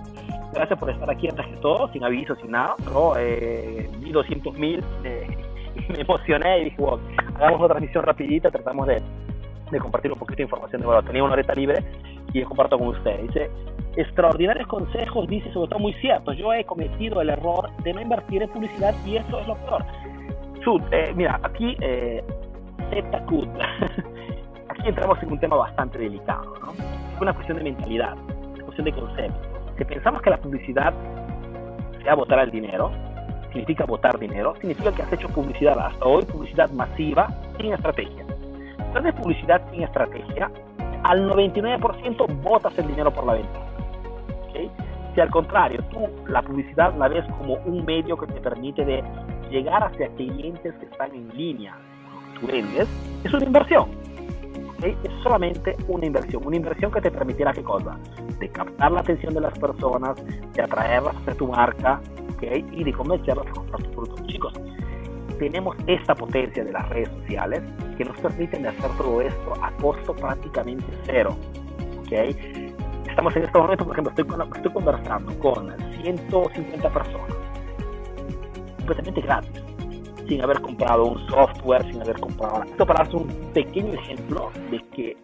Gracias 0.53 0.79
por 0.79 0.89
estar 0.89 1.09
aquí 1.09 1.27
antes 1.27 1.49
de 1.49 1.57
todo, 1.57 1.91
sin 1.91 2.03
aviso, 2.03 2.35
sin 2.35 2.51
nada, 2.51 2.75
pero 2.83 3.13
eh, 3.17 3.87
vi 3.99 4.11
200 4.11 4.57
mil 4.57 4.83
eh, 5.03 5.27
me 5.89 6.01
emocioné 6.01 6.61
y 6.61 6.63
dije, 6.65 6.77
bueno, 6.79 6.99
hagamos 7.35 7.59
una 7.59 7.69
transmisión 7.69 8.03
rapidita, 8.03 8.51
tratamos 8.51 8.87
de, 8.87 9.01
de 9.71 9.79
compartir 9.79 10.11
un 10.11 10.19
poquito 10.19 10.37
de 10.37 10.43
información 10.43 10.81
de 10.81 10.87
valor. 10.87 11.05
Tenía 11.05 11.23
una 11.23 11.33
horita 11.33 11.53
libre 11.53 11.83
y 12.33 12.41
comparto 12.43 12.77
con 12.77 12.89
ustedes. 12.89 13.27
Dice, 13.27 13.49
extraordinarios 13.95 14.67
consejos, 14.67 15.27
dice 15.27 15.51
sobre 15.51 15.69
todo 15.69 15.79
muy 15.79 15.93
cierto. 15.95 16.33
Yo 16.33 16.53
he 16.53 16.63
cometido 16.63 17.21
el 17.21 17.29
error 17.29 17.69
de 17.83 17.93
no 17.93 18.01
invertir 18.01 18.43
en 18.43 18.49
publicidad 18.49 18.93
y 19.05 19.17
eso 19.17 19.39
es 19.39 19.47
lo 19.47 19.55
peor. 19.55 19.85
Eh, 20.91 21.13
mira, 21.15 21.39
aquí, 21.41 21.75
eh, 21.81 22.23
aquí 24.69 24.87
entramos 24.87 25.21
en 25.23 25.31
un 25.31 25.39
tema 25.39 25.55
bastante 25.55 25.97
delicado, 25.97 26.53
¿no? 26.61 26.73
Es 27.15 27.21
una 27.21 27.33
cuestión 27.33 27.57
de 27.57 27.63
mentalidad, 27.63 28.15
una 28.53 28.63
cuestión 28.65 28.85
de 28.85 28.91
concepto. 28.93 29.39
Si 29.77 29.85
pensamos 29.85 30.21
que 30.21 30.29
la 30.29 30.37
publicidad 30.37 30.93
sea 32.03 32.13
botar 32.13 32.39
el 32.39 32.51
dinero, 32.51 32.91
significa 33.51 33.85
botar 33.85 34.19
dinero, 34.19 34.53
significa 34.59 34.91
que 34.91 35.01
has 35.01 35.13
hecho 35.13 35.27
publicidad 35.29 35.79
hasta 35.79 36.05
hoy, 36.05 36.23
publicidad 36.25 36.69
masiva, 36.69 37.29
sin 37.57 37.73
estrategia. 37.73 38.25
Entonces, 38.77 39.13
publicidad 39.15 39.61
sin 39.71 39.83
estrategia, 39.83 40.51
al 41.03 41.29
99% 41.29 42.27
botas 42.43 42.77
el 42.77 42.87
dinero 42.87 43.11
por 43.11 43.25
la 43.25 43.33
venta. 43.33 43.59
Si 45.15 45.21
al 45.21 45.29
contrario, 45.29 45.83
tú 45.91 46.07
la 46.27 46.41
publicidad 46.41 46.95
la 46.95 47.07
ves 47.07 47.25
como 47.37 47.55
un 47.65 47.85
medio 47.85 48.17
que 48.17 48.27
te 48.27 48.39
permite 48.39 48.85
de 48.85 49.03
llegar 49.49 49.83
hacia 49.83 50.07
clientes 50.09 50.73
que 50.75 50.85
están 50.85 51.13
en 51.13 51.29
línea 51.35 51.75
tú 52.39 52.47
vendes, 52.47 52.87
es 53.23 53.33
una 53.33 53.45
inversión. 53.45 53.89
Es 54.81 54.95
solamente 55.23 55.75
una 55.89 56.05
inversión, 56.05 56.41
una 56.45 56.55
inversión 56.55 56.91
que 56.91 57.01
te 57.01 57.11
permitirá 57.11 57.51
qué 57.51 57.63
cosa? 57.63 57.97
De 58.39 58.47
captar 58.49 58.91
la 58.91 59.01
atención 59.01 59.33
de 59.33 59.41
las 59.41 59.57
personas, 59.59 60.15
de 60.53 60.61
atraerlas 60.61 61.15
hacia 61.17 61.35
tu 61.35 61.47
marca, 61.47 61.99
y 62.41 62.83
de 62.85 62.93
convencerlas 62.93 63.45
a 63.47 63.51
comprar 63.51 63.83
tu 63.83 63.91
producto. 63.91 64.25
Chicos, 64.27 64.53
tenemos 65.39 65.75
esta 65.87 66.15
potencia 66.15 66.63
de 66.63 66.71
las 66.71 66.87
redes 66.87 67.09
sociales 67.09 67.61
que 67.97 68.05
nos 68.05 68.17
permiten 68.21 68.65
hacer 68.65 68.89
todo 68.97 69.21
esto 69.21 69.53
a 69.61 69.71
costo 69.71 70.15
prácticamente 70.15 70.85
cero. 71.03 71.35
¿okay? 71.99 72.68
Estamos 73.19 73.35
en 73.35 73.43
este 73.43 73.59
momento, 73.59 73.83
por 73.83 73.93
ejemplo, 73.95 74.13
estoy, 74.15 74.55
estoy 74.55 74.71
conversando 74.71 75.39
con 75.39 75.77
150 76.03 76.89
personas, 76.89 77.35
completamente 78.77 79.19
gratis, 79.19 79.61
sin 80.25 80.41
haber 80.41 80.61
comprado 80.61 81.03
un 81.03 81.27
software, 81.27 81.83
sin 81.91 82.01
haber 82.01 82.17
comprado 82.17 82.63
Esto 82.63 82.85
para 82.85 83.03
hacer 83.03 83.17
un 83.17 83.27
pequeño 83.51 83.91
ejemplo 83.91 84.51
de 84.71 84.79
que 84.95 85.17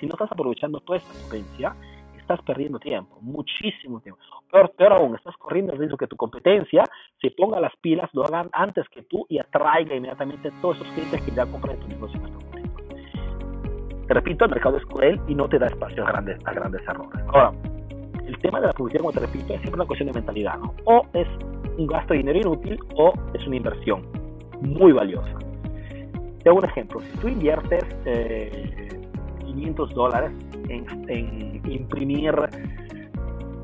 si 0.00 0.06
no 0.06 0.14
estás 0.14 0.32
aprovechando 0.32 0.80
toda 0.80 0.96
esta 0.96 1.12
potencia, 1.24 1.76
estás 2.16 2.40
perdiendo 2.40 2.78
tiempo, 2.78 3.18
muchísimo 3.20 4.00
tiempo. 4.00 4.18
Peor, 4.50 4.70
peor 4.70 4.94
aún, 4.94 5.14
estás 5.16 5.36
corriendo 5.36 5.74
el 5.74 5.78
riesgo 5.78 5.98
que 5.98 6.06
tu 6.06 6.16
competencia 6.16 6.84
se 7.20 7.32
ponga 7.32 7.60
las 7.60 7.76
pilas, 7.82 8.08
lo 8.14 8.24
hagan 8.24 8.48
antes 8.54 8.88
que 8.88 9.02
tú 9.02 9.26
y 9.28 9.38
atraiga 9.38 9.94
inmediatamente 9.94 10.50
todos 10.62 10.76
esos 10.76 10.88
clientes 10.94 11.20
que 11.20 11.32
ya 11.32 11.44
compran 11.44 11.78
tu 11.80 11.88
negocio. 11.88 12.18
Repito, 14.12 14.44
el 14.44 14.50
mercado 14.50 14.76
es 14.76 14.84
cruel 14.84 15.20
y 15.26 15.34
no 15.34 15.48
te 15.48 15.58
da 15.58 15.66
espacio 15.66 16.04
a 16.04 16.08
grandes, 16.08 16.38
a 16.46 16.52
grandes 16.52 16.82
errores. 16.86 17.22
Ahora, 17.28 17.52
el 18.26 18.36
tema 18.38 18.60
de 18.60 18.66
la 18.66 18.72
publicidad, 18.72 19.00
como 19.00 19.12
te 19.12 19.20
repito, 19.20 19.54
es 19.54 19.60
siempre 19.60 19.74
una 19.74 19.86
cuestión 19.86 20.08
de 20.08 20.14
mentalidad. 20.14 20.58
¿no? 20.58 20.74
O 20.84 21.06
es 21.14 21.26
un 21.78 21.86
gasto 21.86 22.12
de 22.12 22.18
dinero 22.18 22.40
inútil 22.40 22.78
o 22.96 23.12
es 23.34 23.46
una 23.46 23.56
inversión 23.56 24.02
muy 24.60 24.92
valiosa. 24.92 25.38
Te 26.42 26.48
hago 26.48 26.58
un 26.58 26.64
ejemplo. 26.64 27.00
Si 27.00 27.18
tú 27.18 27.28
inviertes 27.28 27.84
eh, 28.04 29.00
500 29.44 29.94
dólares 29.94 30.32
en, 30.68 31.62
imprimir 31.64 32.34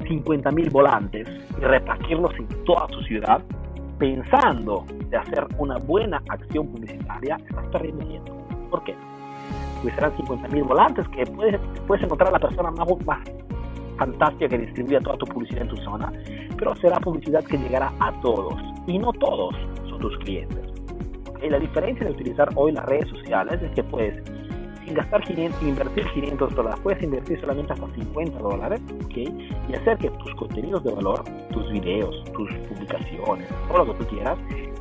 50 0.06 0.50
mil 0.52 0.70
volantes 0.70 1.28
y 1.58 1.60
repartirlos 1.60 2.34
en 2.38 2.46
toda 2.64 2.86
tu 2.86 3.02
ciudad, 3.02 3.42
pensando 3.98 4.86
de 5.10 5.16
hacer 5.16 5.46
una 5.58 5.76
buena 5.78 6.22
acción 6.28 6.68
publicitaria, 6.68 7.36
estás 7.36 7.66
perdiendo 7.68 8.06
tiempo. 8.06 8.46
¿Por 8.70 8.84
qué? 8.84 8.94
Serán 9.82 10.12
50.000 10.16 10.66
volantes 10.66 11.08
que 11.08 11.24
puedes, 11.26 11.60
puedes 11.86 12.04
encontrar 12.04 12.28
a 12.28 12.32
la 12.32 12.38
persona 12.38 12.70
más, 12.70 12.88
más 13.06 13.20
fantástica 13.96 14.48
que 14.48 14.58
distribuya 14.58 15.00
toda 15.00 15.16
tu 15.16 15.26
publicidad 15.26 15.62
en 15.62 15.68
tu 15.68 15.76
zona, 15.78 16.12
pero 16.56 16.74
será 16.76 16.98
publicidad 17.00 17.44
que 17.44 17.58
llegará 17.58 17.92
a 18.00 18.12
todos 18.20 18.54
y 18.86 18.98
no 18.98 19.12
todos 19.12 19.54
son 19.88 19.98
tus 20.00 20.16
clientes. 20.18 20.64
¿Okay? 21.30 21.50
La 21.50 21.58
diferencia 21.58 22.06
de 22.06 22.12
utilizar 22.12 22.48
hoy 22.54 22.72
las 22.72 22.84
redes 22.86 23.08
sociales 23.08 23.60
es 23.62 23.70
que 23.72 23.82
puedes 23.84 24.22
sin 24.88 24.96
gastar 24.96 25.22
500, 25.22 25.62
invertir 25.62 26.04
500 26.14 26.54
dólares, 26.54 26.80
puedes 26.82 27.02
invertir 27.02 27.38
solamente 27.40 27.72
hasta 27.74 27.86
50 27.94 28.38
dólares, 28.38 28.80
¿ok? 29.04 29.16
Y 29.68 29.74
hacer 29.74 29.98
que 29.98 30.08
tus 30.10 30.34
contenidos 30.34 30.82
de 30.82 30.92
valor, 30.92 31.22
tus 31.52 31.70
videos, 31.70 32.24
tus 32.32 32.50
publicaciones, 32.68 33.48
todo 33.68 33.84
lo 33.84 33.92
que 33.92 34.04
tú 34.04 34.10
quieras, 34.10 34.38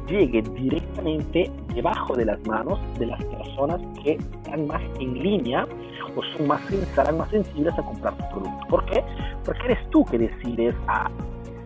llegue 0.07 0.41
directamente 0.41 1.51
debajo 1.75 2.15
de 2.15 2.25
las 2.25 2.47
manos 2.47 2.79
de 2.97 3.07
las 3.07 3.21
personas 3.25 3.81
que 4.01 4.13
están 4.13 4.65
más 4.67 4.81
en 4.99 5.13
línea 5.21 5.67
o 6.15 6.23
son 6.37 6.47
más, 6.47 6.61
estarán 6.71 7.17
más 7.17 7.29
sensibles 7.29 7.73
a 7.77 7.83
comprar 7.83 8.15
tu 8.15 8.29
producto. 8.29 8.67
¿Por 8.69 8.85
qué? 8.85 9.03
Porque 9.43 9.65
eres 9.65 9.89
tú 9.89 10.05
que 10.05 10.17
decides 10.17 10.73
a, 10.87 11.09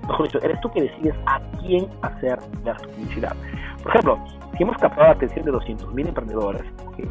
mejor 0.07 0.25
dicho, 0.25 0.41
eres 0.41 0.59
tú 0.61 0.71
que 0.71 0.81
decides 0.81 1.15
a 1.27 1.39
quién 1.61 1.87
hacer 2.01 2.39
la 2.65 2.73
publicidad. 2.75 3.35
Por 3.83 3.91
ejemplo, 3.91 4.19
si 4.57 4.63
hemos 4.63 4.77
captado 4.77 5.07
la 5.07 5.13
atención 5.13 5.45
de 5.45 5.51
200.000 5.53 6.07
emprendedores, 6.07 6.61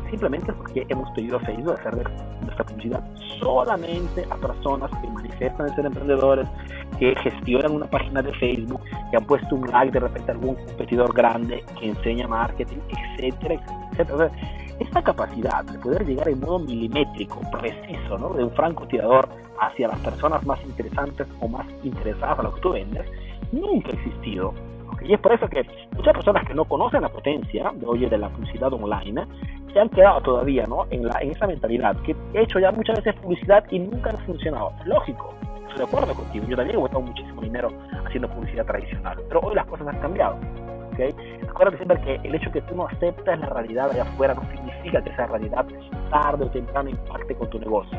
simplemente 0.08 0.52
porque 0.52 0.86
hemos 0.88 1.10
pedido 1.12 1.36
a 1.36 1.40
Facebook 1.40 1.72
hacer 1.72 1.94
nuestra 2.42 2.64
publicidad 2.64 3.04
solamente 3.40 4.24
a 4.30 4.36
personas 4.36 4.90
que 5.00 5.08
manifiestan 5.08 5.74
ser 5.74 5.86
emprendedores, 5.86 6.48
que 6.98 7.14
gestionan 7.22 7.72
una 7.72 7.86
página 7.86 8.22
de 8.22 8.32
Facebook, 8.34 8.80
que 9.10 9.16
han 9.16 9.24
puesto 9.24 9.56
un 9.56 9.66
like 9.68 9.92
de 9.92 10.00
repente 10.00 10.30
a 10.30 10.34
algún 10.34 10.54
competidor 10.54 11.12
grande 11.14 11.64
que 11.78 11.88
enseña 11.88 12.28
marketing, 12.28 12.78
etcétera, 12.88 13.60
etcétera. 13.92 14.30
esta 14.78 15.02
capacidad 15.02 15.64
de 15.64 15.78
poder 15.78 16.06
llegar 16.06 16.28
en 16.28 16.40
modo 16.40 16.58
milimétrico, 16.60 17.40
preciso, 17.50 18.18
¿no? 18.18 18.34
de 18.34 18.44
un 18.44 18.50
francotirador 18.52 19.28
hacia 19.60 19.88
las 19.88 19.98
personas 20.00 20.44
más 20.46 20.60
interesantes 20.64 21.26
o 21.40 21.48
más 21.48 21.66
interesadas 21.82 22.38
a 22.38 22.42
lo 22.42 22.54
que 22.54 22.60
tú 22.60 22.72
vendes, 22.72 23.06
nunca 23.52 23.90
ha 23.90 23.94
existido 23.94 24.54
y 25.02 25.14
es 25.14 25.20
por 25.20 25.32
eso 25.32 25.48
que 25.48 25.66
muchas 25.96 26.14
personas 26.14 26.46
que 26.46 26.54
no 26.54 26.64
conocen 26.64 27.02
la 27.02 27.08
potencia 27.08 27.72
de 27.74 27.86
hoy 27.86 28.06
de 28.06 28.18
la 28.18 28.28
publicidad 28.28 28.72
online 28.72 29.26
se 29.72 29.80
han 29.80 29.88
quedado 29.88 30.20
todavía 30.20 30.66
¿no? 30.66 30.86
en, 30.90 31.06
la, 31.06 31.18
en 31.20 31.30
esa 31.30 31.46
mentalidad 31.46 31.96
que 32.02 32.14
he 32.34 32.42
hecho 32.42 32.58
ya 32.58 32.72
muchas 32.72 32.96
veces 32.96 33.20
publicidad 33.20 33.64
y 33.70 33.78
nunca 33.78 34.10
ha 34.10 34.16
funcionado. 34.18 34.72
Lógico, 34.84 35.34
estoy 35.62 35.78
de 35.78 35.84
acuerdo 35.84 36.14
contigo. 36.14 36.46
Yo 36.48 36.56
también 36.56 36.78
he 36.78 36.82
gastado 36.82 37.02
muchísimo 37.02 37.42
dinero 37.42 37.72
haciendo 38.06 38.28
publicidad 38.28 38.66
tradicional, 38.66 39.18
pero 39.28 39.40
hoy 39.40 39.54
las 39.54 39.66
cosas 39.66 39.88
han 39.88 39.98
cambiado. 40.00 40.36
¿okay? 40.92 41.14
Acuérdate 41.48 41.76
siempre 41.76 42.00
que 42.00 42.28
el 42.28 42.34
hecho 42.34 42.50
que 42.50 42.60
tú 42.62 42.74
no 42.74 42.86
aceptas 42.86 43.38
la 43.38 43.46
realidad 43.46 43.90
de 43.92 44.00
afuera 44.00 44.34
no 44.34 44.42
significa 44.50 45.02
que 45.02 45.10
esa 45.10 45.26
realidad 45.26 45.66
tarde 46.10 46.44
o 46.44 46.50
temprano 46.50 46.90
impacte 46.90 47.34
con 47.34 47.48
tu 47.50 47.58
negocio. 47.58 47.98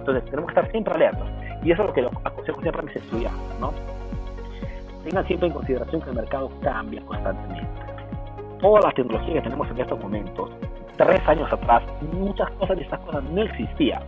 Entonces 0.00 0.24
tenemos 0.24 0.52
que 0.52 0.60
estar 0.60 0.70
siempre 0.72 0.94
alertas. 0.94 1.28
Y 1.62 1.72
eso 1.72 1.82
es 1.82 1.88
lo 1.88 1.94
que 1.94 2.18
aconsejo 2.24 2.60
siempre 2.62 2.80
a 2.80 2.84
mis 2.84 2.96
estudiantes. 2.96 3.60
¿no? 3.60 3.99
Tengan 5.04 5.26
siempre 5.26 5.48
en 5.48 5.54
consideración 5.54 6.02
que 6.02 6.10
el 6.10 6.16
mercado 6.16 6.50
cambia 6.62 7.00
constantemente. 7.02 7.68
Toda 8.60 8.80
la 8.82 8.92
tecnología 8.92 9.34
que 9.34 9.42
tenemos 9.42 9.70
en 9.70 9.80
estos 9.80 10.00
momentos, 10.00 10.50
tres 10.96 11.20
años 11.26 11.52
atrás, 11.52 11.82
muchas 12.12 12.50
cosas 12.52 12.76
de 12.76 12.82
estas 12.82 13.00
cosas 13.00 13.24
no 13.24 13.42
existían. 13.42 14.02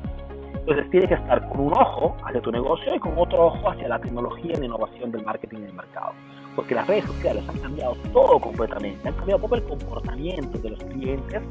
Entonces 0.54 0.90
tienes 0.90 1.08
que 1.08 1.14
estar 1.16 1.48
con 1.48 1.60
un 1.60 1.72
ojo 1.72 2.16
hacia 2.24 2.40
tu 2.40 2.52
negocio 2.52 2.94
y 2.94 2.98
con 3.00 3.14
otro 3.16 3.46
ojo 3.46 3.70
hacia 3.70 3.88
la 3.88 3.98
tecnología 3.98 4.52
y 4.54 4.58
la 4.60 4.66
innovación 4.66 5.10
del 5.10 5.24
marketing 5.24 5.56
en 5.56 5.64
el 5.64 5.72
mercado. 5.72 6.12
Porque 6.54 6.74
las 6.74 6.86
redes 6.86 7.04
sociales 7.06 7.42
han 7.48 7.58
cambiado 7.58 7.96
todo 8.12 8.38
completamente, 8.38 9.08
han 9.08 9.14
cambiado 9.14 9.40
poco 9.40 9.56
el 9.56 9.64
comportamiento 9.64 10.58
de 10.58 10.70
los 10.70 10.84
clientes 10.84 11.42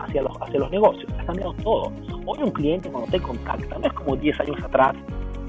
hacia 0.00 0.22
los, 0.22 0.32
hacia 0.40 0.58
los 0.58 0.70
negocios, 0.70 1.12
ha 1.16 1.24
cambiado 1.26 1.52
todo. 1.62 1.92
Hoy 2.24 2.38
un 2.42 2.50
cliente 2.50 2.90
cuando 2.90 3.08
te 3.10 3.20
contacta 3.20 3.78
no 3.78 3.86
es 3.86 3.92
como 3.92 4.16
10 4.16 4.40
años 4.40 4.64
atrás 4.64 4.96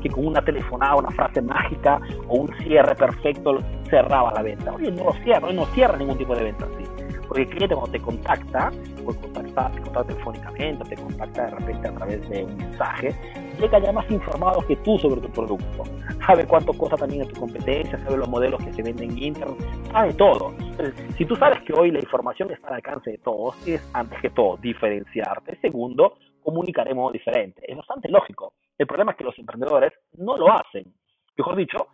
que 0.01 0.09
con 0.09 0.25
una 0.25 0.41
telefonada, 0.41 0.95
una 0.95 1.11
frase 1.11 1.41
mágica 1.41 1.99
o 2.27 2.37
un 2.37 2.55
cierre 2.63 2.95
perfecto 2.95 3.59
cerraba 3.89 4.33
la 4.33 4.41
venta. 4.41 4.73
Hoy 4.73 4.91
no 4.91 5.05
lo 5.05 5.13
cierra, 5.23 5.47
hoy 5.47 5.55
no 5.55 5.65
cierra 5.67 5.97
ningún 5.97 6.17
tipo 6.17 6.35
de 6.35 6.43
venta 6.43 6.65
así. 6.65 6.83
Porque 7.27 7.41
el 7.43 7.49
cliente 7.49 7.75
cuando 7.75 7.91
te 7.91 7.99
contacta, 7.99 8.71
pues 9.03 9.17
contacta, 9.17 9.69
te 9.71 9.81
contacta 9.81 10.03
telefónicamente, 10.05 10.95
te 10.95 10.95
contacta 10.95 11.45
de 11.45 11.51
repente 11.51 11.87
a 11.87 11.91
través 11.91 12.29
de 12.29 12.43
un 12.45 12.57
mensaje, 12.57 13.15
llega 13.59 13.79
ya 13.79 13.91
más 13.91 14.09
informado 14.09 14.65
que 14.65 14.75
tú 14.77 14.97
sobre 14.97 15.19
tu 15.19 15.29
producto. 15.29 15.83
Sabe 16.25 16.45
cuánto 16.45 16.73
cosa 16.73 16.95
también 16.95 17.23
en 17.23 17.27
tu 17.27 17.39
competencia, 17.39 17.97
sabe 17.99 18.17
los 18.17 18.29
modelos 18.29 18.63
que 18.63 18.71
se 18.73 18.81
venden 18.81 19.11
en 19.11 19.23
internet, 19.23 19.57
sabe 19.91 20.13
todo. 20.13 20.53
Entonces, 20.57 20.93
si 21.17 21.25
tú 21.25 21.35
sabes 21.35 21.61
que 21.63 21.73
hoy 21.73 21.91
la 21.91 21.99
información 21.99 22.51
está 22.51 22.69
al 22.69 22.75
alcance 22.75 23.11
de 23.11 23.17
todos, 23.17 23.55
es 23.67 23.81
antes 23.93 24.21
que 24.21 24.29
todo 24.29 24.57
diferenciarte. 24.57 25.57
Segundo, 25.61 26.13
comunicaremos 26.43 27.11
diferente. 27.11 27.61
Es 27.69 27.75
bastante 27.75 28.07
lógico. 28.09 28.53
El 28.77 28.85
problema 28.85 29.11
es 29.11 29.17
que 29.17 29.23
los 29.23 29.37
emprendedores 29.39 29.91
no 30.17 30.37
lo 30.37 30.51
hacen. 30.53 30.93
Mejor 31.35 31.55
dicho, 31.55 31.87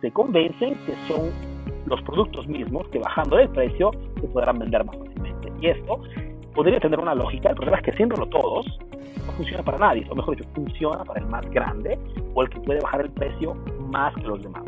se 0.00 0.10
convencen 0.12 0.74
que 0.86 0.94
son 1.06 1.30
los 1.86 2.00
productos 2.02 2.46
mismos 2.46 2.88
que 2.88 2.98
bajando 2.98 3.38
el 3.38 3.48
precio 3.50 3.90
se 4.20 4.28
podrán 4.28 4.58
vender 4.58 4.82
más 4.84 4.96
fácilmente. 4.96 5.52
Y 5.60 5.66
esto 5.68 6.00
podría 6.54 6.80
tener 6.80 6.98
una 6.98 7.14
lógica. 7.14 7.50
El 7.50 7.56
problema 7.56 7.78
es 7.78 7.84
que 7.84 7.90
haciéndolo 7.90 8.26
todos 8.28 8.66
no 9.26 9.32
funciona 9.32 9.62
para 9.62 9.78
nadie. 9.78 10.06
O 10.10 10.14
mejor 10.14 10.36
dicho, 10.36 10.48
funciona 10.54 11.04
para 11.04 11.20
el 11.20 11.26
más 11.26 11.48
grande 11.50 11.98
o 12.34 12.42
el 12.42 12.48
que 12.48 12.60
puede 12.60 12.80
bajar 12.80 13.02
el 13.02 13.10
precio 13.10 13.54
más 13.92 14.14
que 14.14 14.22
los 14.22 14.42
demás. 14.42 14.64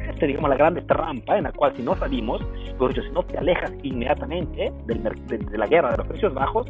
Esta 0.00 0.24
es, 0.24 0.28
digamos, 0.28 0.50
la 0.50 0.56
grande 0.56 0.82
trampa 0.82 1.38
en 1.38 1.44
la 1.44 1.52
cual 1.52 1.74
si 1.76 1.82
no 1.82 1.94
salimos, 1.96 2.40
mejor 2.72 2.88
dicho, 2.94 3.02
si 3.02 3.10
no 3.10 3.22
te 3.22 3.38
alejas 3.38 3.72
inmediatamente 3.82 4.72
de 4.86 5.58
la 5.58 5.66
guerra 5.66 5.92
de 5.92 5.96
los 5.98 6.06
precios 6.08 6.34
bajos, 6.34 6.66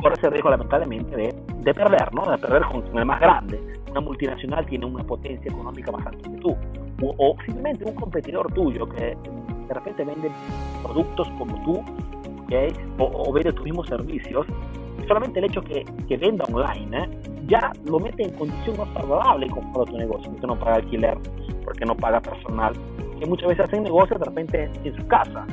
corres 0.00 0.22
el 0.22 0.30
riesgo 0.32 0.50
lamentablemente 0.50 1.16
de, 1.16 1.34
de 1.60 1.74
perder, 1.74 2.12
¿no? 2.14 2.30
De 2.30 2.38
perder 2.38 2.62
con, 2.62 2.98
el 2.98 3.04
más 3.04 3.20
grande. 3.20 3.60
Una 3.90 4.00
multinacional 4.00 4.66
tiene 4.66 4.86
una 4.86 5.04
potencia 5.04 5.50
económica 5.50 5.92
más 5.92 6.06
alta 6.06 6.28
que 6.28 6.36
tú. 6.38 6.56
O, 7.02 7.36
simplemente 7.44 7.84
un 7.84 7.94
competidor 7.94 8.52
tuyo 8.52 8.88
que 8.88 9.16
de 9.68 9.74
repente 9.74 10.04
vende 10.04 10.30
productos 10.82 11.28
como 11.38 11.62
tú, 11.64 11.82
¿okay? 12.44 12.72
o, 12.98 13.32
vende 13.32 13.52
tus 13.52 13.64
mismos 13.64 13.88
servicios, 13.88 14.46
solamente 15.06 15.38
el 15.38 15.46
hecho 15.46 15.60
que, 15.62 15.84
que 16.08 16.16
venda 16.16 16.44
online 16.50 16.98
¿eh? 16.98 17.08
ya 17.46 17.72
lo 17.84 17.98
mete 17.98 18.24
en 18.24 18.30
condición 18.32 18.76
más 18.78 18.88
favorable 18.90 19.48
con 19.48 19.86
tu 19.86 19.96
negocio, 19.96 20.30
porque 20.30 20.46
no 20.46 20.58
paga 20.58 20.74
alquiler, 20.76 21.18
porque 21.64 21.84
no 21.84 21.94
paga 21.96 22.20
personal, 22.20 22.72
que 23.18 23.26
muchas 23.26 23.48
veces 23.48 23.66
hacen 23.66 23.82
negocios 23.82 24.18
de 24.18 24.24
repente 24.24 24.70
en 24.84 24.96
su 24.96 25.06
casa, 25.06 25.46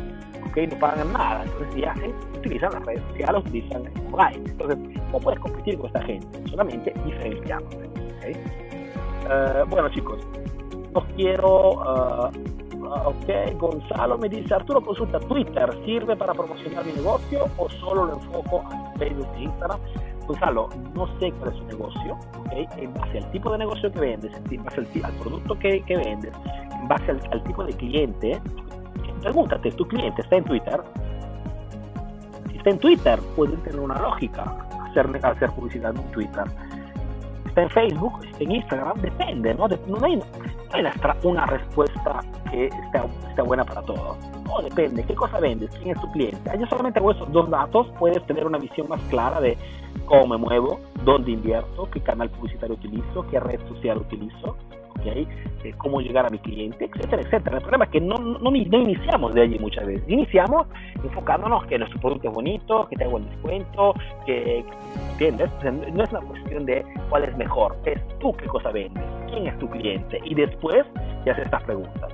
¿okay? 0.51 0.67
no 0.67 0.77
pagan 0.77 1.11
nada, 1.13 1.43
entonces 1.43 1.73
si 1.73 1.85
hacen, 1.85 2.13
utilizan 2.37 2.71
las 2.73 2.85
redes 2.85 3.01
sociales, 3.09 3.41
utilizan 3.45 3.83
online. 4.11 4.49
Entonces, 4.49 4.77
¿cómo 5.05 5.19
puedes 5.19 5.39
competir 5.39 5.77
con 5.77 5.87
esta 5.87 6.03
gente? 6.03 6.49
Solamente 6.49 6.93
diferenciándote. 7.05 7.89
¿okay? 8.17 8.33
Uh, 9.25 9.65
bueno, 9.69 9.89
chicos, 9.89 10.19
no 10.93 11.01
quiero. 11.15 11.71
Uh, 11.71 12.31
ok, 13.05 13.57
Gonzalo 13.57 14.17
me 14.17 14.27
dice: 14.29 14.53
Arturo, 14.53 14.81
consulta 14.81 15.19
Twitter, 15.19 15.69
¿sirve 15.85 16.15
para 16.15 16.33
promocionar 16.33 16.85
mi 16.85 16.93
negocio 16.93 17.45
o 17.57 17.69
solo 17.69 18.05
lo 18.05 18.13
enfoco 18.13 18.63
en 18.71 18.99
Facebook 18.99 19.27
e 19.37 19.43
Instagram? 19.43 19.79
Gonzalo, 20.27 20.69
no 20.93 21.07
sé 21.19 21.31
cuál 21.31 21.51
es 21.51 21.57
su 21.57 21.65
negocio, 21.65 22.17
¿okay? 22.39 22.67
en 22.77 22.93
base 22.93 23.17
al 23.17 23.31
tipo 23.31 23.51
de 23.51 23.57
negocio 23.59 23.91
que 23.91 23.99
vendes, 23.99 24.31
en 24.49 24.63
base 24.63 24.81
al, 24.81 24.87
al 25.03 25.13
producto 25.13 25.57
que, 25.59 25.81
que, 25.81 25.97
vendes, 25.97 26.33
en 26.79 26.87
base 26.87 27.11
al, 27.11 27.19
al 27.31 27.43
tipo 27.43 27.63
de 27.63 27.73
cliente, 27.73 28.41
pregúntate, 29.21 29.71
¿tu 29.71 29.87
cliente 29.87 30.21
está 30.21 30.37
en 30.37 30.43
Twitter? 30.43 30.81
está 32.61 32.69
en 32.69 32.79
Twitter, 32.79 33.19
puede 33.35 33.57
tener 33.57 33.79
una 33.79 33.99
lógica 33.99 34.43
hacer, 34.87 35.09
hacer 35.23 35.49
publicidad 35.51 35.95
en 35.95 36.11
Twitter. 36.11 36.43
Está 37.47 37.63
en 37.63 37.69
Facebook, 37.71 38.13
está 38.23 38.43
en 38.43 38.51
Instagram, 38.51 39.01
depende, 39.01 39.53
¿no? 39.55 39.67
no 39.67 40.05
hay, 40.05 40.21
una 41.23 41.45
respuesta 41.47 42.19
que 42.49 42.67
esté, 42.67 43.41
buena 43.41 43.65
para 43.65 43.81
todos. 43.81 44.15
No, 44.45 44.61
depende, 44.61 45.03
¿qué 45.03 45.15
cosa 45.15 45.39
vendes? 45.39 45.71
¿Quién 45.77 45.95
es 45.95 46.01
tu 46.01 46.11
cliente? 46.11 46.51
Yo 46.57 46.67
solamente 46.67 47.01
con 47.01 47.15
esos 47.15 47.31
dos 47.31 47.49
datos 47.49 47.87
puedes 47.97 48.23
tener 48.27 48.45
una 48.45 48.59
visión 48.59 48.87
más 48.87 49.01
clara 49.09 49.41
de 49.41 49.57
cómo 50.05 50.27
me 50.27 50.37
muevo, 50.37 50.79
dónde 51.03 51.31
invierto, 51.31 51.89
qué 51.91 51.99
canal 51.99 52.29
publicitario 52.29 52.75
utilizo, 52.75 53.25
qué 53.31 53.39
red 53.39 53.59
social 53.67 53.97
utilizo, 53.97 54.55
¿okay? 55.01 55.27
Eh, 55.63 55.73
cómo 55.77 56.01
llegar 56.01 56.25
a 56.25 56.29
mi 56.29 56.39
cliente, 56.39 56.85
etcétera, 56.85 57.21
etcétera. 57.21 57.57
El 57.57 57.61
problema 57.61 57.85
es 57.85 57.91
que 57.91 58.01
no, 58.01 58.15
no, 58.15 58.39
no, 58.39 58.55
iniciamos 58.55 59.33
de 59.33 59.41
allí 59.41 59.59
muchas 59.59 59.85
veces. 59.85 60.07
Iniciamos 60.07 60.67
enfocándonos 61.03 61.65
que 61.65 61.77
nuestro 61.77 61.99
producto 61.99 62.29
es 62.29 62.33
bonito, 62.33 62.87
que 62.89 62.95
tenga 62.95 63.11
buen 63.11 63.29
descuento, 63.29 63.93
que, 64.25 64.63
¿entiendes? 65.11 65.49
no 65.93 66.03
es 66.03 66.11
una 66.11 66.21
cuestión 66.21 66.65
de 66.65 66.85
cuál 67.09 67.25
es 67.25 67.37
mejor, 67.37 67.77
es 67.85 67.99
tú 68.19 68.33
qué 68.33 68.45
cosa 68.45 68.71
vendes, 68.71 69.03
quién 69.29 69.47
es 69.47 69.57
tu 69.59 69.69
cliente 69.69 70.19
y 70.23 70.33
después 70.35 70.85
te 71.23 71.31
haces 71.31 71.45
estas 71.45 71.63
preguntas. 71.63 72.11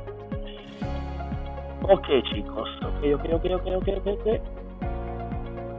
Ok, 1.83 2.07
chicos. 2.33 2.69
Ok, 2.83 3.05
ok, 3.15 3.25
ok, 3.33 3.45
ok, 3.45 3.67
ok, 3.77 3.87
ok. 3.87 4.07
okay. 4.19 4.41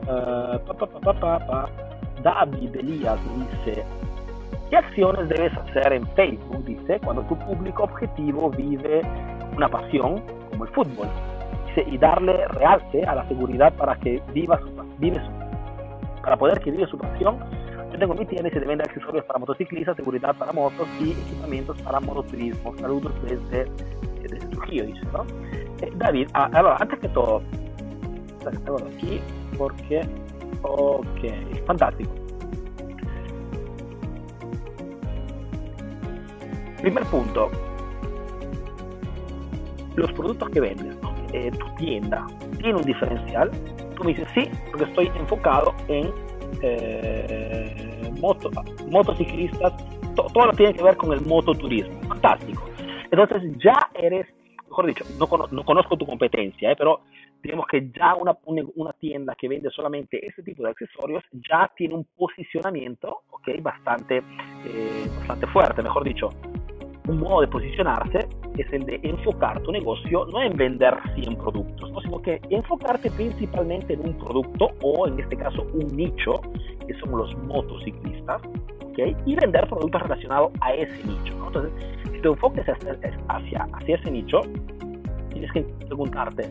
Uh, 0.08 0.56
pa, 0.64 0.72
pa, 0.72 1.12
pa, 1.20 1.68
David 2.22 2.76
Elías 2.76 3.18
dice, 3.36 3.84
¿Qué 4.70 4.76
acciones 4.76 5.28
debes 5.30 5.56
hacer 5.56 5.94
en 5.94 6.06
Facebook? 6.08 6.64
Dice, 6.64 7.00
cuando 7.02 7.22
tu 7.22 7.38
público 7.38 7.84
objetivo 7.84 8.50
vive 8.50 9.00
una 9.56 9.68
pasión 9.68 10.22
como 10.50 10.64
el 10.64 10.70
fútbol. 10.70 11.08
dice, 11.68 11.88
y 11.90 11.96
darle 11.96 12.46
realce 12.48 13.02
a 13.04 13.14
la 13.14 13.26
seguridad 13.28 13.72
para 13.74 13.96
que 13.96 14.22
viva 14.34 14.58
su, 14.58 14.70
vive 14.98 15.20
para 16.22 16.36
poder 16.36 16.60
que 16.60 16.70
vive 16.70 16.86
su 16.86 16.98
pasión. 16.98 17.38
Yo 17.92 17.98
tengo 17.98 18.14
mi 18.14 18.26
tienda 18.26 18.48
y 18.48 18.52
se 18.52 18.60
vende 18.60 18.84
accesorios 18.84 19.24
para 19.24 19.38
motociclistas, 19.38 19.96
seguridad 19.96 20.36
para 20.36 20.52
motos 20.52 20.86
y 21.00 21.12
equipamientos 21.12 21.80
para 21.80 22.00
mototurismo. 22.00 22.76
Saludos 22.76 23.12
desde, 23.22 23.64
desde 24.20 24.46
Trujillo, 24.48 24.84
dice, 24.84 25.00
¿no? 25.14 25.24
Eh, 25.80 25.90
David, 25.96 26.28
ah, 26.34 26.76
antes 26.78 26.98
que 26.98 27.08
todo, 27.08 27.40
aquí 28.94 29.20
porque, 29.56 30.02
ok, 30.62 31.64
fantástico. 31.66 32.27
Primer 36.80 37.04
punto, 37.06 37.50
los 39.96 40.12
productos 40.12 40.48
que 40.50 40.60
vendes, 40.60 40.96
eh, 41.32 41.50
tu 41.50 41.66
tienda, 41.76 42.26
tiene 42.58 42.76
un 42.76 42.84
diferencial. 42.84 43.50
Tú 43.96 44.04
me 44.04 44.14
dices, 44.14 44.28
sí, 44.34 44.48
porque 44.70 44.84
estoy 44.84 45.10
enfocado 45.16 45.74
en 45.88 46.12
eh, 46.62 48.12
moto, 48.20 48.50
motociclistas, 48.90 49.72
todo 50.14 50.46
lo 50.46 50.50
que 50.52 50.56
tiene 50.58 50.74
que 50.74 50.82
ver 50.82 50.96
con 50.96 51.12
el 51.12 51.20
mototurismo. 51.22 52.00
Fantástico. 52.08 52.68
Entonces 53.10 53.42
ya 53.58 53.90
eres, 53.94 54.26
mejor 54.68 54.86
dicho, 54.86 55.04
no, 55.18 55.26
no 55.50 55.64
conozco 55.64 55.96
tu 55.96 56.06
competencia, 56.06 56.70
eh, 56.72 56.76
pero 56.76 57.00
digamos 57.42 57.66
que 57.66 57.90
ya 57.90 58.14
una, 58.14 58.36
una, 58.44 58.92
tienda 58.92 59.34
que 59.36 59.48
vende 59.48 59.70
solamente 59.70 60.24
ese 60.26 60.42
tipo 60.42 60.62
de 60.62 60.70
accesorios 60.70 61.22
ya 61.32 61.70
tiene 61.76 61.94
un 61.94 62.04
posicionamiento 62.16 63.22
okay, 63.30 63.60
bastante, 63.60 64.18
eh, 64.18 65.06
bastante 65.18 65.46
fuerte, 65.48 65.82
mejor 65.82 66.04
dicho. 66.04 66.30
Un 67.08 67.20
modo 67.20 67.40
de 67.40 67.48
posicionarse 67.48 68.28
es 68.56 68.72
el 68.72 68.84
de 68.84 69.00
enfocar 69.02 69.60
tu 69.62 69.72
negocio 69.72 70.26
no 70.26 70.42
en 70.42 70.56
vender 70.56 70.94
100 71.14 71.36
productos, 71.36 71.90
sino 72.02 72.20
que 72.20 72.40
enfocarte 72.50 73.10
principalmente 73.10 73.94
en 73.94 74.00
un 74.00 74.18
producto 74.18 74.68
o 74.82 75.08
en 75.08 75.18
este 75.18 75.36
caso 75.36 75.66
un 75.72 75.88
nicho, 75.96 76.40
que 76.86 76.94
son 77.00 77.16
los 77.16 77.36
motociclistas, 77.44 78.42
¿okay? 78.90 79.16
y 79.26 79.34
vender 79.34 79.66
productos 79.68 80.02
relacionados 80.02 80.52
a 80.60 80.74
ese 80.74 81.06
nicho. 81.06 81.34
Entonces, 81.46 81.72
si 82.12 82.20
te 82.20 82.28
enfoques 82.28 82.66
hacia, 82.68 83.68
hacia 83.72 83.94
ese 83.96 84.10
nicho, 84.10 84.40
tienes 85.30 85.50
que 85.52 85.62
preguntarte, 85.86 86.50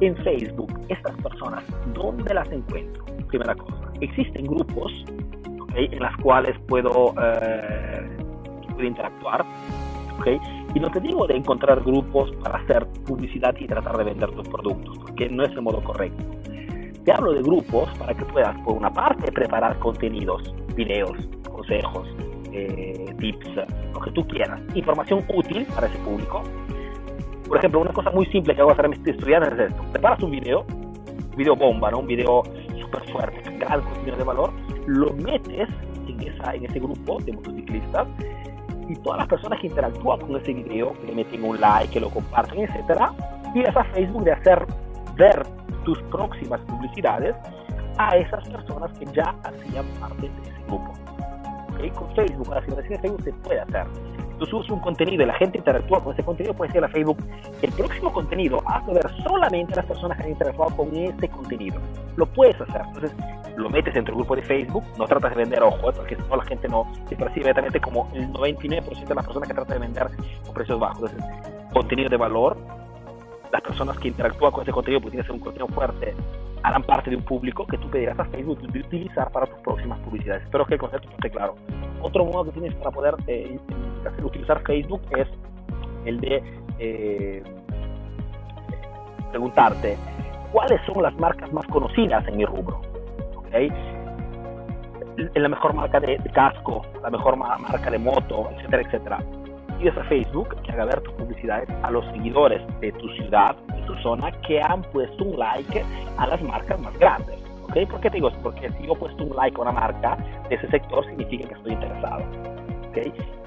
en 0.00 0.16
Facebook, 0.16 0.72
estas 0.88 1.16
personas, 1.22 1.64
¿dónde 1.94 2.34
las 2.34 2.50
encuentro? 2.50 3.04
Primera 3.28 3.54
cosa, 3.54 3.92
existen 4.00 4.44
grupos 4.46 4.92
en 5.74 6.00
las 6.00 6.16
cuales 6.18 6.58
puedo, 6.66 7.14
eh, 7.22 8.21
interactuar. 8.86 9.44
¿okay? 10.18 10.38
Y 10.74 10.80
no 10.80 10.90
te 10.90 11.00
digo 11.00 11.26
de 11.26 11.36
encontrar 11.36 11.82
grupos 11.82 12.30
para 12.42 12.58
hacer 12.58 12.86
publicidad 13.06 13.54
y 13.58 13.66
tratar 13.66 13.96
de 13.98 14.04
vender 14.04 14.30
tus 14.32 14.48
productos, 14.48 14.98
porque 14.98 15.28
no 15.28 15.44
es 15.44 15.50
el 15.52 15.62
modo 15.62 15.82
correcto. 15.82 16.24
Te 17.04 17.12
hablo 17.12 17.32
de 17.32 17.42
grupos 17.42 17.90
para 17.98 18.14
que 18.14 18.24
puedas, 18.24 18.56
por 18.60 18.76
una 18.76 18.92
parte, 18.92 19.30
preparar 19.32 19.78
contenidos, 19.80 20.54
videos, 20.76 21.16
consejos, 21.50 22.08
eh, 22.52 23.14
tips, 23.18 23.50
lo 23.92 24.00
que 24.00 24.10
tú 24.12 24.26
quieras, 24.28 24.60
información 24.74 25.24
útil 25.34 25.66
para 25.74 25.88
ese 25.88 25.98
público, 25.98 26.42
por 27.52 27.58
ejemplo, 27.58 27.80
una 27.80 27.92
cosa 27.92 28.10
muy 28.10 28.24
simple 28.28 28.54
que 28.54 28.62
hago 28.62 28.70
hacer 28.70 28.86
a 28.86 28.88
mis 28.88 29.06
estudiantes 29.06 29.52
es 29.52 29.70
esto. 29.70 29.82
Preparas 29.92 30.22
un 30.22 30.30
video, 30.30 30.64
video 31.36 31.54
bomba, 31.54 31.90
¿no? 31.90 31.98
un 31.98 32.06
video 32.06 32.42
súper 32.80 33.06
fuerte, 33.12 33.42
gran 33.58 33.82
contenido 33.82 34.16
de 34.16 34.24
valor, 34.24 34.52
lo 34.86 35.12
metes 35.12 35.68
en, 36.08 36.20
esa, 36.22 36.54
en 36.54 36.64
ese 36.64 36.80
grupo 36.80 37.18
de 37.20 37.32
motociclistas 37.34 38.08
y 38.88 38.96
todas 38.96 39.18
las 39.18 39.28
personas 39.28 39.60
que 39.60 39.66
interactúan 39.68 40.20
con 40.20 40.36
ese 40.36 40.52
video, 40.52 40.92
que 41.00 41.06
le 41.06 41.14
meten 41.14 41.44
un 41.44 41.60
like, 41.60 41.92
que 41.92 42.00
lo 42.00 42.10
comparten, 42.10 42.60
etcétera, 42.60 43.12
pides 43.52 43.76
a 43.76 43.84
Facebook 43.84 44.24
de 44.24 44.32
hacer 44.32 44.66
ver 45.16 45.42
tus 45.84 46.00
próximas 46.04 46.60
publicidades 46.62 47.34
a 47.98 48.16
esas 48.16 48.48
personas 48.48 48.90
que 48.98 49.06
ya 49.06 49.34
hacían 49.44 49.84
parte 50.00 50.22
de 50.22 50.42
ese 50.42 50.62
grupo. 50.66 50.92
¿Okay? 51.82 51.90
Con 51.90 52.14
Facebook, 52.14 52.48
la 52.48 52.62
simulación 52.62 52.94
de 52.94 52.98
Facebook 53.00 53.22
se 53.22 53.32
puede 53.32 53.60
hacer 53.60 53.86
tú 54.42 54.46
subes 54.46 54.70
un 54.70 54.80
contenido 54.80 55.22
y 55.22 55.26
la 55.26 55.34
gente 55.34 55.58
interactúa 55.58 56.02
con 56.02 56.12
ese 56.12 56.24
contenido, 56.24 56.54
puede 56.54 56.72
ser 56.72 56.84
a 56.84 56.88
Facebook, 56.88 57.16
el 57.62 57.72
próximo 57.72 58.12
contenido 58.12 58.60
hace 58.66 58.92
ver 58.92 59.08
solamente 59.22 59.72
a 59.74 59.76
las 59.76 59.86
personas 59.86 60.18
que 60.18 60.24
han 60.24 60.30
interactuado 60.30 60.76
con 60.76 60.96
ese 60.96 61.28
contenido. 61.28 61.80
Lo 62.16 62.26
puedes 62.26 62.60
hacer. 62.60 62.82
Entonces, 62.86 63.12
lo 63.56 63.70
metes 63.70 63.94
dentro 63.94 64.12
del 64.12 64.24
grupo 64.24 64.36
de 64.36 64.42
Facebook, 64.42 64.82
no 64.98 65.04
tratas 65.06 65.30
de 65.30 65.36
vender 65.36 65.62
ojo, 65.62 65.90
¿eh? 65.90 65.92
porque 65.94 66.16
no 66.16 66.36
la 66.36 66.44
gente 66.44 66.68
no 66.68 66.90
se 67.08 67.16
percibe 67.16 67.40
directamente 67.40 67.80
como 67.80 68.08
el 68.14 68.32
99% 68.32 69.06
de 69.06 69.14
las 69.14 69.24
personas 69.24 69.48
que 69.48 69.54
tratan 69.54 69.80
de 69.80 69.86
vender 69.86 70.08
con 70.44 70.54
precios 70.54 70.80
bajos. 70.80 71.10
Entonces, 71.12 71.72
contenido 71.72 72.08
de 72.08 72.16
valor, 72.16 72.56
las 73.52 73.62
personas 73.62 73.98
que 73.98 74.08
interactúan 74.08 74.50
con 74.50 74.62
ese 74.62 74.72
contenido, 74.72 75.00
pues 75.00 75.12
tiene 75.12 75.22
que 75.22 75.26
ser 75.28 75.36
un 75.36 75.40
contenido 75.40 75.68
fuerte, 75.68 76.14
harán 76.62 76.82
parte 76.84 77.10
de 77.10 77.16
un 77.16 77.24
público 77.24 77.66
que 77.66 77.78
tú 77.78 77.88
pedirás 77.90 78.18
a 78.18 78.24
Facebook 78.26 78.60
de 78.60 78.80
utilizar 78.80 79.30
para 79.30 79.46
tus 79.46 79.58
próximas 79.60 79.98
publicidades. 80.00 80.44
Espero 80.44 80.64
que 80.66 80.74
el 80.74 80.80
concepto 80.80 81.08
esté 81.10 81.30
claro. 81.30 81.54
Otro 82.00 82.24
modo 82.24 82.44
que 82.44 82.52
tienes 82.52 82.74
para 82.74 82.90
poder 82.90 83.14
eh, 83.26 83.58
utilizar 84.22 84.62
Facebook 84.62 85.02
es 85.16 85.28
el 86.04 86.20
de 86.20 86.42
eh, 86.78 87.42
preguntarte 89.30 89.96
cuáles 90.52 90.80
son 90.86 91.02
las 91.02 91.14
marcas 91.16 91.52
más 91.52 91.66
conocidas 91.66 92.26
en 92.28 92.36
mi 92.36 92.44
rubro. 92.44 92.80
¿Okay? 93.36 93.72
La 95.34 95.48
mejor 95.48 95.74
marca 95.74 96.00
de, 96.00 96.18
casco, 96.32 96.82
la 97.02 97.10
mejor 97.10 97.36
marca 97.36 97.90
de 97.90 97.98
moto, 97.98 98.50
etcétera, 98.56 98.82
etcétera. 98.82 99.18
Pides 99.82 99.98
a 99.98 100.04
Facebook 100.04 100.54
que 100.62 100.70
haga 100.70 100.84
ver 100.84 101.00
tus 101.00 101.12
publicidades 101.14 101.68
a 101.82 101.90
los 101.90 102.04
seguidores 102.12 102.62
de 102.78 102.92
tu 102.92 103.08
ciudad, 103.14 103.56
de 103.74 103.82
tu 103.82 103.96
zona, 103.96 104.30
que 104.42 104.60
han 104.62 104.80
puesto 104.92 105.24
un 105.24 105.36
like 105.36 105.84
a 106.18 106.26
las 106.28 106.40
marcas 106.40 106.78
más 106.78 106.96
grandes. 106.98 107.42
¿Okay? 107.64 107.84
¿Por 107.86 108.00
qué 108.00 108.08
te 108.08 108.18
digo? 108.18 108.30
Porque 108.44 108.70
si 108.78 108.86
yo 108.86 108.92
he 108.92 108.96
puesto 108.96 109.24
un 109.24 109.34
like 109.34 109.58
a 109.58 109.62
una 109.62 109.72
marca 109.72 110.16
de 110.48 110.54
ese 110.54 110.68
sector, 110.68 111.04
significa 111.06 111.48
que 111.48 111.54
estoy 111.54 111.72
interesado. 111.72 112.22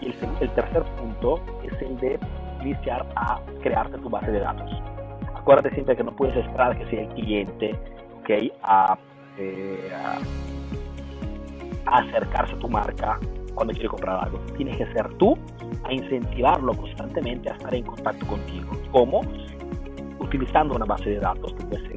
Y 0.01 0.07
el, 0.07 0.49
tercer 0.49 0.83
punto 0.99 1.39
es 1.63 1.81
el 1.81 1.97
de 1.99 2.19
iniciar 2.59 3.05
a 3.15 3.39
crearte 3.61 3.97
tu 3.99 4.09
base 4.09 4.29
de 4.29 4.41
datos. 4.41 4.69
Acuérdate 5.33 5.69
siempre 5.71 5.95
que 5.95 6.03
no 6.03 6.13
puedes 6.17 6.35
esperar 6.35 6.77
que 6.77 6.85
sea 6.89 7.03
el 7.03 7.07
cliente 7.13 7.79
¿okay? 8.19 8.51
a, 8.61 8.97
eh, 9.37 9.89
a, 11.85 11.97
acercarse 11.97 12.55
a 12.55 12.59
tu 12.59 12.67
marca 12.67 13.17
cuando 13.55 13.73
quiere 13.73 13.89
comprar 13.89 14.25
algo. 14.25 14.39
Tienes 14.57 14.77
que 14.77 14.85
ser 14.93 15.11
tú 15.15 15.37
a 15.83 15.93
incentivarlo 15.93 16.73
constantemente 16.73 17.49
a 17.49 17.53
estar 17.53 17.73
en 17.73 17.83
contacto 17.83 18.25
contigo. 18.27 18.71
¿Cómo? 18.91 19.21
utilizando 20.25 20.75
una 20.75 20.85
base 20.85 21.11
de 21.11 21.19
datos, 21.19 21.53
que 21.53 21.65
puede 21.65 21.87
ser 21.87 21.95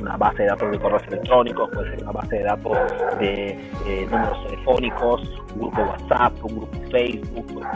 una 0.00 0.16
base 0.16 0.42
de 0.42 0.48
datos 0.48 0.70
de 0.70 0.78
correos 0.78 1.02
electrónicos, 1.08 1.70
puede 1.72 1.90
ser 1.90 2.02
una 2.02 2.12
base 2.12 2.36
de 2.36 2.42
datos 2.42 2.78
de 3.18 3.50
eh, 3.86 4.08
números 4.10 4.44
telefónicos, 4.46 5.42
un 5.54 5.60
grupo 5.60 5.82
WhatsApp, 5.82 6.44
un 6.44 6.56
grupo 6.56 6.78
Facebook. 6.90 7.66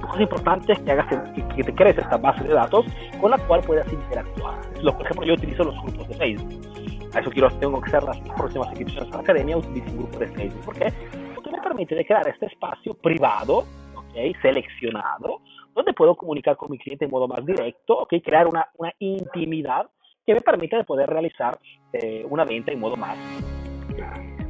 Cosas 0.00 0.20
importantes 0.20 0.78
que, 0.78 0.92
hagas, 0.92 1.06
que, 1.56 1.64
te 1.64 1.74
crees 1.74 1.98
esta 1.98 2.16
base 2.16 2.44
de 2.44 2.54
datos 2.54 2.86
con 3.20 3.30
la 3.32 3.38
cual 3.38 3.60
puedas 3.62 3.92
interactuar. 3.92 4.60
por 4.82 5.02
ejemplo, 5.02 5.26
yo 5.26 5.34
utilizo 5.34 5.64
los 5.64 5.74
grupos 5.82 6.08
de 6.08 6.14
Facebook. 6.14 6.60
A 7.12 7.18
eso 7.18 7.30
quiero, 7.30 7.50
tengo 7.58 7.80
que 7.80 7.88
hacer 7.88 8.04
las 8.04 8.18
próximas 8.36 8.68
inscripciones 8.68 9.12
a 9.12 9.16
la 9.16 9.22
academia, 9.22 9.56
utilizo 9.56 9.90
un 9.90 9.98
grupo 9.98 10.18
de 10.18 10.28
Facebook. 10.28 10.64
¿Por 10.64 10.74
qué? 10.76 10.92
Permite 11.62 12.04
crear 12.04 12.26
este 12.28 12.46
espacio 12.46 12.94
privado, 12.94 13.64
¿okay? 13.94 14.34
seleccionado, 14.42 15.40
donde 15.74 15.92
puedo 15.92 16.14
comunicar 16.14 16.56
con 16.56 16.70
mi 16.70 16.78
cliente 16.78 17.06
de 17.06 17.10
modo 17.10 17.28
más 17.28 17.44
directo, 17.44 17.98
¿okay? 18.00 18.20
crear 18.20 18.46
una, 18.46 18.66
una 18.76 18.92
intimidad 18.98 19.88
que 20.26 20.34
me 20.34 20.40
permita 20.40 20.76
de 20.76 20.84
poder 20.84 21.08
realizar 21.08 21.58
eh, 21.92 22.24
una 22.28 22.44
venta 22.44 22.72
en 22.72 22.80
modo 22.80 22.96
más, 22.96 23.16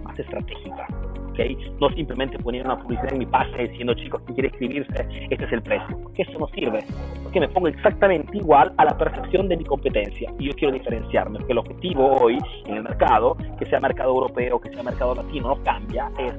más 0.02 0.18
estratégica. 0.18 0.86
¿okay? 1.30 1.56
No 1.80 1.88
simplemente 1.90 2.38
poner 2.38 2.64
una 2.64 2.78
publicidad 2.78 3.12
en 3.12 3.18
mi 3.18 3.26
página 3.26 3.58
diciendo, 3.58 3.94
chicos, 3.94 4.20
quien 4.22 4.34
quiere 4.34 4.48
escribirse, 4.48 5.06
este 5.30 5.44
es 5.44 5.52
el 5.52 5.62
precio. 5.62 5.98
Porque 6.02 6.22
eso 6.22 6.38
no 6.38 6.48
sirve. 6.48 6.80
Porque 7.22 7.40
me 7.40 7.48
pongo 7.48 7.68
exactamente 7.68 8.36
igual 8.36 8.72
a 8.76 8.84
la 8.84 8.96
percepción 8.96 9.48
de 9.48 9.56
mi 9.56 9.64
competencia. 9.64 10.32
Y 10.38 10.48
yo 10.48 10.52
quiero 10.52 10.74
diferenciarme. 10.74 11.38
Porque 11.38 11.52
el 11.52 11.58
objetivo 11.58 12.12
hoy 12.20 12.38
en 12.66 12.76
el 12.76 12.82
mercado, 12.82 13.36
que 13.58 13.66
sea 13.66 13.80
mercado 13.80 14.10
europeo, 14.10 14.60
que 14.60 14.70
sea 14.70 14.82
mercado 14.82 15.14
latino, 15.14 15.48
no 15.48 15.62
cambia, 15.62 16.10
es 16.18 16.34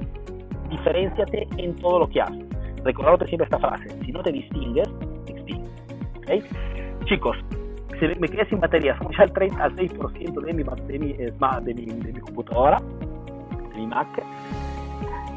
diferenciate 0.72 1.46
en 1.56 1.74
todo 1.76 2.00
lo 2.00 2.08
que 2.08 2.20
haces 2.20 2.52
recordándote 2.84 3.26
siempre 3.26 3.44
esta 3.44 3.58
frase, 3.58 3.88
si 4.04 4.12
no 4.12 4.22
te 4.22 4.32
distingues, 4.32 4.88
te 5.26 5.32
extingues. 5.32 5.70
¿Okay? 6.18 6.42
Chicos, 7.04 7.36
si 7.98 8.06
me 8.06 8.28
quedé 8.28 8.44
sin 8.46 8.60
batería, 8.60 8.96
somos 8.98 9.16
ya 9.16 9.24
al 9.24 9.32
30 9.32 9.62
al 9.62 9.76
6% 9.76 10.40
de 10.40 10.52
mi, 10.52 10.62
de, 10.62 10.98
mi, 10.98 11.12
de, 11.12 11.74
mi, 11.74 11.84
de 11.86 12.12
mi 12.12 12.20
computadora, 12.20 12.80
de 12.80 13.76
mi 13.76 13.86
Mac. 13.86 14.08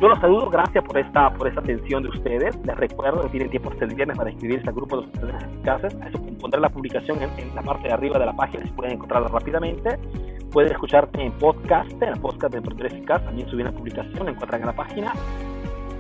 Yo 0.02 0.10
los 0.10 0.20
saludo, 0.20 0.50
gracias 0.50 0.84
por 0.84 0.98
esta, 0.98 1.34
por 1.34 1.48
esta 1.48 1.62
atención 1.62 2.04
de 2.04 2.10
ustedes. 2.10 2.56
Les 2.66 2.76
recuerdo 2.76 3.22
que 3.22 3.30
tienen 3.30 3.50
tiempo 3.50 3.72
hasta 3.72 3.86
el 3.86 3.96
viernes 3.96 4.18
para 4.18 4.30
inscribirse 4.30 4.68
al 4.68 4.76
grupo 4.76 4.98
de 4.98 5.02
los 5.04 5.14
estudiantes 5.14 5.50
eficaces. 5.50 5.96
Eso 6.08 6.26
la 6.60 6.70
publicación 6.70 7.20
en, 7.22 7.56
la 7.56 7.62
parte 7.62 7.88
de 7.88 7.94
arriba 7.94 8.20
de 8.20 8.26
la 8.26 8.34
página, 8.34 8.64
si 8.64 8.72
pueden 8.72 8.94
encontrarla 8.94 9.28
rápidamente. 9.28 9.98
Pueden 10.52 10.72
escucharte 10.72 11.22
en 11.22 11.32
podcast, 11.34 11.92
en 12.02 12.10
el 12.10 12.20
podcast 12.20 12.52
de 12.54 12.60
Emprendedor 12.60 12.92
Eficaz. 12.92 13.26
También 13.26 13.50
subí 13.50 13.62
una 13.62 13.72
publicación, 13.72 14.30
encuentran 14.30 14.62
en 14.62 14.68
la 14.68 14.76
página 14.76 15.14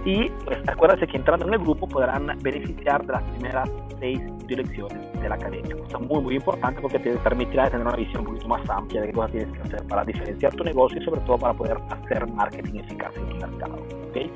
Y 0.06 0.30
pues 0.46 0.60
acuérdense 0.68 1.08
que 1.08 1.18
entrando 1.18 1.48
en 1.48 1.54
el 1.56 1.60
grupo 1.60 1.88
podrán 1.88 2.28
beneficiar 2.42 3.04
de 3.06 3.14
las 3.14 3.24
primeras 3.24 3.70
seis 4.00 4.22
direcciones 4.46 5.14
de 5.20 5.28
la 5.28 5.36
academia. 5.36 5.76
Cosa 5.76 5.98
muy, 5.98 6.22
muy 6.22 6.36
importante 6.36 6.80
porque 6.80 7.00
te 7.00 7.12
permitirá 7.18 7.70
tener 7.72 7.88
una 7.88 7.96
visión 7.96 8.20
un 8.20 8.26
poquito 8.28 8.48
más 8.48 8.70
amplia 8.70 9.02
de 9.02 9.08
qué 9.08 9.14
cosas 9.14 9.32
tienes 9.32 9.52
que 9.54 9.62
hacer 9.64 9.84
para 9.88 10.06
diferenciar 10.06 10.54
tu 10.54 10.64
negocio 10.64 11.02
y 11.02 11.06
sobre 11.06 11.22
todo 11.22 11.40
para 11.40 11.54
poder 11.56 11.78
hacer 11.90 12.28
marketing 12.28 12.80
eficaz 12.82 13.18
en 13.18 13.30
tu 13.30 13.36
mercado. 13.38 13.78
¿okay? 14.10 14.32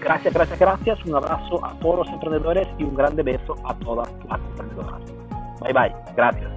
Gracias, 0.00 0.34
gracias, 0.34 0.58
gracias. 0.58 1.04
Un 1.04 1.14
abrazo 1.14 1.64
a 1.64 1.78
todos 1.78 1.98
los 1.98 2.08
emprendedores 2.08 2.66
y 2.78 2.82
un 2.82 2.96
grande 2.96 3.22
beso 3.22 3.54
a 3.64 3.74
todas 3.76 4.12
las 4.28 4.40
emprendedoras. 4.40 5.00
Bye 5.60 5.72
bye. 5.72 5.94
Gracias. 6.16 6.50